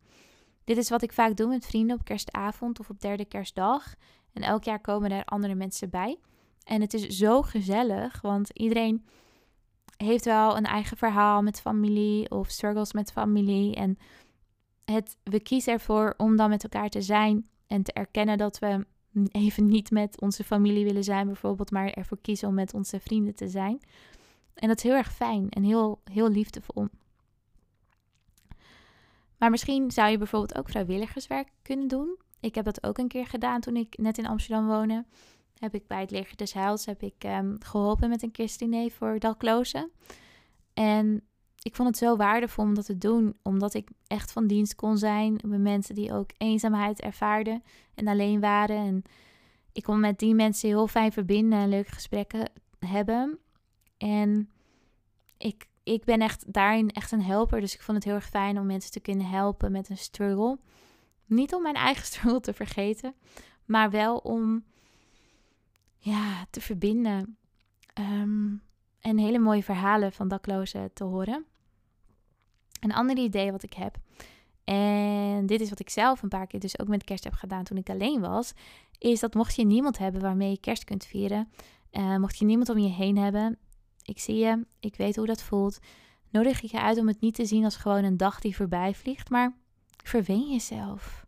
Dit 0.64 0.78
is 0.78 0.90
wat 0.90 1.02
ik 1.02 1.14
vaak 1.14 1.36
doe 1.36 1.48
met 1.48 1.66
vrienden 1.66 1.98
op 1.98 2.06
kerstavond 2.06 2.80
of 2.80 2.90
op 2.90 3.02
derde 3.02 3.26
kerstdag. 3.26 3.96
En 4.34 4.42
elk 4.42 4.64
jaar 4.64 4.82
komen 4.82 5.12
er 5.12 5.26
andere 5.26 5.56
mensen 5.56 5.90
bij. 5.90 6.20
En 6.64 6.82
het 6.82 6.94
is 6.94 7.08
zo 7.08 7.42
gezellig, 7.42 8.22
want 8.22 8.50
iedereen 8.50 9.06
heeft 9.98 10.26
wel 10.26 10.58
een 10.58 10.66
eigen 10.66 10.98
verhaal 10.98 11.42
met 11.42 11.62
familie 11.62 12.32
of 12.32 12.50
struggles 12.50 12.94
met 12.94 13.12
familie. 13.12 13.76
En 13.76 13.98
het, 14.86 15.18
we 15.24 15.40
kiezen 15.40 15.74
ervoor 15.74 16.14
om 16.18 16.36
dan 16.36 16.50
met 16.50 16.64
elkaar 16.64 16.90
te 16.90 17.02
zijn 17.02 17.50
en 17.68 17.84
te 17.84 17.94
erkennen 17.94 18.38
dat 18.38 18.60
we 18.60 18.86
even 19.32 19.68
niet 19.68 19.92
met 19.92 20.22
onze 20.22 20.44
familie 20.44 20.86
willen 20.86 21.04
zijn, 21.04 21.26
bijvoorbeeld, 21.26 21.72
maar 21.72 21.90
ervoor 21.90 22.18
kiezen 22.22 22.48
om 22.48 22.54
met 22.54 22.74
onze 22.74 23.00
vrienden 23.00 23.36
te 23.36 23.48
zijn. 23.48 23.80
En 24.54 24.68
dat 24.68 24.78
is 24.78 24.84
heel 24.84 24.94
erg 24.94 25.14
fijn 25.14 25.50
en 25.50 25.64
heel, 25.64 26.02
heel 26.12 26.30
liefdevol. 26.30 26.88
Maar 29.38 29.50
misschien 29.50 29.92
zou 29.92 30.10
je 30.10 30.18
bijvoorbeeld 30.18 30.58
ook 30.58 30.70
vrijwilligerswerk 30.70 31.48
kunnen 31.62 31.88
doen. 31.88 32.18
Ik 32.40 32.56
heb 32.56 32.66
dat 32.66 32.84
ook 32.84 32.98
een 32.98 33.08
keer 33.08 33.28
gedaan 33.28 33.62
toen 33.62 33.76
ik 33.76 33.98
net 33.98 34.18
in 34.18 34.28
Amsterdam 34.28 34.68
woonde. 34.68 35.06
Heb 35.60 35.74
ik 35.74 35.88
bij 35.88 36.00
het 36.00 36.12
Leger 36.12 36.38
des 36.38 36.54
heb 36.86 37.02
ik, 37.02 37.24
um, 37.24 37.58
geholpen 37.60 38.10
met 38.10 38.24
een 38.24 38.32
kerstdiner 38.32 38.92
voor 38.92 39.20
daklozen. 39.20 39.92
En 40.74 41.24
ik 41.62 41.76
vond 41.76 41.88
het 41.88 41.98
zo 41.98 42.16
waardevol 42.16 42.64
om 42.64 42.74
dat 42.74 42.86
te 42.86 42.98
doen, 42.98 43.38
omdat 43.42 43.74
ik 43.74 43.90
echt 44.08 44.32
van 44.32 44.48
dienst 44.48 44.76
kon 44.76 44.98
zijn 44.98 45.40
bij 45.46 45.58
mensen 45.58 45.96
die 45.96 46.14
ook 46.14 46.30
eenzaamheid 46.38 47.02
ervaarden 47.02 47.64
en 47.94 48.08
alleen 48.08 48.40
waren. 48.40 48.78
En 48.78 49.04
ik 49.72 49.84
kon 49.84 50.00
met 50.00 50.20
die 50.20 50.36
mensen 50.36 50.70
heel 50.70 50.88
fijn 50.88 51.12
verbinden 51.12 51.60
en 51.60 51.70
leuke 51.70 51.92
gesprekken 51.92 52.52
hebben. 52.80 53.40
En 53.98 54.50
ik, 55.38 55.68
ik 55.84 56.04
ben 56.04 56.22
echt 56.22 56.54
daarin 56.54 56.90
echt 56.90 57.12
een 57.12 57.24
helper, 57.24 57.60
dus 57.60 57.74
ik 57.74 57.82
vond 57.82 57.98
het 57.98 58.06
heel 58.06 58.16
erg 58.16 58.30
fijn 58.30 58.60
om 58.60 58.66
mensen 58.66 58.92
te 58.92 59.00
kunnen 59.00 59.26
helpen 59.26 59.72
met 59.72 59.90
een 59.90 59.98
struggle. 59.98 60.60
Niet 61.26 61.54
om 61.54 61.62
mijn 61.62 61.76
eigen 61.76 62.06
struggle 62.12 62.40
te 62.40 62.54
vergeten, 62.54 63.16
maar 63.66 63.90
wel 63.90 64.18
om 64.18 64.64
ja, 65.98 66.46
te 66.50 66.62
verbinden. 66.62 67.38
Um, 68.00 68.62
en 69.02 69.18
hele 69.18 69.40
mooie 69.40 69.64
verhalen 69.64 70.12
van 70.12 70.28
daklozen 70.28 70.94
te 70.94 71.04
horen. 71.04 71.46
Een 72.82 72.94
ander 72.94 73.18
idee 73.18 73.52
wat 73.52 73.64
ik 73.64 73.74
heb, 73.74 73.98
en 74.64 75.46
dit 75.46 75.62
is 75.62 75.70
wat 75.70 75.80
ik 75.80 75.90
zelf 75.90 76.22
een 76.22 76.30
paar 76.30 76.48
keer 76.48 76.60
dus 76.60 76.80
ook 76.80 76.88
met 76.88 77.04
kerst 77.04 77.24
heb 77.24 77.34
gedaan 77.34 77.64
toen 77.64 77.78
ik 77.78 77.90
alleen 77.90 78.22
was, 78.22 78.54
is 78.98 79.20
dat 79.20 79.34
mocht 79.34 79.56
je 79.56 79.66
niemand 79.66 79.98
hebben 79.98 80.22
waarmee 80.22 80.50
je 80.50 80.60
kerst 80.60 80.84
kunt 80.84 81.06
vieren, 81.06 81.52
uh, 81.92 82.18
mocht 82.18 82.38
je 82.38 82.46
niemand 82.46 82.70
om 82.70 82.78
je 82.78 82.90
heen 82.90 83.18
hebben, 83.18 83.58
ik 84.04 84.20
zie 84.20 84.36
je, 84.36 84.66
ik 84.80 84.96
weet 84.96 85.16
hoe 85.16 85.26
dat 85.26 85.44
voelt, 85.44 85.80
nodig 86.30 86.62
ik 86.62 86.72
je 86.72 86.82
uit 86.82 86.98
om 86.98 87.08
het 87.08 87.22
niet 87.22 87.36
te 87.36 87.46
zien 87.46 87.64
als 87.64 87.76
gewoon 87.76 88.04
een 88.04 88.18
dag 88.18 88.40
die 88.40 88.56
voorbij 88.56 88.94
vliegt, 88.94 89.30
maar 89.30 89.56
verwen 90.04 90.50
jezelf. 90.50 91.26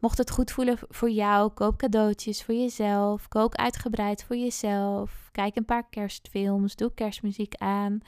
Mocht 0.00 0.18
het 0.18 0.30
goed 0.30 0.50
voelen 0.50 0.78
voor 0.88 1.10
jou, 1.10 1.50
koop 1.50 1.76
cadeautjes 1.76 2.42
voor 2.42 2.54
jezelf. 2.54 3.28
Kook 3.28 3.54
uitgebreid 3.54 4.24
voor 4.24 4.36
jezelf. 4.36 5.28
Kijk 5.32 5.56
een 5.56 5.64
paar 5.64 5.88
kerstfilms. 5.88 6.76
Doe 6.76 6.94
kerstmuziek 6.94 7.54
aan. 7.54 8.00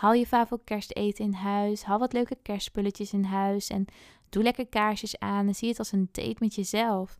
Haal 0.00 0.12
je 0.12 0.26
favoriete 0.26 0.64
kersteten 0.64 1.24
in 1.24 1.32
huis. 1.32 1.82
Haal 1.82 1.98
wat 1.98 2.12
leuke 2.12 2.36
kerstspulletjes 2.42 3.12
in 3.12 3.24
huis. 3.24 3.68
En 3.68 3.86
doe 4.28 4.42
lekker 4.42 4.66
kaarsjes 4.66 5.18
aan. 5.18 5.46
En 5.46 5.54
zie 5.54 5.68
het 5.68 5.78
als 5.78 5.92
een 5.92 6.08
date 6.12 6.36
met 6.38 6.54
jezelf. 6.54 7.18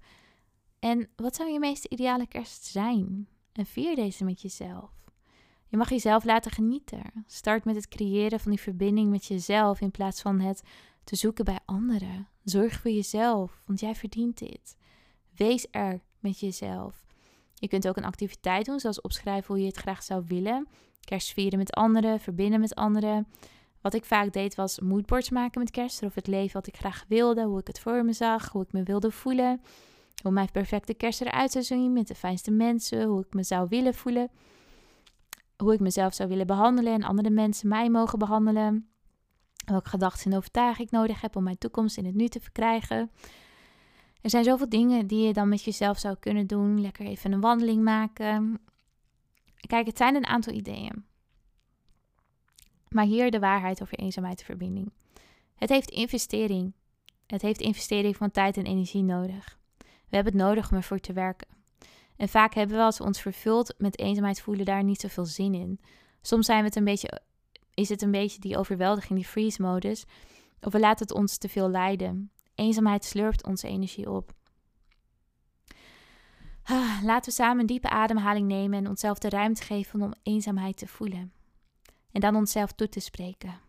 En 0.78 1.08
wat 1.16 1.36
zou 1.36 1.50
je 1.50 1.58
meest 1.58 1.84
ideale 1.84 2.26
kerst 2.26 2.64
zijn? 2.64 3.28
En 3.52 3.66
vier 3.66 3.96
deze 3.96 4.24
met 4.24 4.42
jezelf. 4.42 4.90
Je 5.66 5.76
mag 5.76 5.90
jezelf 5.90 6.24
laten 6.24 6.50
genieten. 6.50 7.24
Start 7.26 7.64
met 7.64 7.74
het 7.74 7.88
creëren 7.88 8.40
van 8.40 8.50
die 8.50 8.60
verbinding 8.60 9.10
met 9.10 9.26
jezelf 9.26 9.80
in 9.80 9.90
plaats 9.90 10.22
van 10.22 10.40
het 10.40 10.62
te 11.04 11.16
zoeken 11.16 11.44
bij 11.44 11.58
anderen. 11.64 12.28
Zorg 12.44 12.80
voor 12.80 12.90
jezelf, 12.90 13.62
want 13.66 13.80
jij 13.80 13.94
verdient 13.94 14.38
dit. 14.38 14.76
Wees 15.36 15.66
er 15.70 16.00
met 16.18 16.40
jezelf. 16.40 17.04
Je 17.54 17.68
kunt 17.68 17.88
ook 17.88 17.96
een 17.96 18.04
activiteit 18.04 18.66
doen, 18.66 18.80
zoals 18.80 19.00
opschrijven 19.00 19.54
hoe 19.54 19.62
je 19.62 19.68
het 19.68 19.76
graag 19.76 20.02
zou 20.02 20.24
willen. 20.26 20.68
Kerst 21.04 21.32
vieren 21.32 21.58
met 21.58 21.72
anderen, 21.72 22.20
verbinden 22.20 22.60
met 22.60 22.74
anderen. 22.74 23.26
Wat 23.80 23.94
ik 23.94 24.04
vaak 24.04 24.32
deed 24.32 24.54
was 24.54 24.80
moodboards 24.80 25.30
maken 25.30 25.60
met 25.60 25.70
kerst. 25.70 26.02
Of 26.02 26.14
het 26.14 26.26
leven 26.26 26.52
wat 26.52 26.66
ik 26.66 26.76
graag 26.76 27.04
wilde, 27.08 27.44
hoe 27.44 27.60
ik 27.60 27.66
het 27.66 27.80
voor 27.80 28.04
me 28.04 28.12
zag, 28.12 28.48
hoe 28.48 28.62
ik 28.62 28.72
me 28.72 28.82
wilde 28.82 29.10
voelen. 29.10 29.60
Hoe 30.22 30.32
mijn 30.32 30.50
perfecte 30.52 30.94
kerst 30.94 31.20
eruit 31.20 31.50
zou 31.50 31.64
zien 31.64 31.92
met 31.92 32.08
de 32.08 32.14
fijnste 32.14 32.50
mensen, 32.50 33.04
hoe 33.04 33.20
ik 33.20 33.34
me 33.34 33.42
zou 33.42 33.66
willen 33.68 33.94
voelen. 33.94 34.30
Hoe 35.56 35.72
ik 35.72 35.80
mezelf 35.80 36.14
zou 36.14 36.28
willen 36.28 36.46
behandelen 36.46 36.92
en 36.92 37.02
andere 37.02 37.30
mensen 37.30 37.68
mij 37.68 37.90
mogen 37.90 38.18
behandelen 38.18 38.90
welke 39.70 39.88
gedachten 39.88 40.30
en 40.30 40.36
overtuiging 40.36 40.86
ik 40.86 40.92
nodig 40.92 41.20
heb 41.20 41.36
om 41.36 41.42
mijn 41.42 41.58
toekomst 41.58 41.96
in 41.96 42.04
het 42.04 42.14
nu 42.14 42.28
te 42.28 42.40
verkrijgen. 42.40 43.10
Er 44.20 44.30
zijn 44.30 44.44
zoveel 44.44 44.68
dingen 44.68 45.06
die 45.06 45.26
je 45.26 45.32
dan 45.32 45.48
met 45.48 45.62
jezelf 45.62 45.98
zou 45.98 46.16
kunnen 46.20 46.46
doen. 46.46 46.80
Lekker 46.80 47.06
even 47.06 47.32
een 47.32 47.40
wandeling 47.40 47.82
maken. 47.82 48.60
Kijk, 49.66 49.86
het 49.86 49.96
zijn 49.96 50.14
een 50.14 50.26
aantal 50.26 50.52
ideeën. 50.52 51.04
Maar 52.88 53.04
hier 53.04 53.30
de 53.30 53.38
waarheid 53.38 53.82
over 53.82 53.98
eenzaamheid 53.98 54.38
en 54.38 54.44
verbinding. 54.44 54.92
Het 55.54 55.68
heeft 55.68 55.90
investering. 55.90 56.72
Het 57.26 57.42
heeft 57.42 57.60
investering 57.60 58.16
van 58.16 58.30
tijd 58.30 58.56
en 58.56 58.64
energie 58.64 59.02
nodig. 59.02 59.58
We 59.78 60.16
hebben 60.16 60.32
het 60.32 60.42
nodig 60.42 60.70
om 60.70 60.76
ervoor 60.76 61.00
te 61.00 61.12
werken. 61.12 61.48
En 62.16 62.28
vaak 62.28 62.54
hebben 62.54 62.76
we 62.76 62.82
als 62.82 62.98
we 62.98 63.04
ons 63.04 63.20
vervuld 63.20 63.74
met 63.78 63.98
eenzaamheid 63.98 64.40
voelen 64.40 64.64
daar 64.64 64.84
niet 64.84 65.00
zoveel 65.00 65.26
zin 65.26 65.54
in. 65.54 65.80
Soms 66.22 66.46
zijn 66.46 66.58
we 66.58 66.66
het 66.66 66.76
een 66.76 66.84
beetje 66.84 67.20
is 67.74 67.88
het 67.88 68.02
een 68.02 68.10
beetje 68.10 68.40
die 68.40 68.56
overweldiging, 68.56 69.18
die 69.18 69.28
freeze-modus. 69.28 70.04
Of 70.60 70.72
we 70.72 70.78
laten 70.78 71.06
het 71.06 71.16
ons 71.16 71.38
te 71.38 71.48
veel 71.48 71.70
leiden. 71.70 72.30
Eenzaamheid 72.54 73.04
slurpt 73.04 73.46
onze 73.46 73.68
energie 73.68 74.10
op. 74.10 74.32
Ah, 76.62 77.02
laten 77.02 77.30
we 77.30 77.36
samen 77.36 77.60
een 77.60 77.66
diepe 77.66 77.88
ademhaling 77.88 78.46
nemen 78.46 78.78
en 78.78 78.88
onszelf 78.88 79.18
de 79.18 79.28
ruimte 79.28 79.62
geven 79.62 80.02
om 80.02 80.12
eenzaamheid 80.22 80.76
te 80.76 80.86
voelen. 80.86 81.32
En 82.12 82.20
dan 82.20 82.36
onszelf 82.36 82.72
toe 82.72 82.88
te 82.88 83.00
spreken. 83.00 83.60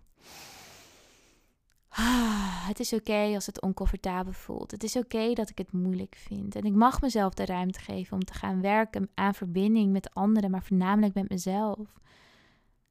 Ah, 1.90 2.68
het 2.68 2.80
is 2.80 2.94
oké 2.94 3.32
als 3.34 3.46
het 3.46 3.62
oncomfortabel 3.62 4.34
voelt. 4.34 4.72
Het 4.72 4.84
is 4.84 4.96
oké 4.96 5.34
dat 5.34 5.50
ik 5.50 5.58
het 5.58 5.72
moeilijk 5.72 6.16
vind. 6.16 6.56
En 6.56 6.64
ik 6.64 6.74
mag 6.74 7.02
mezelf 7.02 7.34
de 7.34 7.46
ruimte 7.46 7.80
geven 7.80 8.14
om 8.14 8.24
te 8.24 8.34
gaan 8.34 8.62
werken 8.62 9.10
aan 9.14 9.34
verbinding 9.34 9.92
met 9.92 10.14
anderen, 10.14 10.52
maar 10.52 10.64
voornamelijk 10.64 11.14
met 11.14 11.30
mezelf. 11.30 12.00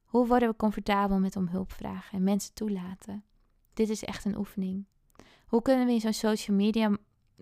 Hoe 0.03 0.27
worden 0.27 0.49
we 0.49 0.55
comfortabel 0.55 1.19
met 1.19 1.35
om 1.35 1.47
hulp 1.47 1.71
vragen 1.71 2.17
en 2.17 2.23
mensen 2.23 2.53
toelaten? 2.53 3.23
Dit 3.73 3.89
is 3.89 4.03
echt 4.03 4.25
een 4.25 4.37
oefening. 4.37 4.85
Hoe 5.45 5.61
kunnen 5.61 5.85
we 5.85 5.91
in 5.91 5.99
zo'n 5.99 6.13
social 6.13 6.57
media 6.57 6.97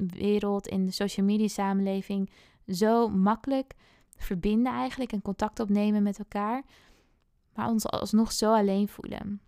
wereld, 0.07 0.67
in 0.67 0.85
de 0.85 0.91
social 0.91 1.25
media 1.25 1.47
samenleving, 1.47 2.29
zo 2.67 3.09
makkelijk 3.09 3.73
verbinden 4.15 4.73
eigenlijk 4.73 5.11
en 5.11 5.21
contact 5.21 5.59
opnemen 5.59 6.03
met 6.03 6.19
elkaar, 6.19 6.63
maar 7.53 7.69
ons 7.69 7.87
alsnog 7.87 8.31
zo 8.31 8.53
alleen 8.53 8.87
voelen? 8.87 9.41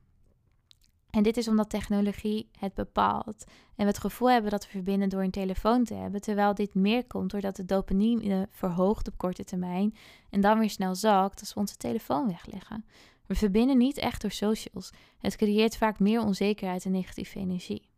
En 1.12 1.24
dit 1.24 1.38
is 1.38 1.48
omdat 1.48 1.70
technologie 1.70 2.50
het 2.60 2.74
bepaalt. 2.74 3.44
En 3.76 3.86
we 3.86 3.92
het 3.92 3.98
gevoel 3.98 4.30
hebben 4.30 4.52
dat 4.52 4.64
we 4.66 4.72
verbinden 4.72 5.10
door 5.10 5.24
een 5.24 5.32
telefoon 5.32 5.84
te 5.84 5.94
hebben. 5.94 6.22
Terwijl 6.22 6.54
dit 6.54 6.74
meer 6.74 7.08
komt 7.08 7.32
doordat 7.32 7.56
de 7.56 7.66
dopamine 7.66 8.48
verhoogt 8.52 9.08
op 9.08 9.18
korte 9.18 9.44
termijn. 9.44 9.96
En 10.30 10.42
dan 10.42 10.60
weer 10.60 10.70
snel 10.70 10.96
zakt 10.96 11.40
als 11.40 11.54
we 11.54 11.60
onze 11.60 11.78
telefoon 11.78 12.28
wegleggen. 12.28 12.86
We 13.26 13.36
verbinden 13.36 13.78
niet 13.78 13.98
echt 13.98 14.22
door 14.22 14.32
socials. 14.32 14.92
Het 15.20 15.36
creëert 15.36 15.78
vaak 15.78 16.00
meer 16.00 16.22
onzekerheid 16.22 16.86
en 16.86 16.92
negatieve 16.92 17.40
energie. 17.40 17.90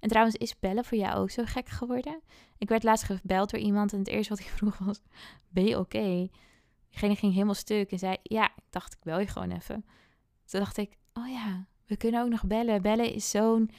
En 0.00 0.08
trouwens, 0.08 0.36
is 0.36 0.58
bellen 0.58 0.84
voor 0.84 0.98
jou 0.98 1.16
ook 1.16 1.30
zo 1.30 1.42
gek 1.46 1.68
geworden? 1.68 2.20
Ik 2.58 2.68
werd 2.68 2.82
laatst 2.82 3.04
gebeld 3.04 3.50
door 3.50 3.60
iemand 3.60 3.92
en 3.92 3.98
het 3.98 4.08
eerste 4.08 4.34
wat 4.34 4.42
ik 4.42 4.50
vroeg 4.56 4.78
was: 4.78 5.00
Ben 5.48 5.64
je 5.64 5.78
oké? 5.78 5.96
Okay? 5.96 6.30
Diegene 6.88 7.16
ging 7.16 7.32
helemaal 7.32 7.54
stuk 7.54 7.90
en 7.90 7.98
zei: 7.98 8.16
Ja, 8.22 8.44
ik 8.44 8.64
dacht, 8.70 8.92
ik 8.92 9.02
bel 9.02 9.20
je 9.20 9.26
gewoon 9.26 9.50
even. 9.50 9.84
Toen 10.44 10.60
dacht 10.60 10.76
ik: 10.76 10.96
Oh 11.12 11.28
ja, 11.28 11.66
we 11.86 11.96
kunnen 11.96 12.22
ook 12.22 12.28
nog 12.28 12.46
bellen. 12.46 12.82
Bellen 12.82 13.12
is 13.12 13.30
zo'n, 13.30 13.70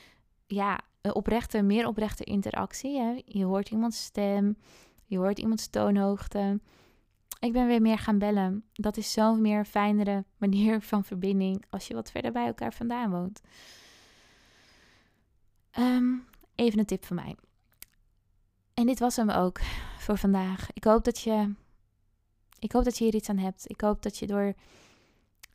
ja, 0.48 0.80
oprechte, 1.02 1.62
meer 1.62 1.88
oprechte 1.88 2.24
interactie. 2.24 3.00
Hè? 3.00 3.22
Je 3.26 3.46
hoort 3.46 3.70
iemands 3.70 4.04
stem, 4.04 4.58
je 5.06 5.18
hoort 5.18 5.40
iemands 5.40 5.68
toonhoogte. 5.68 6.60
Ik 7.40 7.52
ben 7.54 7.68
weer 7.68 7.82
meer 7.82 7.98
gaan 7.98 8.18
bellen. 8.18 8.64
Dat 8.74 8.98
is 8.98 9.12
zo'n 9.12 9.42
meer 9.42 9.66
fijnere 9.66 10.26
manier 10.38 10.82
van 10.82 11.04
verbinding 11.04 11.66
als 11.70 11.88
je 11.88 11.94
wat 11.94 12.12
verder 12.12 12.32
bij 12.32 12.46
elkaar 12.46 12.74
vandaan 12.74 13.12
woont. 13.12 13.42
Ehm, 15.72 16.14
even 16.56 16.80
een 16.80 16.86
tip 16.86 17.06
van 17.06 17.16
mij. 17.16 17.36
En 18.74 18.86
dit 18.86 19.00
was 19.00 19.16
hem 19.16 19.30
ook 19.30 19.60
voor 20.04 20.18
vandaag. 20.18 20.70
Ik 20.74 20.84
hoop 20.84 21.04
dat 21.04 21.20
je, 21.20 21.54
ik 22.60 22.72
hoop 22.72 22.84
dat 22.84 22.98
je 22.98 23.04
hier 23.04 23.16
iets 23.16 23.30
aan 23.30 23.38
hebt. 23.38 23.70
Ik 23.70 23.82
hoop 23.82 24.02
dat 24.02 24.18
je 24.18 24.28
door 24.28 24.54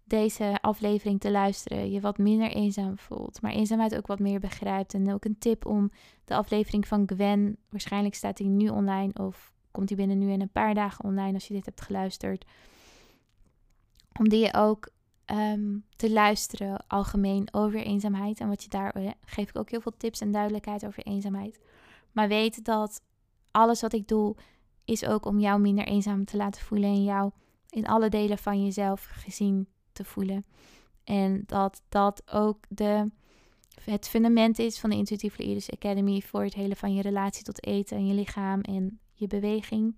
deze 0.05 0.59
aflevering 0.61 1.21
te 1.21 1.31
luisteren 1.31 1.91
je 1.91 2.01
wat 2.01 2.19
minder 2.19 2.51
eenzaam 2.51 2.99
voelt, 2.99 3.43
maar 3.43 3.53
eenzaamheid 3.53 3.97
ook 3.97 4.07
wat 4.07 4.19
meer 4.19 4.41
begrijpt. 4.41 4.95
En 4.95 5.13
ook 5.13 5.25
een 5.25 5.39
tip 5.39 5.67
om 5.67 5.91
de 6.25 6.35
aflevering 6.35 6.87
van 6.87 7.03
Gwen, 7.07 7.57
waarschijnlijk 7.69 8.15
staat 8.15 8.37
die 8.37 8.47
nu 8.47 8.69
online 8.69 9.13
of 9.15 9.53
komt 9.71 9.89
die 9.89 9.97
binnen 9.97 10.19
nu 10.19 10.31
in 10.31 10.41
een 10.41 10.53
paar 10.53 10.75
dagen 10.75 11.05
online 11.05 11.35
als 11.35 11.49
je 11.49 11.55
dit 11.55 11.65
hebt 11.65 11.81
geluisterd. 11.81 12.45
Om 14.19 14.29
die 14.29 14.55
ook 14.55 14.89
ehm, 15.25 15.79
te 15.97 16.11
luisteren 16.13 16.85
algemeen 16.87 17.49
over 17.53 17.81
eenzaamheid. 17.81 18.41
En 18.41 18.49
wat 18.49 18.63
je 18.63 18.69
daar 18.69 18.97
uh, 18.97 19.11
geef 19.25 19.49
ik 19.49 19.57
ook 19.57 19.71
heel 19.71 19.81
veel 19.81 19.97
tips 19.97 20.21
en 20.21 20.33
duidelijkheid 20.33 20.87
over 20.87 21.03
eenzaamheid. 21.03 21.61
Maar 22.13 22.29
weet 22.29 22.65
dat 22.65 23.03
alles 23.51 23.81
wat 23.81 23.93
ik 23.93 24.09
doe 24.09 24.37
is 24.85 25.07
ook 25.07 25.27
om 25.27 25.39
jou 25.39 25.61
minder 25.61 25.87
eenzaam 25.87 26.25
te 26.25 26.37
laten 26.37 26.63
voelen 26.63 26.89
en 26.89 27.05
jou 27.05 27.31
in 27.69 27.87
alle 27.87 28.09
delen 28.09 28.39
van 28.39 28.65
jezelf 28.65 29.05
gezien 29.05 29.69
te 29.93 30.05
voelen. 30.05 30.45
En 31.05 31.43
dat 31.47 31.83
dat 31.89 32.23
ook 32.33 32.65
de, 32.69 33.11
het 33.85 34.09
fundament 34.09 34.59
is 34.59 34.79
van 34.79 34.91
de 34.91 34.97
Intuitive 34.97 35.43
Leaders 35.43 35.71
Academy 35.71 36.21
voor 36.21 36.43
het 36.43 36.55
hele 36.55 36.77
van 36.77 36.95
je 36.95 37.03
relatie 37.03 37.45
tot 37.45 37.67
eten 37.67 37.97
en 37.97 38.07
je 38.07 38.15
lichaam 38.15 38.61
en 38.61 39.01
je 39.13 39.27
beweging. 39.27 39.97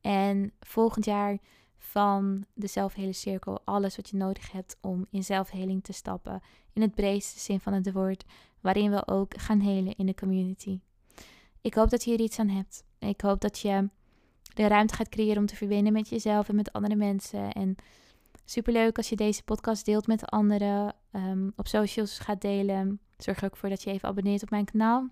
En 0.00 0.52
volgend 0.60 1.04
jaar 1.04 1.38
van 1.82 2.44
de 2.54 2.66
zelfhele 2.66 3.12
cirkel 3.12 3.60
alles 3.64 3.96
wat 3.96 4.08
je 4.08 4.16
nodig 4.16 4.52
hebt 4.52 4.76
om 4.80 5.06
in 5.10 5.24
zelfheling 5.24 5.84
te 5.84 5.92
stappen. 5.92 6.42
In 6.72 6.82
het 6.82 6.94
breedste 6.94 7.40
zin 7.40 7.60
van 7.60 7.72
het 7.72 7.92
woord, 7.92 8.24
waarin 8.60 8.90
we 8.90 9.06
ook 9.06 9.40
gaan 9.40 9.60
helen 9.60 9.96
in 9.96 10.06
de 10.06 10.14
community. 10.14 10.80
Ik 11.60 11.74
hoop 11.74 11.90
dat 11.90 12.04
je 12.04 12.10
hier 12.10 12.20
iets 12.20 12.38
aan 12.38 12.48
hebt. 12.48 12.84
Ik 12.98 13.20
hoop 13.20 13.40
dat 13.40 13.58
je 13.58 13.88
de 14.54 14.66
ruimte 14.66 14.94
gaat 14.94 15.08
creëren 15.08 15.38
om 15.38 15.46
te 15.46 15.56
verbinden 15.56 15.92
met 15.92 16.08
jezelf 16.08 16.48
en 16.48 16.54
met 16.54 16.72
andere 16.72 16.94
mensen. 16.94 17.52
En 17.52 17.76
superleuk 18.44 18.96
als 18.96 19.08
je 19.08 19.16
deze 19.16 19.42
podcast 19.42 19.84
deelt 19.84 20.06
met 20.06 20.26
anderen, 20.26 20.94
um, 21.12 21.52
op 21.56 21.66
socials 21.66 22.18
gaat 22.18 22.40
delen. 22.40 23.00
Zorg 23.16 23.38
er 23.38 23.44
ook 23.44 23.56
voor 23.56 23.68
dat 23.68 23.82
je 23.82 23.90
even 23.90 24.08
abonneert 24.08 24.42
op 24.42 24.50
mijn 24.50 24.64
kanaal. 24.64 25.08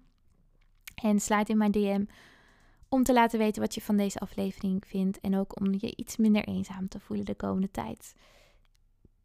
En 0.94 1.20
sluit 1.20 1.48
in 1.48 1.56
mijn 1.56 1.70
DM 1.70 2.04
om 2.90 3.02
te 3.02 3.12
laten 3.12 3.38
weten 3.38 3.62
wat 3.62 3.74
je 3.74 3.80
van 3.80 3.96
deze 3.96 4.18
aflevering 4.18 4.86
vindt 4.86 5.20
en 5.20 5.36
ook 5.36 5.60
om 5.60 5.74
je 5.78 5.96
iets 5.96 6.16
minder 6.16 6.44
eenzaam 6.44 6.88
te 6.88 7.00
voelen 7.00 7.26
de 7.26 7.34
komende 7.34 7.70
tijd. 7.70 8.14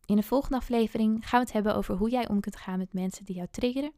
In 0.05 0.15
de 0.15 0.23
volgende 0.23 0.57
aflevering 0.57 1.29
gaan 1.29 1.39
we 1.39 1.45
het 1.45 1.55
hebben 1.55 1.75
over 1.75 1.95
hoe 1.95 2.09
jij 2.09 2.27
om 2.27 2.39
kunt 2.39 2.55
gaan 2.55 2.77
met 2.77 2.93
mensen 2.93 3.25
die 3.25 3.35
jou 3.35 3.47
triggeren. 3.51 3.93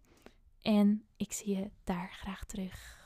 En 0.61 1.05
ik 1.17 1.33
zie 1.33 1.55
je 1.55 1.69
daar 1.83 2.11
graag 2.11 2.45
terug. 2.45 2.96